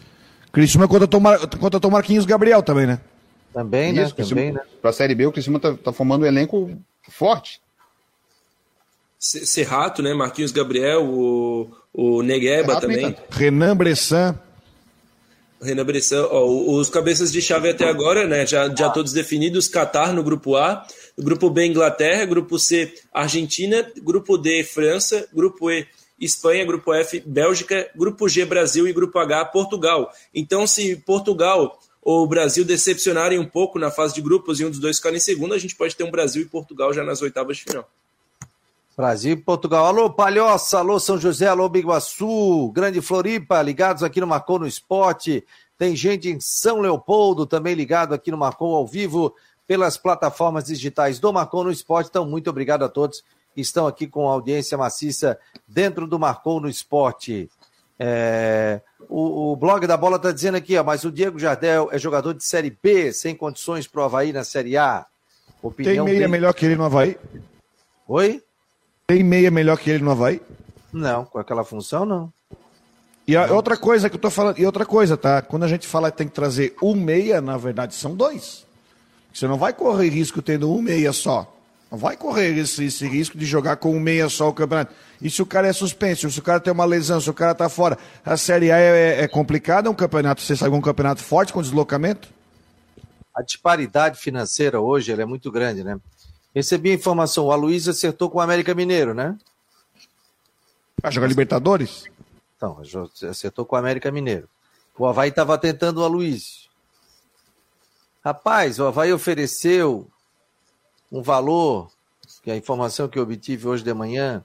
Criciúma 0.51 0.87
contratou, 0.87 1.19
Mar... 1.19 1.39
contratou 1.57 1.89
Marquinhos 1.89 2.27
Gabriel 2.27 2.61
também, 2.61 2.85
né? 2.85 3.01
Também, 3.51 3.91
né? 3.91 4.03
Isso, 4.03 4.13
também, 4.13 4.51
né? 4.51 4.61
Pra 4.83 4.93
Série 4.93 5.15
B, 5.15 5.25
o 5.25 5.31
Criciúma 5.31 5.59
tá, 5.59 5.73
tá 5.73 5.91
formando 5.91 6.21
um 6.21 6.27
elenco 6.27 6.79
forte. 7.09 7.59
Serrato, 9.17 10.03
né? 10.03 10.13
Marquinhos 10.13 10.51
Gabriel, 10.51 11.03
o, 11.03 11.71
o 11.97 12.21
Negueba 12.21 12.79
também. 12.79 13.11
Tá. 13.11 13.23
Renan 13.31 13.75
Bressan. 13.75 14.39
Renan 15.59 15.83
Bressan, 15.83 16.27
ó, 16.29 16.45
os 16.45 16.91
cabeças 16.91 17.31
de 17.31 17.41
chave 17.41 17.71
até 17.71 17.89
agora, 17.89 18.27
né? 18.27 18.45
Já, 18.45 18.69
já 18.69 18.87
todos 18.91 19.11
definidos: 19.11 19.67
Qatar 19.67 20.13
no 20.13 20.21
grupo 20.21 20.55
A, 20.55 20.85
grupo 21.17 21.49
B, 21.49 21.65
Inglaterra, 21.65 22.23
grupo 22.25 22.59
C, 22.59 22.93
Argentina, 23.11 23.83
grupo 24.03 24.37
D, 24.37 24.63
França, 24.63 25.27
grupo 25.33 25.71
E, 25.71 25.87
Espanha, 26.19 26.63
grupo 26.63 26.93
F, 26.93 27.23
Bélgica, 27.25 27.89
grupo 27.95 28.29
G, 28.29 28.45
Brasil 28.45 28.87
e 28.87 28.93
grupo 28.93 29.17
H, 29.17 29.45
Portugal. 29.45 30.13
Então, 30.31 30.67
se 30.67 30.97
Portugal 30.97 31.79
ou 31.99 32.23
o 32.23 32.27
Brasil 32.27 32.63
decepcionarem 32.63 33.39
um 33.39 33.45
pouco 33.45 33.79
na 33.79 33.89
fase 33.89 34.13
de 34.13 34.21
grupos 34.21 34.59
e 34.59 34.65
um 34.65 34.69
dos 34.69 34.79
dois 34.79 34.97
ficar 34.97 35.15
em 35.15 35.19
segundo, 35.19 35.55
a 35.55 35.57
gente 35.57 35.75
pode 35.75 35.95
ter 35.95 36.03
um 36.03 36.11
Brasil 36.11 36.43
e 36.43 36.45
Portugal 36.45 36.93
já 36.93 37.03
nas 37.03 37.23
oitavas 37.23 37.57
de 37.57 37.63
final. 37.63 37.89
Brasil 38.97 39.33
e 39.33 39.35
Portugal. 39.35 39.85
Alô, 39.85 40.09
Palhoça, 40.09 40.79
alô, 40.79 40.99
São 40.99 41.19
José, 41.19 41.45
alô, 41.45 41.69
Biguaçu, 41.69 42.71
Grande 42.73 42.99
Floripa, 42.99 43.61
ligados 43.61 44.01
aqui 44.01 44.19
no 44.19 44.25
Marcou 44.25 44.57
no 44.57 44.65
Esporte. 44.65 45.45
Tem 45.77 45.95
gente 45.95 46.27
em 46.29 46.39
São 46.39 46.79
Leopoldo 46.79 47.45
também 47.45 47.75
ligado 47.75 48.15
aqui 48.15 48.31
no 48.31 48.37
Marcou 48.39 48.75
ao 48.75 48.87
vivo 48.87 49.35
pelas 49.67 49.97
plataformas 49.97 50.63
digitais 50.63 51.19
do 51.19 51.31
Marcou 51.31 51.63
no 51.63 51.69
Esporte. 51.69 52.07
Então, 52.09 52.25
muito 52.25 52.49
obrigado 52.49 52.83
a 52.83 52.89
todos 52.89 53.23
que 53.53 53.61
estão 53.61 53.85
aqui 53.85 54.07
com 54.07 54.27
audiência 54.27 54.75
maciça 54.75 55.37
dentro 55.67 56.07
do 56.07 56.17
Marcou 56.17 56.59
no 56.59 56.67
Esporte. 56.67 57.47
É, 57.99 58.81
o, 59.07 59.51
o, 59.51 59.55
blog 59.55 59.85
da 59.85 59.95
bola 59.95 60.15
está 60.15 60.31
dizendo 60.31 60.55
aqui, 60.55 60.75
ó, 60.75 60.83
mas 60.83 61.03
o 61.03 61.11
Diego 61.11 61.37
Jardel 61.37 61.89
é 61.91 61.99
jogador 61.99 62.33
de 62.33 62.43
Série 62.43 62.75
B, 62.81 63.13
sem 63.13 63.35
condições 63.35 63.85
para 63.85 64.01
o 64.01 64.05
Havaí 64.05 64.33
na 64.33 64.43
Série 64.43 64.75
A. 64.75 65.05
Opinião 65.61 65.93
Tem 65.93 66.03
meia 66.03 66.19
dele... 66.21 66.31
melhor 66.31 66.53
que 66.55 66.65
ele 66.65 66.75
no 66.75 66.85
Havaí? 66.85 67.15
Oi? 68.07 68.41
Tem 69.07 69.23
meia 69.23 69.49
melhor 69.49 69.77
que 69.77 69.89
ele 69.89 70.03
no 70.03 70.11
Havaí? 70.11 70.41
Não, 70.91 71.23
com 71.23 71.39
aquela 71.39 71.63
função 71.63 72.05
não. 72.05 72.33
E 73.25 73.37
a, 73.37 73.53
outra 73.53 73.77
coisa 73.77 74.09
que 74.09 74.17
eu 74.17 74.19
tô 74.19 74.29
falando, 74.29 74.59
e 74.59 74.65
outra 74.65 74.85
coisa, 74.85 75.15
tá? 75.15 75.41
Quando 75.41 75.63
a 75.63 75.67
gente 75.69 75.87
fala 75.87 76.11
que 76.11 76.17
tem 76.17 76.27
que 76.27 76.33
trazer 76.33 76.75
um 76.83 76.93
meia, 76.93 77.39
na 77.39 77.55
verdade 77.55 77.95
são 77.95 78.13
dois. 78.13 78.65
Você 79.33 79.47
não 79.47 79.57
vai 79.57 79.71
correr 79.71 80.09
risco 80.09 80.41
tendo 80.41 80.69
um 80.69 80.81
meia 80.81 81.13
só. 81.13 81.49
Não 81.89 81.97
vai 81.97 82.17
correr 82.17 82.57
esse, 82.57 82.83
esse 82.83 83.07
risco 83.07 83.37
de 83.37 83.45
jogar 83.45 83.77
com 83.77 83.95
um 83.95 83.99
meia 83.99 84.27
só 84.27 84.49
o 84.49 84.53
campeonato. 84.53 84.93
E 85.21 85.29
se 85.29 85.41
o 85.41 85.45
cara 85.45 85.67
é 85.69 85.73
suspenso, 85.73 86.29
se 86.29 86.39
o 86.39 86.43
cara 86.43 86.59
tem 86.59 86.73
uma 86.73 86.83
lesão, 86.83 87.21
se 87.21 87.29
o 87.29 87.33
cara 87.33 87.55
tá 87.55 87.69
fora, 87.69 87.97
a 88.25 88.35
Série 88.35 88.71
A 88.73 88.77
é, 88.77 89.23
é 89.23 89.27
complicada, 89.29 89.87
é 89.87 89.91
um 89.91 89.95
campeonato, 89.95 90.41
você 90.41 90.53
sabe, 90.53 90.75
um 90.75 90.81
campeonato 90.81 91.23
forte 91.23 91.53
com 91.53 91.61
deslocamento? 91.61 92.27
A 93.33 93.41
disparidade 93.41 94.19
financeira 94.19 94.81
hoje 94.81 95.13
é 95.13 95.25
muito 95.25 95.49
grande, 95.49 95.81
né? 95.81 95.97
Recebi 96.57 96.89
a 96.89 96.95
informação, 96.95 97.45
o 97.45 97.51
Aloysio 97.51 97.91
acertou 97.91 98.31
com 98.31 98.39
o 98.39 98.41
América 98.41 98.73
Mineiro, 98.73 99.13
né? 99.13 99.37
Vai 100.99 101.11
jogar 101.11 101.27
Libertadores? 101.27 102.05
Então, 102.55 102.81
acertou 103.29 103.63
com 103.63 103.75
o 103.75 103.77
América 103.77 104.11
Mineiro. 104.11 104.49
O 104.97 105.05
Havaí 105.05 105.29
estava 105.29 105.55
tentando 105.59 106.01
o 106.01 106.03
Aloysio. 106.03 106.67
Rapaz, 108.25 108.79
o 108.79 108.87
Havaí 108.87 109.13
ofereceu 109.13 110.09
um 111.11 111.21
valor, 111.21 111.91
que 112.41 112.49
é 112.49 112.55
a 112.55 112.57
informação 112.57 113.07
que 113.07 113.19
eu 113.19 113.23
obtive 113.23 113.67
hoje 113.67 113.83
de 113.83 113.93
manhã, 113.93 114.43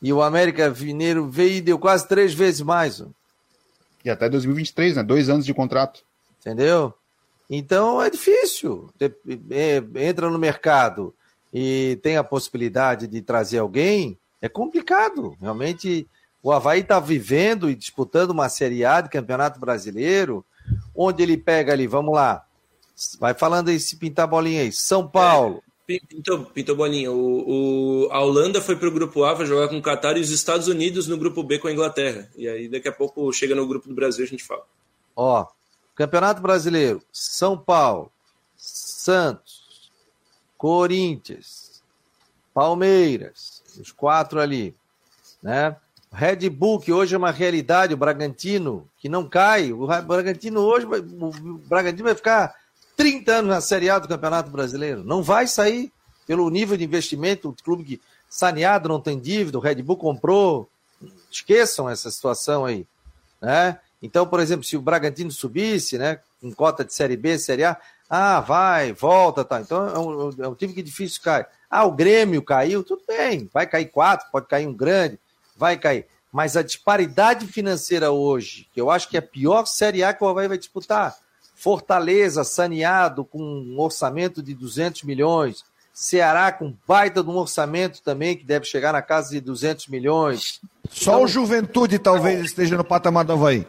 e 0.00 0.12
o 0.12 0.22
América 0.22 0.70
Mineiro 0.70 1.28
veio 1.28 1.56
e 1.56 1.60
deu 1.60 1.80
quase 1.80 2.06
três 2.06 2.32
vezes 2.32 2.60
mais. 2.60 3.02
E 4.04 4.08
até 4.08 4.28
2023, 4.28 4.98
né? 4.98 5.02
Dois 5.02 5.28
anos 5.28 5.44
de 5.44 5.52
contrato. 5.52 6.04
Entendeu? 6.40 6.94
Então 7.50 8.00
é 8.00 8.08
difícil. 8.08 8.88
É, 9.50 9.82
entra 10.00 10.30
no 10.30 10.38
mercado, 10.38 11.12
e 11.54 12.00
tem 12.02 12.16
a 12.16 12.24
possibilidade 12.24 13.06
de 13.06 13.22
trazer 13.22 13.58
alguém, 13.58 14.18
é 14.42 14.48
complicado. 14.48 15.36
Realmente, 15.40 16.08
o 16.42 16.50
Havaí 16.50 16.80
está 16.80 16.98
vivendo 16.98 17.70
e 17.70 17.76
disputando 17.76 18.30
uma 18.30 18.48
Série 18.48 18.84
A 18.84 19.00
de 19.00 19.08
Campeonato 19.08 19.60
Brasileiro, 19.60 20.44
onde 20.92 21.22
ele 21.22 21.36
pega 21.36 21.72
ali, 21.72 21.86
vamos 21.86 22.12
lá, 22.12 22.44
vai 23.20 23.34
falando 23.34 23.68
aí, 23.68 23.78
se 23.78 23.96
pintar 23.96 24.26
bolinha 24.26 24.62
aí, 24.62 24.72
São 24.72 25.06
Paulo. 25.06 25.62
É, 25.88 25.98
pintou, 26.08 26.44
pintou 26.46 26.74
bolinha. 26.74 27.12
O, 27.12 28.06
o, 28.06 28.08
a 28.10 28.20
Holanda 28.20 28.60
foi 28.60 28.74
para 28.74 28.88
o 28.88 28.92
grupo 28.92 29.22
A, 29.22 29.34
vai 29.34 29.46
jogar 29.46 29.68
com 29.68 29.78
o 29.78 29.82
Qatar 29.82 30.16
e 30.16 30.20
os 30.20 30.30
Estados 30.30 30.66
Unidos 30.66 31.06
no 31.06 31.16
grupo 31.16 31.42
B 31.42 31.58
com 31.58 31.68
a 31.68 31.72
Inglaterra. 31.72 32.28
E 32.36 32.48
aí 32.48 32.68
daqui 32.68 32.88
a 32.88 32.92
pouco 32.92 33.32
chega 33.32 33.54
no 33.54 33.66
grupo 33.66 33.88
do 33.88 33.94
Brasil 33.94 34.24
a 34.24 34.28
gente 34.28 34.42
fala. 34.42 34.64
Ó, 35.14 35.46
Campeonato 35.94 36.42
Brasileiro, 36.42 37.00
São 37.12 37.56
Paulo, 37.56 38.10
Santos, 38.56 39.63
Corinthians, 40.64 41.82
Palmeiras, 42.54 43.62
os 43.78 43.92
quatro 43.92 44.40
ali, 44.40 44.74
né? 45.42 45.76
Red 46.10 46.48
Bull, 46.48 46.80
que 46.80 46.90
hoje 46.90 47.14
é 47.14 47.18
uma 47.18 47.30
realidade, 47.30 47.92
o 47.92 47.98
Bragantino, 47.98 48.88
que 48.96 49.06
não 49.06 49.28
cai. 49.28 49.74
O 49.74 49.86
Bragantino 49.86 50.62
hoje, 50.62 50.86
o 50.86 51.58
Bragantino 51.68 52.04
vai 52.04 52.14
ficar 52.14 52.54
30 52.96 53.30
anos 53.30 53.50
na 53.50 53.60
Série 53.60 53.90
A 53.90 53.98
do 53.98 54.08
Campeonato 54.08 54.50
Brasileiro. 54.50 55.04
Não 55.04 55.22
vai 55.22 55.46
sair 55.46 55.92
pelo 56.26 56.48
nível 56.48 56.78
de 56.78 56.84
investimento, 56.84 57.50
o 57.50 57.62
clube 57.62 57.84
que 57.84 58.00
saneado 58.26 58.88
não 58.88 59.02
tem 59.02 59.20
dívida, 59.20 59.58
o 59.58 59.60
Red 59.60 59.82
Bull 59.82 59.98
comprou. 59.98 60.66
Esqueçam 61.30 61.90
essa 61.90 62.10
situação 62.10 62.64
aí, 62.64 62.86
né? 63.38 63.78
Então, 64.00 64.26
por 64.26 64.40
exemplo, 64.40 64.64
se 64.64 64.78
o 64.78 64.80
Bragantino 64.80 65.30
subisse, 65.30 65.98
né, 65.98 66.20
em 66.42 66.52
cota 66.52 66.82
de 66.82 66.94
Série 66.94 67.18
B, 67.18 67.38
Série 67.38 67.64
A, 67.64 67.76
ah, 68.16 68.40
vai, 68.40 68.92
volta, 68.92 69.44
tá. 69.44 69.60
Então 69.60 69.88
é 69.88 69.98
um, 69.98 70.44
é 70.44 70.48
um 70.48 70.54
time 70.54 70.72
que 70.72 70.82
difícil 70.82 71.20
cai. 71.20 71.44
Ah, 71.68 71.84
o 71.84 71.90
Grêmio 71.90 72.42
caiu, 72.42 72.84
tudo 72.84 73.02
bem. 73.08 73.50
Vai 73.52 73.66
cair 73.66 73.86
quatro, 73.86 74.28
pode 74.30 74.46
cair 74.46 74.68
um 74.68 74.72
grande, 74.72 75.18
vai 75.56 75.76
cair. 75.76 76.06
Mas 76.32 76.56
a 76.56 76.62
disparidade 76.62 77.44
financeira 77.48 78.12
hoje, 78.12 78.68
que 78.72 78.80
eu 78.80 78.88
acho 78.88 79.08
que 79.08 79.16
é 79.16 79.18
a 79.18 79.22
pior 79.22 79.66
Série 79.66 80.04
A 80.04 80.14
que 80.14 80.22
o 80.22 80.28
Havaí 80.28 80.46
vai 80.46 80.56
disputar. 80.56 81.16
Fortaleza, 81.56 82.44
saneado, 82.44 83.24
com 83.24 83.42
um 83.42 83.80
orçamento 83.80 84.40
de 84.40 84.54
200 84.54 85.02
milhões. 85.02 85.64
Ceará 85.92 86.52
com 86.52 86.72
baita 86.86 87.20
de 87.20 87.30
um 87.30 87.36
orçamento 87.36 88.00
também, 88.00 88.36
que 88.36 88.44
deve 88.44 88.64
chegar 88.64 88.92
na 88.92 89.02
casa 89.02 89.30
de 89.30 89.40
200 89.40 89.88
milhões. 89.88 90.60
Só 90.88 91.14
então, 91.14 91.24
o 91.24 91.26
Juventude 91.26 91.98
talvez 91.98 92.44
esteja 92.44 92.76
no 92.76 92.84
patamar 92.84 93.24
do 93.24 93.32
Havaí. 93.32 93.66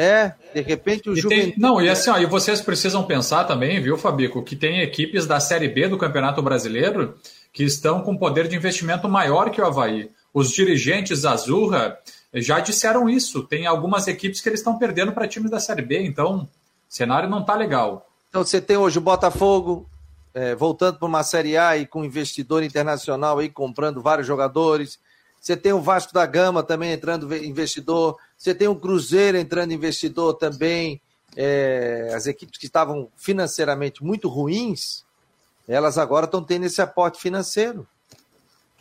É, 0.00 0.32
de 0.54 0.60
repente 0.60 1.10
o 1.10 1.16
Juventude. 1.16 1.52
Tem, 1.54 1.58
não, 1.58 1.82
e 1.82 1.88
assim, 1.88 2.08
ó, 2.08 2.18
e 2.18 2.24
vocês 2.24 2.60
precisam 2.60 3.02
pensar 3.02 3.42
também, 3.42 3.82
viu, 3.82 3.98
Fabico, 3.98 4.44
que 4.44 4.54
tem 4.54 4.80
equipes 4.80 5.26
da 5.26 5.40
Série 5.40 5.66
B 5.66 5.88
do 5.88 5.98
Campeonato 5.98 6.40
Brasileiro 6.40 7.18
que 7.52 7.64
estão 7.64 8.00
com 8.02 8.16
poder 8.16 8.46
de 8.46 8.54
investimento 8.54 9.08
maior 9.08 9.50
que 9.50 9.60
o 9.60 9.66
Havaí. 9.66 10.08
Os 10.32 10.52
dirigentes 10.52 11.24
Azurra 11.24 11.98
já 12.32 12.60
disseram 12.60 13.08
isso. 13.08 13.42
Tem 13.42 13.66
algumas 13.66 14.06
equipes 14.06 14.40
que 14.40 14.48
eles 14.48 14.60
estão 14.60 14.78
perdendo 14.78 15.10
para 15.10 15.26
times 15.26 15.50
da 15.50 15.58
Série 15.58 15.82
B, 15.82 16.00
então 16.04 16.42
o 16.42 16.48
cenário 16.88 17.28
não 17.28 17.40
está 17.40 17.56
legal. 17.56 18.06
Então 18.28 18.44
você 18.44 18.60
tem 18.60 18.76
hoje 18.76 18.98
o 18.98 19.00
Botafogo 19.02 19.90
é, 20.32 20.54
voltando 20.54 21.00
para 21.00 21.08
uma 21.08 21.24
Série 21.24 21.56
A 21.56 21.76
e 21.76 21.84
com 21.84 22.04
investidor 22.04 22.62
internacional 22.62 23.40
aí 23.40 23.48
comprando 23.48 24.00
vários 24.00 24.28
jogadores. 24.28 25.00
Você 25.40 25.56
tem 25.56 25.72
o 25.72 25.80
Vasco 25.80 26.12
da 26.12 26.24
Gama 26.24 26.62
também 26.62 26.92
entrando 26.92 27.34
investidor. 27.34 28.16
Você 28.38 28.54
tem 28.54 28.68
o 28.68 28.76
Cruzeiro 28.76 29.36
entrando 29.36 29.72
investidor 29.72 30.34
também. 30.34 31.02
É, 31.36 32.12
as 32.14 32.26
equipes 32.26 32.58
que 32.58 32.66
estavam 32.66 33.10
financeiramente 33.16 34.02
muito 34.02 34.28
ruins, 34.28 35.04
elas 35.66 35.98
agora 35.98 36.24
estão 36.24 36.42
tendo 36.42 36.64
esse 36.64 36.80
aporte 36.80 37.20
financeiro. 37.20 37.86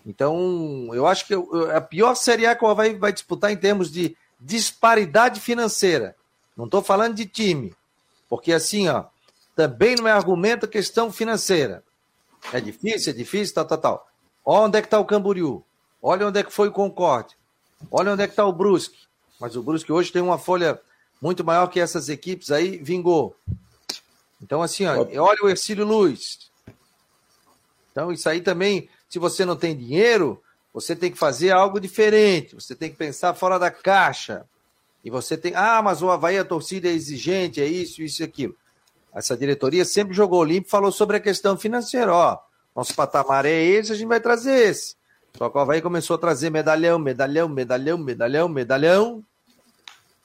Então, 0.05 0.89
eu 0.93 1.05
acho 1.05 1.27
que 1.27 1.33
a 1.75 1.81
pior 1.81 2.15
Série 2.15 2.45
A 2.45 2.55
que 2.55 2.63
o 2.63 2.67
Havaí 2.67 2.95
vai 2.95 3.11
disputar 3.11 3.51
em 3.51 3.57
termos 3.57 3.91
de 3.91 4.15
disparidade 4.39 5.41
financeira. 5.41 6.15
Não 6.55 6.65
estou 6.65 6.81
falando 6.81 7.15
de 7.15 7.25
time. 7.25 7.73
Porque 8.29 8.53
assim, 8.53 8.87
ó, 8.87 9.05
também 9.55 9.95
não 9.95 10.07
é 10.07 10.11
argumento 10.11 10.65
a 10.65 10.69
questão 10.69 11.11
financeira. 11.11 11.83
É 12.53 12.61
difícil, 12.61 13.11
é 13.11 13.15
difícil, 13.15 13.55
tal, 13.55 13.65
tal, 13.65 13.77
tal. 13.77 14.07
Olha 14.45 14.67
onde 14.67 14.77
é 14.77 14.81
que 14.81 14.87
está 14.87 14.99
o 14.99 15.05
Camboriú. 15.05 15.63
Olha 16.01 16.27
onde 16.27 16.39
é 16.39 16.43
que 16.43 16.53
foi 16.53 16.69
o 16.69 16.71
Concorde. 16.71 17.35
Olha 17.91 18.13
onde 18.13 18.23
é 18.23 18.27
que 18.27 18.33
está 18.33 18.45
o 18.45 18.53
Brusque. 18.53 18.97
Mas 19.39 19.55
o 19.55 19.63
Brusque 19.63 19.91
hoje 19.91 20.11
tem 20.11 20.21
uma 20.21 20.37
folha 20.37 20.79
muito 21.21 21.43
maior 21.43 21.67
que 21.67 21.79
essas 21.79 22.09
equipes 22.09 22.51
aí, 22.51 22.77
vingou. 22.77 23.35
Então, 24.41 24.61
assim, 24.61 24.85
ó, 24.85 25.05
olha 25.21 25.43
o 25.43 25.49
Ercílio 25.49 25.85
Luz. 25.85 26.51
Então, 27.91 28.11
isso 28.11 28.29
aí 28.29 28.41
também, 28.41 28.89
se 29.09 29.17
você 29.17 29.43
não 29.45 29.55
tem 29.55 29.75
dinheiro, 29.75 30.41
você 30.73 30.95
tem 30.95 31.11
que 31.11 31.17
fazer 31.17 31.51
algo 31.51 31.79
diferente. 31.79 32.53
Você 32.53 32.75
tem 32.75 32.91
que 32.91 32.95
pensar 32.95 33.33
fora 33.33 33.57
da 33.57 33.71
caixa. 33.71 34.45
E 35.03 35.09
você 35.09 35.37
tem, 35.37 35.53
ah, 35.55 35.81
mas 35.81 36.01
o 36.01 36.11
Havaí, 36.11 36.37
a 36.37 36.43
torcida 36.43 36.89
é 36.89 36.91
exigente, 36.91 37.61
é 37.61 37.65
isso, 37.65 38.01
isso 38.01 38.21
e 38.21 38.25
aquilo. 38.25 38.55
essa 39.13 39.37
diretoria 39.37 39.85
sempre 39.85 40.13
jogou 40.13 40.43
limpo, 40.43 40.69
falou 40.69 40.91
sobre 40.91 41.17
a 41.17 41.19
questão 41.19 41.57
financeira. 41.57 42.13
Ó, 42.13 42.37
nosso 42.75 42.93
patamar 42.93 43.45
é 43.45 43.63
esse, 43.63 43.93
a 43.93 43.95
gente 43.95 44.07
vai 44.07 44.19
trazer 44.19 44.69
esse. 44.69 44.96
Só 45.37 45.49
que 45.49 45.57
o 45.57 45.61
Havaí 45.61 45.81
começou 45.81 46.15
a 46.15 46.19
trazer 46.19 46.49
medalhão, 46.49 46.97
medalhão, 46.97 47.47
medalhão, 47.47 47.97
medalhão, 47.97 48.49
medalhão, 48.49 49.23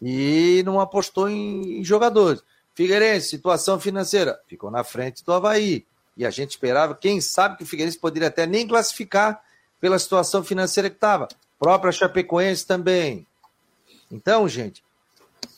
e 0.01 0.63
não 0.65 0.81
apostou 0.81 1.29
em, 1.29 1.81
em 1.81 1.85
jogadores. 1.85 2.43
Figueirense, 2.75 3.29
situação 3.29 3.79
financeira, 3.79 4.41
ficou 4.49 4.71
na 4.71 4.83
frente 4.83 5.23
do 5.23 5.33
Havaí. 5.33 5.85
E 6.17 6.25
a 6.25 6.31
gente 6.31 6.51
esperava, 6.51 6.95
quem 6.95 7.21
sabe 7.21 7.59
que 7.59 7.63
o 7.63 7.67
Figueirense 7.67 7.99
poderia 7.99 8.29
até 8.29 8.47
nem 8.47 8.67
classificar 8.67 9.43
pela 9.81 9.99
situação 9.99 10.43
financeira 10.43 10.89
que 10.89 10.97
estava. 10.97 11.29
Própria 11.59 11.93
Chapecoense 11.93 12.67
também. 12.67 13.27
Então, 14.11 14.49
gente, 14.49 14.83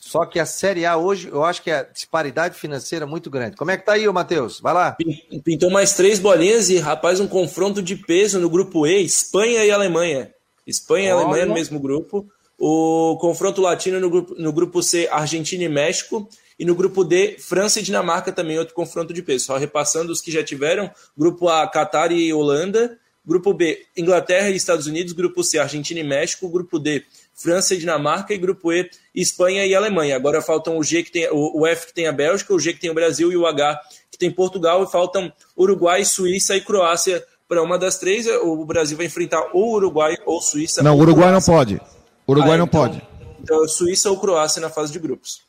só 0.07 0.23
que 0.23 0.39
a 0.39 0.45
Série 0.45 0.85
A 0.85 0.95
hoje, 0.97 1.29
eu 1.29 1.43
acho 1.43 1.63
que 1.63 1.71
a 1.71 1.81
disparidade 1.81 2.59
financeira 2.59 3.05
é 3.05 3.07
muito 3.07 3.27
grande. 3.27 3.55
Como 3.55 3.71
é 3.71 3.77
que 3.77 3.83
tá 3.83 3.93
aí, 3.93 4.07
Matheus? 4.07 4.59
Vai 4.59 4.71
lá. 4.71 4.95
Pintou 5.43 5.71
mais 5.71 5.93
três 5.93 6.19
bolinhas 6.19 6.69
e, 6.69 6.77
rapaz, 6.77 7.19
um 7.19 7.27
confronto 7.27 7.81
de 7.81 7.95
peso 7.95 8.39
no 8.39 8.47
grupo 8.47 8.85
E, 8.85 9.03
Espanha 9.03 9.65
e 9.65 9.71
Alemanha. 9.71 10.31
Espanha 10.67 11.09
e 11.09 11.11
Olha. 11.11 11.23
Alemanha 11.23 11.45
no 11.47 11.55
mesmo 11.55 11.79
grupo. 11.79 12.23
O 12.55 13.17
confronto 13.19 13.63
latino 13.63 13.99
no 13.99 14.07
grupo, 14.07 14.35
no 14.37 14.53
grupo 14.53 14.83
C, 14.83 15.09
Argentina 15.11 15.63
e 15.63 15.69
México. 15.69 16.29
E 16.59 16.63
no 16.63 16.75
grupo 16.75 17.03
D, 17.03 17.37
França 17.39 17.79
e 17.79 17.83
Dinamarca 17.83 18.31
também, 18.31 18.59
outro 18.59 18.75
confronto 18.75 19.11
de 19.11 19.23
peso. 19.23 19.45
Só 19.45 19.57
repassando 19.57 20.11
os 20.11 20.21
que 20.21 20.31
já 20.31 20.43
tiveram: 20.43 20.91
grupo 21.17 21.49
A, 21.49 21.67
Catar 21.67 22.11
e 22.11 22.31
Holanda. 22.31 22.95
Grupo 23.25 23.55
B, 23.55 23.83
Inglaterra 23.97 24.51
e 24.51 24.55
Estados 24.55 24.85
Unidos. 24.85 25.13
Grupo 25.13 25.43
C, 25.43 25.57
Argentina 25.57 25.99
e 25.99 26.03
México. 26.03 26.47
Grupo 26.47 26.77
D, 26.77 27.03
França 27.35 27.75
e 27.75 27.77
Dinamarca. 27.77 28.33
E 28.33 28.37
grupo 28.37 28.71
E, 28.71 28.89
Espanha 29.13 29.65
e 29.65 29.75
Alemanha. 29.75 30.15
Agora 30.15 30.41
faltam 30.41 30.77
o 30.77 30.83
G 30.83 31.03
que 31.03 31.11
tem 31.11 31.29
o 31.31 31.67
F 31.67 31.87
que 31.87 31.93
tem 31.93 32.07
a 32.07 32.11
Bélgica, 32.11 32.53
o 32.53 32.59
G 32.59 32.73
que 32.73 32.79
tem 32.79 32.89
o 32.89 32.95
Brasil 32.95 33.31
e 33.31 33.37
o 33.37 33.45
H 33.45 33.79
que 34.09 34.17
tem 34.17 34.31
Portugal. 34.31 34.83
E 34.83 34.87
faltam 34.87 35.31
Uruguai, 35.57 36.05
Suíça 36.05 36.55
e 36.55 36.61
Croácia 36.61 37.23
para 37.47 37.61
uma 37.61 37.77
das 37.77 37.97
três. 37.97 38.25
O 38.27 38.65
Brasil 38.65 38.97
vai 38.97 39.05
enfrentar 39.05 39.49
ou 39.53 39.73
Uruguai 39.73 40.17
ou 40.25 40.41
Suíça. 40.41 40.81
Não, 40.81 40.95
o 40.95 40.99
Uruguai 40.99 41.31
não 41.31 41.41
pode. 41.41 41.79
Uruguai 42.27 42.55
ah, 42.55 42.57
não 42.57 42.65
então, 42.65 42.81
pode. 42.81 43.01
Então, 43.41 43.67
Suíça 43.67 44.09
ou 44.09 44.19
Croácia 44.19 44.61
na 44.61 44.69
fase 44.69 44.91
de 44.91 44.99
grupos. 44.99 45.41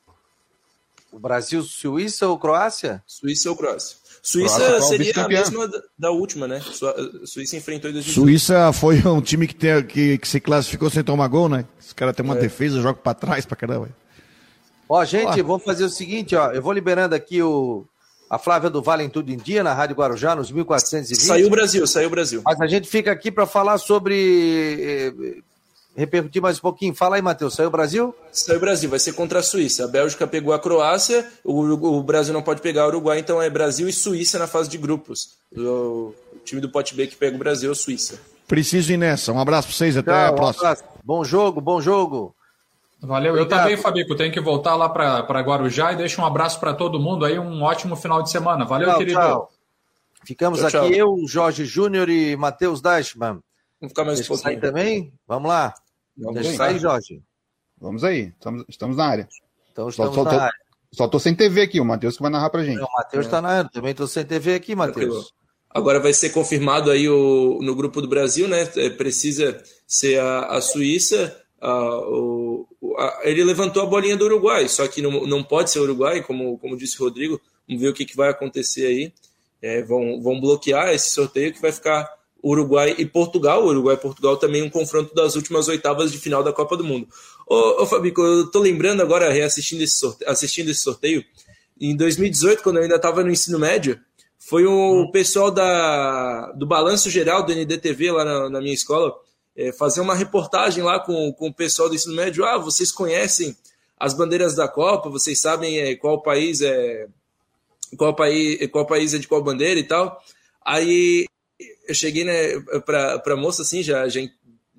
O 1.11 1.19
Brasil, 1.19 1.63
Suíça 1.63 2.29
ou 2.29 2.39
Croácia? 2.39 3.03
Suíça 3.07 3.49
ou 3.49 3.57
Croácia. 3.57 3.97
Suíça 4.27 4.57
Croácia, 4.57 4.89
seria 4.89 5.25
a 5.25 5.29
mesma 5.29 5.71
da 5.97 6.11
última, 6.11 6.49
né? 6.49 6.61
Suíça 7.25 7.57
enfrentou 7.57 7.89
em 7.89 7.93
2018. 7.93 8.13
Suíça 8.13 8.73
foi 8.73 9.01
um 9.07 9.21
time 9.21 9.47
que, 9.47 9.55
tem, 9.55 9.81
que, 9.85 10.19
que 10.19 10.27
se 10.27 10.41
classificou 10.41 10.91
sem 10.91 11.05
tomar 11.05 11.29
gol, 11.29 11.49
né? 11.49 11.65
Os 11.79 11.93
caras 11.93 12.17
têm 12.17 12.25
uma 12.25 12.37
é. 12.37 12.41
defesa, 12.41 12.83
jogam 12.83 13.01
para 13.01 13.15
trás 13.15 13.47
pra 13.47 13.57
caramba. 13.57 13.89
Ó, 14.89 15.05
gente, 15.05 15.41
vamos 15.43 15.63
fazer 15.63 15.85
o 15.85 15.89
seguinte, 15.89 16.35
ó. 16.35 16.51
Eu 16.51 16.61
vou 16.61 16.73
liberando 16.73 17.15
aqui 17.15 17.41
o, 17.41 17.87
a 18.29 18.37
Flávia 18.37 18.69
do 18.69 18.83
Vale 18.83 19.05
em 19.05 19.09
Tudo 19.09 19.31
em 19.31 19.37
Dia, 19.37 19.63
na 19.63 19.73
Rádio 19.73 19.95
Guarujá, 19.95 20.35
nos 20.35 20.51
1420. 20.51 21.21
Saiu 21.21 21.47
o 21.47 21.51
Brasil, 21.51 21.87
saiu 21.87 22.09
o 22.09 22.11
Brasil. 22.11 22.43
Mas 22.45 22.61
a 22.61 22.67
gente 22.67 22.89
fica 22.89 23.13
aqui 23.13 23.31
para 23.31 23.47
falar 23.47 23.79
sobre 23.79 24.77
eh, 24.81 25.43
repercutir 25.97 26.43
mais 26.43 26.59
um 26.59 26.61
pouquinho. 26.61 26.95
Fala 26.95 27.17
aí, 27.17 27.23
Matheus. 27.23 27.55
Saiu 27.55 27.69
o 27.69 27.71
Brasil? 27.71 28.15
Saiu 28.31 28.59
o 28.59 28.61
Brasil, 28.61 28.91
vai 28.91 28.99
ser 28.99 29.15
contra 29.15 29.39
a 29.39 29.43
Suíça. 29.43 29.85
A 29.85 29.89
Bélgica 29.89 30.27
pegou 30.27 30.53
a 30.53 30.59
Croácia, 30.59 31.27
o, 31.43 31.63
o 31.63 32.03
Brasil 32.03 32.35
não 32.35 32.43
pode 32.43 32.61
pegar 32.61 32.85
o 32.85 32.89
Uruguai, 32.89 33.19
então 33.19 33.41
é 33.41 33.49
Brasil 33.49 33.89
e 33.89 33.93
Suíça 33.93 34.39
na 34.39 34.47
fase 34.47 34.69
de 34.69 34.77
grupos. 34.77 35.37
O, 35.57 35.61
o 35.61 36.15
time 36.45 36.61
do 36.61 36.69
Pote 36.69 36.95
B 36.95 37.07
que 37.07 37.17
pega 37.17 37.35
o 37.35 37.39
Brasil 37.39 37.71
é 37.71 37.73
a 37.73 37.75
Suíça. 37.75 38.21
Preciso 38.47 38.93
ir 38.93 38.97
nessa. 38.97 39.33
Um 39.33 39.41
abraço 39.41 39.69
para 39.69 39.77
vocês, 39.77 39.97
até 39.97 40.13
Tchau, 40.13 40.29
a 40.29 40.33
próxima. 40.33 40.73
Um 40.73 41.07
bom 41.07 41.25
jogo, 41.25 41.61
bom 41.61 41.81
jogo. 41.81 42.35
Valeu. 43.01 43.33
Obrigado. 43.33 43.59
Eu 43.59 43.65
também, 43.65 43.77
Fabico, 43.77 44.17
tenho 44.17 44.33
que 44.33 44.41
voltar 44.41 44.75
lá 44.75 44.89
para 44.89 45.41
Guarujá 45.41 45.93
e 45.93 45.97
deixo 45.97 46.21
um 46.21 46.25
abraço 46.25 46.61
para 46.61 46.75
todo 46.75 47.01
mundo 47.01 47.25
aí, 47.25 47.39
um 47.39 47.63
ótimo 47.63 47.97
final 47.97 48.23
de 48.23 48.31
semana. 48.31 48.65
Valeu, 48.65 48.89
tchau, 48.89 48.99
querido. 48.99 49.19
Tchau. 49.19 49.51
Ficamos 50.25 50.61
tchau, 50.61 50.85
aqui, 50.85 50.97
eu, 50.97 51.17
Jorge 51.27 51.65
Júnior 51.65 52.09
e 52.09 52.37
Matheus 52.37 52.81
Dashman. 52.81 53.41
Vamos 53.81 53.91
ficar 53.93 54.05
mais 54.05 54.21
um 54.21 54.25
pouquinho. 54.25 54.61
também? 54.61 55.13
Vamos 55.27 55.49
lá. 55.49 55.75
Vamos 56.17 56.43
Deixa 56.43 56.57
sair, 56.57 56.79
Jorge. 56.79 57.23
Vamos 57.79 58.03
aí, 58.05 58.33
estamos, 58.37 58.65
estamos 58.69 58.97
na 58.97 59.07
área. 59.07 59.29
Então 59.73 59.89
estamos 59.89 60.15
só, 60.15 60.23
só, 60.23 60.25
na 60.25 60.31
tô, 60.31 60.41
área. 60.41 60.55
Só 60.93 61.09
tô 61.09 61.19
sem 61.19 61.35
TV 61.35 61.63
aqui, 61.63 61.81
o 61.81 61.85
Matheus 61.85 62.17
que 62.17 62.23
vai 62.23 62.31
narrar 62.31 62.51
pra 62.51 62.65
gente. 62.65 62.81
o 62.81 62.89
Matheus 62.97 63.27
está 63.27 63.39
é. 63.39 63.41
na 63.41 63.49
área, 63.49 63.71
também 63.71 63.95
tô 63.95 64.07
sem 64.07 64.25
TV 64.25 64.55
aqui, 64.55 64.75
Matheus. 64.75 65.35
Agora 65.69 66.01
vai 66.01 66.15
ser 66.15 66.31
confirmado 66.31 66.91
aí 66.91 67.07
o, 67.07 67.59
no 67.61 67.75
grupo 67.75 68.01
do 68.01 68.09
Brasil, 68.09 68.49
né? 68.49 68.67
É, 68.77 68.89
precisa 68.89 69.63
ser 69.87 70.19
a, 70.19 70.47
a 70.47 70.61
Suíça. 70.63 71.39
A, 71.61 71.99
o, 72.09 72.67
a, 72.99 73.21
ele 73.25 73.45
levantou 73.45 73.83
a 73.83 73.87
bolinha 73.87 74.17
do 74.17 74.25
Uruguai, 74.25 74.69
só 74.69 74.89
que 74.89 75.03
não, 75.03 75.27
não 75.27 75.45
pode 75.45 75.71
ser 75.71 75.81
o 75.81 75.83
Uruguai, 75.83 76.23
como, 76.23 76.59
como 76.59 76.79
disse 76.79 76.97
o 76.99 77.05
Rodrigo. 77.05 77.39
Vamos 77.69 77.83
ver 77.83 77.89
o 77.89 77.93
que, 77.93 78.07
que 78.07 78.17
vai 78.17 78.31
acontecer 78.31 78.87
aí. 78.87 79.13
É, 79.61 79.83
vão, 79.83 80.23
vão 80.23 80.41
bloquear 80.41 80.95
esse 80.95 81.11
sorteio 81.11 81.53
que 81.53 81.61
vai 81.61 81.73
ficar 81.73 82.11
Uruguai 82.43 82.95
e 82.99 83.07
Portugal. 83.07 83.65
Uruguai 83.67 83.95
e 83.95 83.99
Portugal 83.99 84.37
também 84.37 84.63
um 84.63 84.71
confronto 84.71 85.15
das 85.15 85.37
últimas 85.37 85.69
oitavas 85.69 86.13
de 86.13 86.19
final 86.19 86.43
da 86.43 86.53
Copa 86.53 86.77
do 86.77 86.85
Mundo. 86.85 87.09
Ô, 87.47 87.83
ô 87.83 87.87
Fabico, 87.87 88.21
eu 88.21 88.51
tô 88.51 88.59
lembrando 88.59 89.03
agora, 89.03 89.33
reassistindo 89.33 89.83
esse 89.83 89.99
sorteio, 89.99 90.31
assistindo 90.31 90.71
esse 90.71 90.81
sorteio, 90.81 91.25
em 91.81 91.95
2018, 91.97 92.63
quando 92.63 92.77
eu 92.77 92.83
ainda 92.83 92.97
estava 92.97 93.23
no 93.23 93.31
ensino 93.31 93.59
médio, 93.59 94.01
foi 94.39 94.65
o 94.65 95.03
hum. 95.03 95.11
pessoal 95.11 95.51
da, 95.51 96.53
do 96.53 96.67
Balanço 96.67 97.11
Geral 97.11 97.45
do 97.45 97.53
NDTV 97.53 98.13
lá 98.13 98.25
na, 98.25 98.51
na 98.51 98.61
minha 98.61 98.75
escola 98.75 99.15
é, 99.57 99.73
fazer 99.73 100.01
uma 100.01 100.15
reportagem 100.15 100.85
lá 100.85 101.01
com, 101.01 101.33
com 101.33 101.49
o 101.49 101.55
pessoal 101.55 101.89
do 101.89 101.95
ensino 101.95 102.15
médio. 102.15 102.45
Ah, 102.45 102.59
vocês 102.59 102.93
conhecem 102.93 103.57
as 103.99 104.13
bandeiras 104.13 104.55
da 104.55 104.69
Copa, 104.69 105.09
vocês 105.09 105.41
sabem 105.41 105.79
é, 105.79 105.97
qual 105.97 106.23
país 106.23 106.61
é 106.61 107.09
qual 107.97 108.15
país, 108.15 108.59
qual 108.71 108.87
país 108.87 109.15
é 109.15 109.19
de 109.19 109.27
qual 109.27 109.43
bandeira 109.43 109.81
e 109.81 109.85
tal. 109.85 110.21
Aí 110.65 111.27
eu 111.89 111.95
cheguei 111.95 112.25
né, 112.25 112.61
para 112.85 113.23
a 113.25 113.37
moça, 113.37 113.63
assim, 113.63 113.83
já, 113.83 114.09
já, 114.09 114.21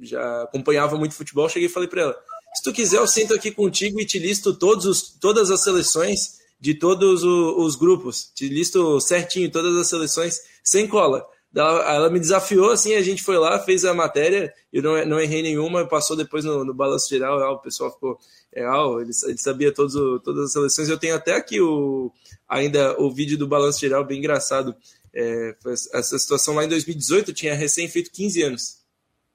já 0.02 0.44
acompanhava 0.44 0.98
muito 0.98 1.16
futebol, 1.16 1.50
cheguei 1.50 1.68
e 1.68 1.72
falei 1.72 1.90
para 1.90 2.02
ela: 2.02 2.20
se 2.56 2.64
tu 2.64 2.74
quiser, 2.74 2.98
eu 2.98 3.08
sento 3.08 3.34
aqui 3.34 3.52
contigo 3.52 4.00
e 4.00 4.06
te 4.06 4.20
listo 4.20 4.54
todos 4.54 4.86
os, 4.86 5.02
todas 5.20 5.52
as 5.52 5.64
seleções 5.64 6.38
de 6.60 6.74
todos 6.74 7.24
os, 7.24 7.66
os 7.66 7.76
grupos, 7.76 8.32
te 8.34 8.48
listo 8.48 9.00
certinho 9.00 9.52
todas 9.52 9.76
as 9.78 9.88
seleções, 9.88 10.40
sem 10.64 10.88
cola. 10.88 11.26
Ela, 11.56 11.96
ela, 11.96 12.10
me 12.10 12.20
desafiou, 12.20 12.72
assim, 12.72 12.94
a 12.94 13.02
gente 13.02 13.24
foi 13.24 13.38
lá, 13.38 13.58
fez 13.58 13.84
a 13.86 13.94
matéria, 13.94 14.54
eu 14.72 14.84
não, 14.84 15.06
não 15.06 15.20
errei 15.20 15.42
nenhuma, 15.42 15.88
passou 15.88 16.16
depois 16.16 16.44
no, 16.46 16.64
no 16.64 16.74
balanço 16.74 17.10
geral, 17.10 17.54
o 17.54 17.60
pessoal 17.60 17.92
ficou, 17.92 18.20
é, 18.54 18.62
ele, 18.62 19.12
ele 19.26 19.38
sabia 19.38 19.74
todos, 19.74 19.94
todas 20.24 20.46
as 20.46 20.52
seleções, 20.52 20.90
eu 20.90 21.00
tenho 21.00 21.16
até 21.16 21.34
aqui 21.34 21.60
o, 21.60 22.12
ainda 22.48 23.00
o 23.02 23.12
vídeo 23.12 23.38
do 23.38 23.48
balanço 23.48 23.80
geral, 23.80 24.06
bem 24.06 24.20
engraçado, 24.20 24.76
é, 25.18 25.55
essa 25.93 26.20
situação 26.20 26.53
lá 26.53 26.63
em 26.63 26.70
2018 26.70 27.32
eu 27.32 27.36
tinha 27.36 27.55
recém 27.55 27.88
feito 27.88 28.11
15 28.11 28.43
anos. 28.43 28.78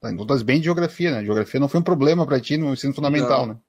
Tá, 0.01 0.13
então 0.13 0.27
tá 0.27 0.37
bem 0.45 0.59
de 0.59 0.65
geografia, 0.65 1.11
né? 1.11 1.25
Geografia 1.25 1.59
não 1.59 1.69
foi 1.69 1.81
um 1.81 1.85
problema 1.85 2.25
para 2.25 2.41
ti 2.41 2.57
no 2.57 2.73
ensino 2.73 2.95
fundamental, 2.95 3.47
não. 3.47 3.55
né? 3.55 3.61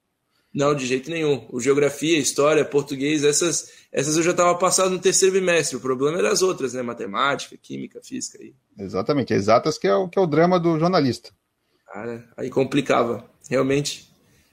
Não, 0.53 0.75
de 0.75 0.85
jeito 0.85 1.09
nenhum. 1.09 1.47
O 1.51 1.59
geografia, 1.59 2.19
história, 2.19 2.63
português, 2.63 3.23
essas, 3.23 3.71
essas 3.91 4.15
eu 4.15 4.21
já 4.21 4.31
estava 4.31 4.53
passado 4.55 4.91
no 4.91 4.99
terceiro 4.99 5.33
bimestre. 5.33 5.75
O 5.75 5.79
problema 5.79 6.19
era 6.19 6.31
as 6.31 6.43
outras, 6.43 6.73
né? 6.73 6.83
Matemática, 6.83 7.57
química, 7.59 7.99
física. 8.03 8.37
Aí. 8.39 8.53
Exatamente, 8.77 9.33
exatas 9.33 9.79
que 9.79 9.87
é, 9.87 9.95
o, 9.95 10.07
que 10.07 10.19
é 10.19 10.21
o 10.21 10.27
drama 10.27 10.59
do 10.59 10.77
jornalista. 10.77 11.31
Cara, 11.91 12.23
aí 12.37 12.51
complicava. 12.51 13.27
Realmente, 13.49 14.07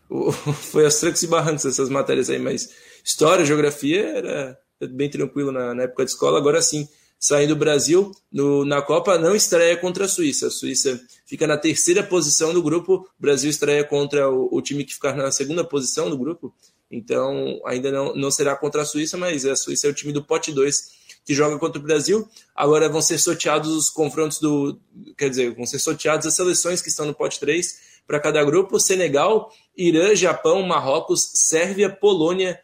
o, 0.08 0.32
foi 0.32 0.86
as 0.86 0.98
trancos 0.98 1.22
e 1.22 1.26
barrancos 1.26 1.66
essas 1.66 1.90
matérias 1.90 2.30
aí, 2.30 2.38
mas 2.38 2.70
história, 3.04 3.44
geografia 3.44 4.06
era 4.16 4.58
bem 4.90 5.10
tranquilo 5.10 5.52
na, 5.52 5.74
na 5.74 5.82
época 5.82 6.06
de 6.06 6.12
escola. 6.12 6.38
Agora 6.38 6.62
sim, 6.62 6.88
saindo 7.20 7.54
do 7.54 7.58
Brasil 7.58 8.10
no, 8.32 8.64
na 8.64 8.80
Copa, 8.80 9.18
não 9.18 9.36
estreia 9.36 9.76
contra 9.76 10.06
a 10.06 10.08
Suíça. 10.08 10.46
A 10.46 10.50
Suíça 10.50 10.98
fica 11.26 11.46
na 11.46 11.58
terceira 11.58 12.02
posição 12.02 12.54
do 12.54 12.62
grupo, 12.62 13.06
o 13.18 13.22
Brasil 13.22 13.50
estreia 13.50 13.84
contra 13.84 14.30
o, 14.30 14.48
o 14.50 14.62
time 14.62 14.84
que 14.84 14.94
ficar 14.94 15.14
na 15.14 15.30
segunda 15.30 15.62
posição 15.62 16.08
do 16.08 16.16
grupo. 16.16 16.52
Então, 16.90 17.60
ainda 17.66 17.92
não, 17.92 18.16
não 18.16 18.30
será 18.30 18.56
contra 18.56 18.82
a 18.82 18.84
Suíça, 18.86 19.18
mas 19.18 19.44
a 19.44 19.54
Suíça 19.54 19.86
é 19.86 19.90
o 19.90 19.94
time 19.94 20.12
do 20.12 20.24
pote 20.24 20.50
2 20.50 20.98
que 21.24 21.34
joga 21.34 21.58
contra 21.58 21.78
o 21.78 21.82
Brasil. 21.82 22.26
Agora 22.56 22.88
vão 22.88 23.02
ser 23.02 23.18
sorteados 23.18 23.70
os 23.70 23.90
confrontos 23.90 24.40
do. 24.40 24.80
Quer 25.16 25.28
dizer, 25.28 25.54
vão 25.54 25.66
ser 25.66 25.78
sorteadas 25.78 26.26
as 26.26 26.34
seleções 26.34 26.80
que 26.80 26.88
estão 26.88 27.04
no 27.06 27.14
pote 27.14 27.38
3 27.38 27.78
para 28.06 28.18
cada 28.18 28.42
grupo: 28.42 28.80
Senegal, 28.80 29.52
Irã, 29.76 30.16
Japão, 30.16 30.62
Marrocos, 30.62 31.30
Sérvia, 31.34 31.90
Polônia, 31.90 32.58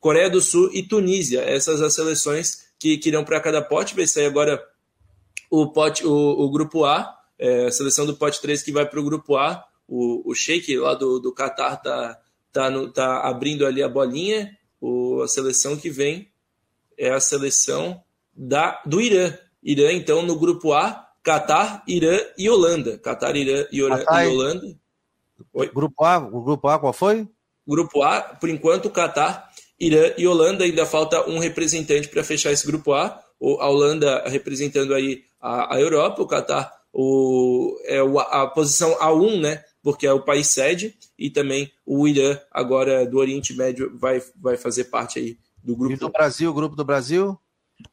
Coreia 0.00 0.28
do 0.28 0.40
Sul 0.40 0.68
e 0.72 0.82
Tunísia. 0.82 1.40
Essas 1.40 1.80
as 1.80 1.94
seleções 1.94 2.61
que, 2.82 3.08
irão 3.08 3.24
para 3.24 3.40
cada 3.40 3.62
pote. 3.62 3.94
Vai 3.94 4.06
sair 4.06 4.26
agora 4.26 4.62
o, 5.50 5.72
pote, 5.72 6.04
o, 6.06 6.12
o 6.12 6.50
grupo 6.50 6.84
A, 6.84 7.16
é, 7.38 7.66
a 7.66 7.72
seleção 7.72 8.04
do 8.04 8.16
pote 8.16 8.40
3 8.40 8.62
que 8.62 8.72
vai 8.72 8.86
para 8.88 9.00
o 9.00 9.04
grupo 9.04 9.36
A. 9.36 9.64
O, 9.86 10.30
o 10.30 10.34
Sheik 10.34 10.76
lá 10.78 10.94
do, 10.94 11.20
do 11.20 11.32
Qatar 11.32 11.80
tá, 11.80 12.18
tá, 12.52 12.70
no, 12.70 12.90
tá 12.90 13.20
abrindo 13.20 13.66
ali 13.66 13.82
a 13.82 13.88
bolinha. 13.88 14.56
O, 14.80 15.22
a 15.22 15.28
seleção 15.28 15.76
que 15.76 15.90
vem 15.90 16.30
é 16.98 17.10
a 17.10 17.20
seleção 17.20 18.02
da, 18.34 18.82
do 18.84 19.00
Irã. 19.00 19.36
Irã, 19.62 19.92
então, 19.92 20.22
no 20.22 20.36
grupo 20.36 20.72
A, 20.72 21.08
Qatar, 21.22 21.84
Irã 21.86 22.18
e 22.36 22.50
Holanda. 22.50 22.98
Qatar, 22.98 23.36
Irã 23.36 23.64
e, 23.70 23.78
e 23.78 23.82
Holanda. 23.82 24.76
Oi? 25.52 25.68
Grupo 25.68 26.04
A, 26.04 26.18
o 26.18 26.42
grupo 26.42 26.68
A 26.68 26.78
qual 26.78 26.92
foi? 26.92 27.28
Grupo 27.66 28.02
A, 28.02 28.20
por 28.20 28.48
enquanto, 28.48 28.90
Qatar, 28.90 29.51
Irã 29.84 30.12
e 30.16 30.26
Holanda. 30.26 30.64
Ainda 30.64 30.86
falta 30.86 31.28
um 31.28 31.38
representante 31.38 32.08
para 32.08 32.24
fechar 32.24 32.52
esse 32.52 32.66
grupo 32.66 32.92
A. 32.92 33.20
A 33.40 33.68
Holanda 33.68 34.22
representando 34.28 34.94
aí 34.94 35.24
a, 35.40 35.74
a 35.74 35.80
Europa, 35.80 36.22
o 36.22 36.26
Catar 36.26 36.82
o, 36.92 37.78
é 37.84 37.98
a 37.98 38.46
posição 38.46 38.94
A1, 38.98 39.40
né? 39.40 39.64
Porque 39.82 40.06
é 40.06 40.12
o 40.12 40.20
país 40.20 40.48
sede, 40.48 40.94
e 41.18 41.30
também 41.30 41.72
o 41.84 42.06
Irã, 42.06 42.38
agora 42.50 43.06
do 43.06 43.18
Oriente 43.18 43.54
Médio, 43.54 43.90
vai, 43.98 44.22
vai 44.40 44.56
fazer 44.56 44.84
parte 44.84 45.18
aí 45.18 45.38
do 45.62 45.74
grupo. 45.74 45.94
E 45.94 45.96
do 45.96 46.08
Brasil, 46.10 46.50
o 46.50 46.54
grupo 46.54 46.76
do 46.76 46.84
Brasil? 46.84 47.36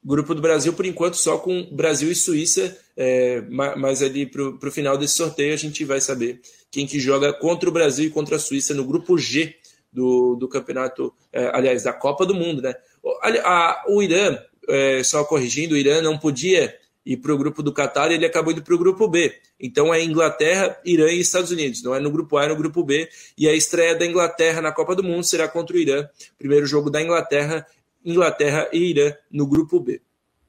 Grupo 0.03 0.35
do 0.35 0.41
Brasil, 0.41 0.73
por 0.73 0.85
enquanto, 0.85 1.15
só 1.15 1.39
com 1.39 1.67
Brasil 1.71 2.11
e 2.11 2.15
Suíça, 2.15 2.77
é, 2.95 3.41
mas 3.49 4.03
ali 4.03 4.27
para 4.27 4.43
o 4.43 4.71
final 4.71 4.97
desse 4.97 5.15
sorteio 5.15 5.53
a 5.53 5.57
gente 5.57 5.83
vai 5.83 5.99
saber 5.99 6.41
quem 6.69 6.85
que 6.85 6.99
joga 6.99 7.33
contra 7.33 7.67
o 7.67 7.71
Brasil 7.71 8.05
e 8.05 8.11
contra 8.11 8.35
a 8.35 8.39
Suíça 8.39 8.75
no 8.75 8.83
grupo 8.83 9.17
G 9.17 9.55
do, 9.91 10.35
do 10.35 10.47
campeonato, 10.47 11.13
é, 11.31 11.49
aliás, 11.53 11.83
da 11.83 11.93
Copa 11.93 12.25
do 12.25 12.35
Mundo, 12.35 12.61
né? 12.61 12.73
A, 13.21 13.29
a, 13.29 13.85
o 13.87 14.01
Irã, 14.01 14.37
é, 14.67 15.03
só 15.03 15.23
corrigindo, 15.23 15.73
o 15.73 15.77
Irã 15.77 16.01
não 16.01 16.17
podia 16.17 16.75
ir 17.05 17.17
para 17.17 17.33
o 17.33 17.37
grupo 17.37 17.63
do 17.63 17.73
Qatar, 17.73 18.11
ele 18.11 18.25
acabou 18.25 18.51
indo 18.51 18.61
para 18.61 18.75
o 18.75 18.77
grupo 18.77 19.07
B. 19.07 19.33
Então 19.59 19.93
é 19.93 20.03
Inglaterra, 20.03 20.77
Irã 20.85 21.09
e 21.09 21.19
Estados 21.19 21.51
Unidos. 21.51 21.81
Não 21.81 21.95
é 21.95 21.99
no 21.99 22.11
grupo 22.11 22.37
A, 22.37 22.45
é 22.45 22.47
no 22.49 22.55
grupo 22.55 22.83
B. 22.83 23.09
E 23.37 23.47
a 23.47 23.53
estreia 23.53 23.95
da 23.95 24.05
Inglaterra 24.05 24.61
na 24.61 24.71
Copa 24.71 24.95
do 24.95 25.03
Mundo 25.03 25.23
será 25.23 25.47
contra 25.47 25.75
o 25.75 25.79
Irã. 25.79 26.07
Primeiro 26.37 26.65
jogo 26.65 26.89
da 26.89 27.01
Inglaterra, 27.01 27.65
Inglaterra 28.05 28.69
e 28.71 28.91
Irã 28.91 29.13
no 29.31 29.47
grupo 29.47 29.79
B. 29.79 30.01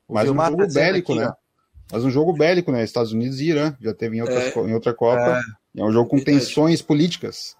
Mas 0.08 0.28
um 0.28 0.36
jogo 0.36 0.66
bélico, 0.72 1.12
aqui, 1.12 1.20
né? 1.20 1.32
Mas 1.90 2.04
um 2.04 2.10
jogo 2.10 2.32
bélico, 2.32 2.70
né? 2.70 2.84
Estados 2.84 3.12
Unidos 3.12 3.40
e 3.40 3.46
Irã. 3.46 3.74
Já 3.80 3.94
teve 3.94 4.16
em, 4.16 4.20
outras, 4.20 4.56
é, 4.56 4.60
em 4.60 4.74
outra 4.74 4.92
Copa. 4.92 5.40
É, 5.76 5.80
é 5.80 5.84
um 5.84 5.92
jogo 5.92 6.10
com 6.10 6.20
tensões 6.20 6.82
políticas. 6.82 7.56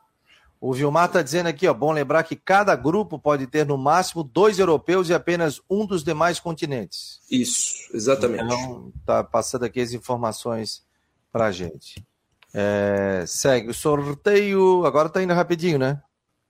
O 0.60 0.74
Vilmar 0.74 1.06
está 1.06 1.22
dizendo 1.22 1.46
aqui, 1.46 1.66
ó, 1.66 1.72
bom 1.72 1.90
lembrar 1.90 2.22
que 2.22 2.36
cada 2.36 2.76
grupo 2.76 3.18
pode 3.18 3.46
ter 3.46 3.64
no 3.64 3.78
máximo 3.78 4.22
dois 4.22 4.58
europeus 4.58 5.08
e 5.08 5.14
apenas 5.14 5.58
um 5.70 5.86
dos 5.86 6.04
demais 6.04 6.38
continentes. 6.38 7.18
Isso, 7.30 7.88
exatamente. 7.94 8.44
Então, 8.44 8.92
tá 9.06 9.24
passando 9.24 9.64
aqui 9.64 9.80
as 9.80 9.94
informações 9.94 10.82
para 11.32 11.46
a 11.46 11.52
gente. 11.52 12.04
É, 12.52 13.24
segue 13.26 13.70
o 13.70 13.74
sorteio, 13.74 14.84
agora 14.84 15.08
está 15.08 15.22
indo 15.22 15.32
rapidinho, 15.32 15.78
né? 15.78 16.02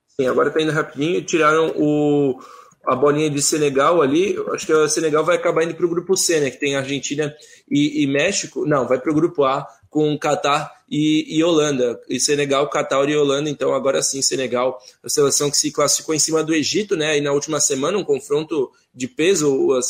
Sim, 0.07 0.27
agora 0.27 0.49
está 0.49 0.61
indo 0.61 0.73
rapidinho. 0.73 1.23
Tiraram 1.23 1.73
o, 1.77 2.37
a 2.85 2.95
bolinha 2.95 3.29
de 3.29 3.41
Senegal 3.41 4.01
ali. 4.01 4.35
Acho 4.53 4.65
que 4.65 4.73
o 4.73 4.89
Senegal 4.89 5.23
vai 5.23 5.37
acabar 5.37 5.63
indo 5.63 5.73
para 5.73 5.85
o 5.85 5.89
grupo 5.89 6.17
C, 6.17 6.41
né? 6.41 6.49
Que 6.49 6.59
tem 6.59 6.75
Argentina 6.75 7.33
e, 7.69 8.03
e 8.03 8.07
México. 8.07 8.65
Não, 8.65 8.85
vai 8.85 8.99
para 8.99 9.11
o 9.11 9.15
grupo 9.15 9.45
A 9.45 9.65
com 9.91 10.17
Catar 10.17 10.71
e, 10.89 11.37
e, 11.37 11.43
Holanda. 11.43 12.01
E 12.09 12.17
Senegal, 12.17 12.67
Catar 12.69 13.07
e 13.09 13.15
Holanda. 13.15 13.49
Então, 13.49 13.73
agora 13.73 14.01
sim, 14.01 14.21
Senegal, 14.21 14.81
a 15.03 15.09
seleção 15.09 15.51
que 15.51 15.57
se 15.57 15.69
classificou 15.69 16.15
em 16.15 16.19
cima 16.19 16.41
do 16.43 16.55
Egito, 16.55 16.95
né? 16.95 17.17
E 17.17 17.21
na 17.21 17.33
última 17.33 17.59
semana, 17.59 17.97
um 17.97 18.03
confronto 18.03 18.71
de 18.95 19.07
peso. 19.07 19.53
O, 19.53 19.81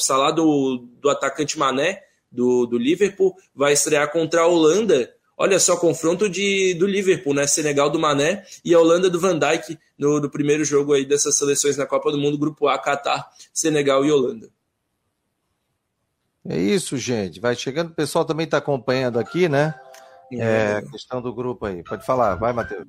salário 0.00 0.34
do, 0.34 0.88
do 1.00 1.08
atacante 1.08 1.56
Mané, 1.56 2.02
do, 2.30 2.66
do 2.66 2.76
Liverpool, 2.76 3.34
vai 3.54 3.72
estrear 3.72 4.10
contra 4.10 4.42
a 4.42 4.46
Holanda. 4.46 5.08
Olha 5.38 5.58
só, 5.60 5.76
confronto 5.76 6.28
de, 6.28 6.74
do 6.74 6.86
Liverpool, 6.86 7.32
né? 7.32 7.46
Senegal 7.46 7.88
do 7.88 7.98
Mané 7.98 8.44
e 8.64 8.74
a 8.74 8.80
Holanda 8.80 9.08
do 9.08 9.20
Van 9.20 9.38
Dijk 9.38 9.78
no, 9.96 10.20
no 10.20 10.28
primeiro 10.28 10.64
jogo 10.64 10.92
aí 10.92 11.04
dessas 11.04 11.38
seleções 11.38 11.76
na 11.76 11.86
Copa 11.86 12.10
do 12.10 12.18
Mundo, 12.18 12.36
Grupo 12.36 12.66
A, 12.66 12.76
Catar, 12.76 13.30
Senegal 13.52 14.04
e 14.04 14.10
Holanda. 14.10 14.53
É 16.48 16.58
isso, 16.58 16.96
gente. 16.96 17.40
Vai 17.40 17.56
chegando, 17.56 17.90
o 17.90 17.94
pessoal 17.94 18.24
também 18.24 18.44
está 18.44 18.58
acompanhando 18.58 19.18
aqui, 19.18 19.48
né? 19.48 19.74
É, 20.32 20.76
a 20.78 20.82
questão 20.82 21.22
do 21.22 21.34
grupo 21.34 21.66
aí. 21.66 21.82
Pode 21.82 22.04
falar, 22.04 22.34
vai, 22.34 22.52
Matheus. 22.52 22.86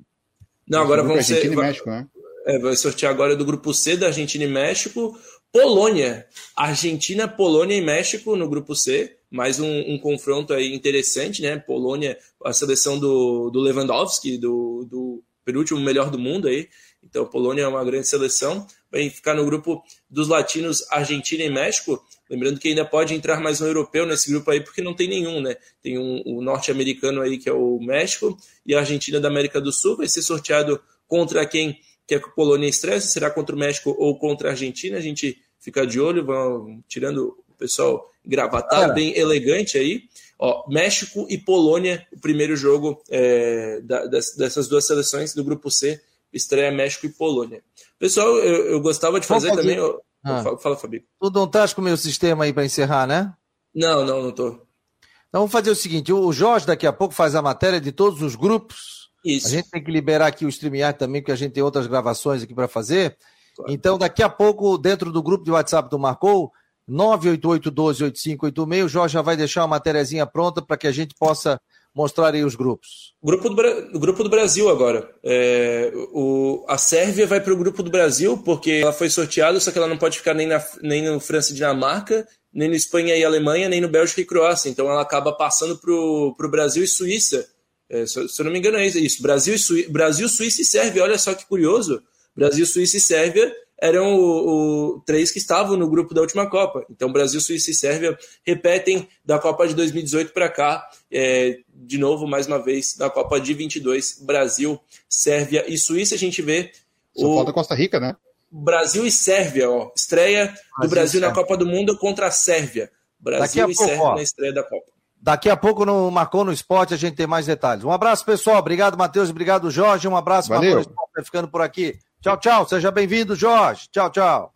Não, 0.68 0.80
agora 0.82 1.02
vamos 1.02 1.26
ser. 1.26 1.34
Argentina 1.34 1.54
e 1.54 1.66
México, 1.66 1.90
né? 1.90 2.06
É, 2.46 2.58
vai 2.58 2.76
sortear 2.76 3.12
agora 3.12 3.34
do 3.34 3.44
grupo 3.44 3.72
C 3.72 3.96
da 3.96 4.08
Argentina 4.08 4.44
e 4.44 4.48
México. 4.48 5.18
Polônia, 5.52 6.26
Argentina, 6.54 7.26
Polônia 7.26 7.76
e 7.76 7.80
México 7.80 8.36
no 8.36 8.48
grupo 8.48 8.74
C. 8.74 9.16
Mais 9.30 9.58
um, 9.58 9.94
um 9.94 9.98
confronto 9.98 10.52
aí 10.52 10.74
interessante, 10.74 11.42
né? 11.42 11.56
Polônia, 11.58 12.16
a 12.44 12.52
seleção 12.52 12.98
do, 12.98 13.50
do 13.50 13.60
Lewandowski, 13.60 14.38
do, 14.38 14.86
do 14.88 15.22
penúltimo 15.44 15.80
melhor 15.80 16.10
do 16.10 16.18
mundo 16.18 16.48
aí. 16.48 16.68
Então, 17.02 17.24
Polônia 17.26 17.62
é 17.62 17.68
uma 17.68 17.84
grande 17.84 18.08
seleção. 18.08 18.66
Vai 18.90 19.08
ficar 19.10 19.34
no 19.34 19.44
grupo 19.44 19.82
dos 20.10 20.28
latinos, 20.28 20.84
Argentina 20.90 21.44
e 21.44 21.50
México. 21.50 22.02
Lembrando 22.28 22.58
que 22.58 22.68
ainda 22.68 22.84
pode 22.84 23.14
entrar 23.14 23.40
mais 23.40 23.60
um 23.60 23.66
europeu 23.66 24.04
nesse 24.04 24.30
grupo 24.30 24.50
aí, 24.50 24.60
porque 24.60 24.82
não 24.82 24.94
tem 24.94 25.08
nenhum, 25.08 25.40
né? 25.40 25.56
Tem 25.82 25.98
um, 25.98 26.22
o 26.26 26.42
norte-americano 26.42 27.22
aí, 27.22 27.38
que 27.38 27.48
é 27.48 27.52
o 27.52 27.78
México, 27.80 28.36
e 28.64 28.74
a 28.74 28.80
Argentina 28.80 29.20
da 29.20 29.28
América 29.28 29.60
do 29.60 29.72
Sul. 29.72 29.96
Vai 29.96 30.08
ser 30.08 30.22
sorteado 30.22 30.80
contra 31.06 31.46
quem 31.46 31.78
quer 32.06 32.20
que 32.20 32.28
a 32.28 32.32
Polônia 32.32 32.68
estresse, 32.68 33.08
será 33.08 33.30
contra 33.30 33.54
o 33.54 33.58
México 33.58 33.94
ou 33.98 34.18
contra 34.18 34.48
a 34.48 34.52
Argentina. 34.52 34.96
A 34.96 35.00
gente 35.00 35.38
fica 35.58 35.86
de 35.86 36.00
olho, 36.00 36.24
vão 36.24 36.82
tirando 36.88 37.36
o 37.48 37.54
pessoal 37.58 38.10
gravatado, 38.24 38.94
bem 38.94 39.16
elegante 39.16 39.78
aí. 39.78 40.02
Ó, 40.38 40.68
México 40.68 41.26
e 41.30 41.38
Polônia, 41.38 42.06
o 42.12 42.20
primeiro 42.20 42.56
jogo 42.56 43.02
é, 43.10 43.80
da, 43.82 44.04
dessas 44.06 44.68
duas 44.68 44.86
seleções 44.86 45.34
do 45.34 45.42
grupo 45.42 45.70
C, 45.70 46.00
estreia 46.32 46.70
México 46.70 47.06
e 47.06 47.08
Polônia. 47.08 47.62
Pessoal, 47.98 48.36
eu, 48.38 48.66
eu 48.66 48.80
gostava 48.80 49.18
de 49.18 49.26
fazer 49.26 49.50
também. 49.54 49.78
Ah. 50.26 50.42
Fala, 50.42 50.58
fala, 50.58 50.76
Fabi. 50.76 51.04
Tu 51.20 51.30
não 51.30 51.44
estás 51.44 51.72
com 51.72 51.80
o 51.80 51.84
meu 51.84 51.96
sistema 51.96 52.44
aí 52.44 52.52
para 52.52 52.64
encerrar, 52.64 53.06
né? 53.06 53.32
Não, 53.72 54.04
não, 54.04 54.22
não 54.22 54.32
tô. 54.32 54.48
Então 54.48 55.40
vamos 55.42 55.52
fazer 55.52 55.70
o 55.70 55.76
seguinte: 55.76 56.12
o 56.12 56.32
Jorge 56.32 56.66
daqui 56.66 56.86
a 56.86 56.92
pouco 56.92 57.14
faz 57.14 57.36
a 57.36 57.42
matéria 57.42 57.80
de 57.80 57.92
todos 57.92 58.20
os 58.22 58.34
grupos. 58.34 59.10
Isso. 59.24 59.46
A 59.46 59.50
gente 59.50 59.70
tem 59.70 59.82
que 59.82 59.90
liberar 59.90 60.26
aqui 60.26 60.44
o 60.44 60.48
StreamYard 60.48 60.98
também, 60.98 61.20
porque 61.22 61.32
a 61.32 61.36
gente 61.36 61.52
tem 61.52 61.62
outras 61.62 61.86
gravações 61.86 62.42
aqui 62.42 62.54
para 62.54 62.66
fazer. 62.68 63.16
Claro. 63.54 63.72
Então, 63.72 63.96
daqui 63.98 64.22
a 64.22 64.28
pouco, 64.28 64.76
dentro 64.76 65.12
do 65.12 65.22
grupo 65.22 65.44
de 65.44 65.50
WhatsApp 65.50 65.88
do 65.88 65.98
Marcou, 65.98 66.52
988-12-8586, 66.88 68.84
o 68.84 68.88
Jorge 68.88 69.14
já 69.14 69.22
vai 69.22 69.36
deixar 69.36 69.62
uma 69.62 69.68
matériazinha 69.68 70.26
pronta 70.26 70.62
para 70.62 70.76
que 70.76 70.86
a 70.86 70.92
gente 70.92 71.14
possa 71.18 71.60
mostrar 71.96 72.34
aí 72.34 72.44
os 72.44 72.54
grupos. 72.54 73.14
Grupo 73.22 73.48
do, 73.48 73.98
grupo 73.98 74.22
do 74.22 74.28
Brasil 74.28 74.68
agora. 74.68 75.10
É, 75.24 75.90
o, 76.12 76.62
a 76.68 76.76
Sérvia 76.76 77.26
vai 77.26 77.40
para 77.40 77.54
o 77.54 77.56
grupo 77.56 77.82
do 77.82 77.90
Brasil 77.90 78.36
porque 78.36 78.72
ela 78.82 78.92
foi 78.92 79.08
sorteada, 79.08 79.58
só 79.58 79.72
que 79.72 79.78
ela 79.78 79.88
não 79.88 79.96
pode 79.96 80.18
ficar 80.18 80.34
nem, 80.34 80.46
na, 80.46 80.62
nem 80.82 81.02
no 81.02 81.18
França 81.18 81.52
e 81.52 81.54
Dinamarca, 81.54 82.28
nem 82.52 82.68
no 82.68 82.74
Espanha 82.74 83.16
e 83.16 83.24
Alemanha, 83.24 83.66
nem 83.70 83.80
no 83.80 83.88
Bélgica 83.88 84.20
e 84.20 84.26
Croácia. 84.26 84.68
Então 84.68 84.90
ela 84.90 85.00
acaba 85.00 85.32
passando 85.32 85.78
para 85.78 85.90
o 85.90 86.50
Brasil 86.50 86.84
e 86.84 86.86
Suíça. 86.86 87.48
É, 87.88 88.04
se, 88.04 88.28
se, 88.28 88.42
eu 88.42 88.44
não 88.44 88.52
me 88.52 88.58
engano 88.58 88.76
é 88.76 88.86
isso. 88.86 89.22
Brasil, 89.22 89.54
e 89.54 89.88
Brasil, 89.88 90.28
Suíça 90.28 90.60
e 90.60 90.64
Sérvia. 90.66 91.02
Olha 91.02 91.16
só 91.16 91.32
que 91.32 91.46
curioso. 91.46 92.02
Brasil, 92.36 92.66
Suíça 92.66 92.98
e 92.98 93.00
Sérvia 93.00 93.50
eram 93.80 94.14
o, 94.14 94.96
o, 94.96 95.00
três 95.00 95.30
que 95.30 95.38
estavam 95.38 95.76
no 95.76 95.88
grupo 95.88 96.14
da 96.14 96.20
última 96.20 96.48
Copa. 96.48 96.84
Então, 96.90 97.12
Brasil, 97.12 97.40
Suíça 97.40 97.70
e 97.70 97.74
Sérvia 97.74 98.18
repetem 98.44 99.08
da 99.24 99.38
Copa 99.38 99.68
de 99.68 99.74
2018 99.74 100.32
para 100.32 100.48
cá, 100.48 100.88
é, 101.10 101.58
de 101.74 101.98
novo, 101.98 102.26
mais 102.26 102.46
uma 102.46 102.62
vez, 102.62 102.96
na 102.98 103.10
Copa 103.10 103.38
de 103.38 103.52
22, 103.52 104.20
Brasil, 104.22 104.80
Sérvia 105.08 105.64
e 105.68 105.76
Suíça. 105.76 106.14
A 106.14 106.18
gente 106.18 106.40
vê. 106.40 106.72
Só 107.14 107.26
o... 107.26 107.36
falta 107.36 107.52
Costa 107.52 107.74
Rica, 107.74 108.00
né? 108.00 108.16
Brasil 108.50 109.06
e 109.06 109.10
Sérvia, 109.10 109.70
ó. 109.70 109.90
Estreia 109.94 110.54
do 110.80 110.88
Brasil 110.88 111.20
na 111.20 111.32
Copa 111.32 111.56
do 111.56 111.66
Mundo 111.66 111.98
contra 111.98 112.28
a 112.28 112.30
Sérvia. 112.30 112.90
Brasil 113.18 113.68
e 113.68 113.74
pouco, 113.74 113.90
Sérvia 113.90 114.04
ó, 114.04 114.14
na 114.14 114.22
estreia 114.22 114.52
da 114.52 114.62
Copa. 114.62 114.86
Daqui 115.20 115.50
a 115.50 115.56
pouco 115.56 115.84
no 115.84 116.10
Marcou 116.10 116.44
no 116.44 116.52
Esporte 116.52 116.94
a 116.94 116.96
gente 116.96 117.16
tem 117.16 117.26
mais 117.26 117.46
detalhes. 117.46 117.84
Um 117.84 117.90
abraço, 117.90 118.24
pessoal. 118.24 118.58
Obrigado, 118.58 118.96
Matheus. 118.96 119.28
Obrigado, 119.28 119.70
Jorge. 119.70 120.06
Um 120.06 120.16
abraço. 120.16 120.48
Valeu. 120.48 120.76
Marcou 120.76 120.92
no 120.92 121.00
Esporte 121.00 121.24
ficando 121.24 121.48
por 121.48 121.60
aqui. 121.60 121.98
Tchau, 122.26 122.36
tchau. 122.38 122.66
Seja 122.66 122.90
bem-vindo, 122.90 123.36
Jorge. 123.36 123.86
Tchau, 123.92 124.10
tchau. 124.10 124.55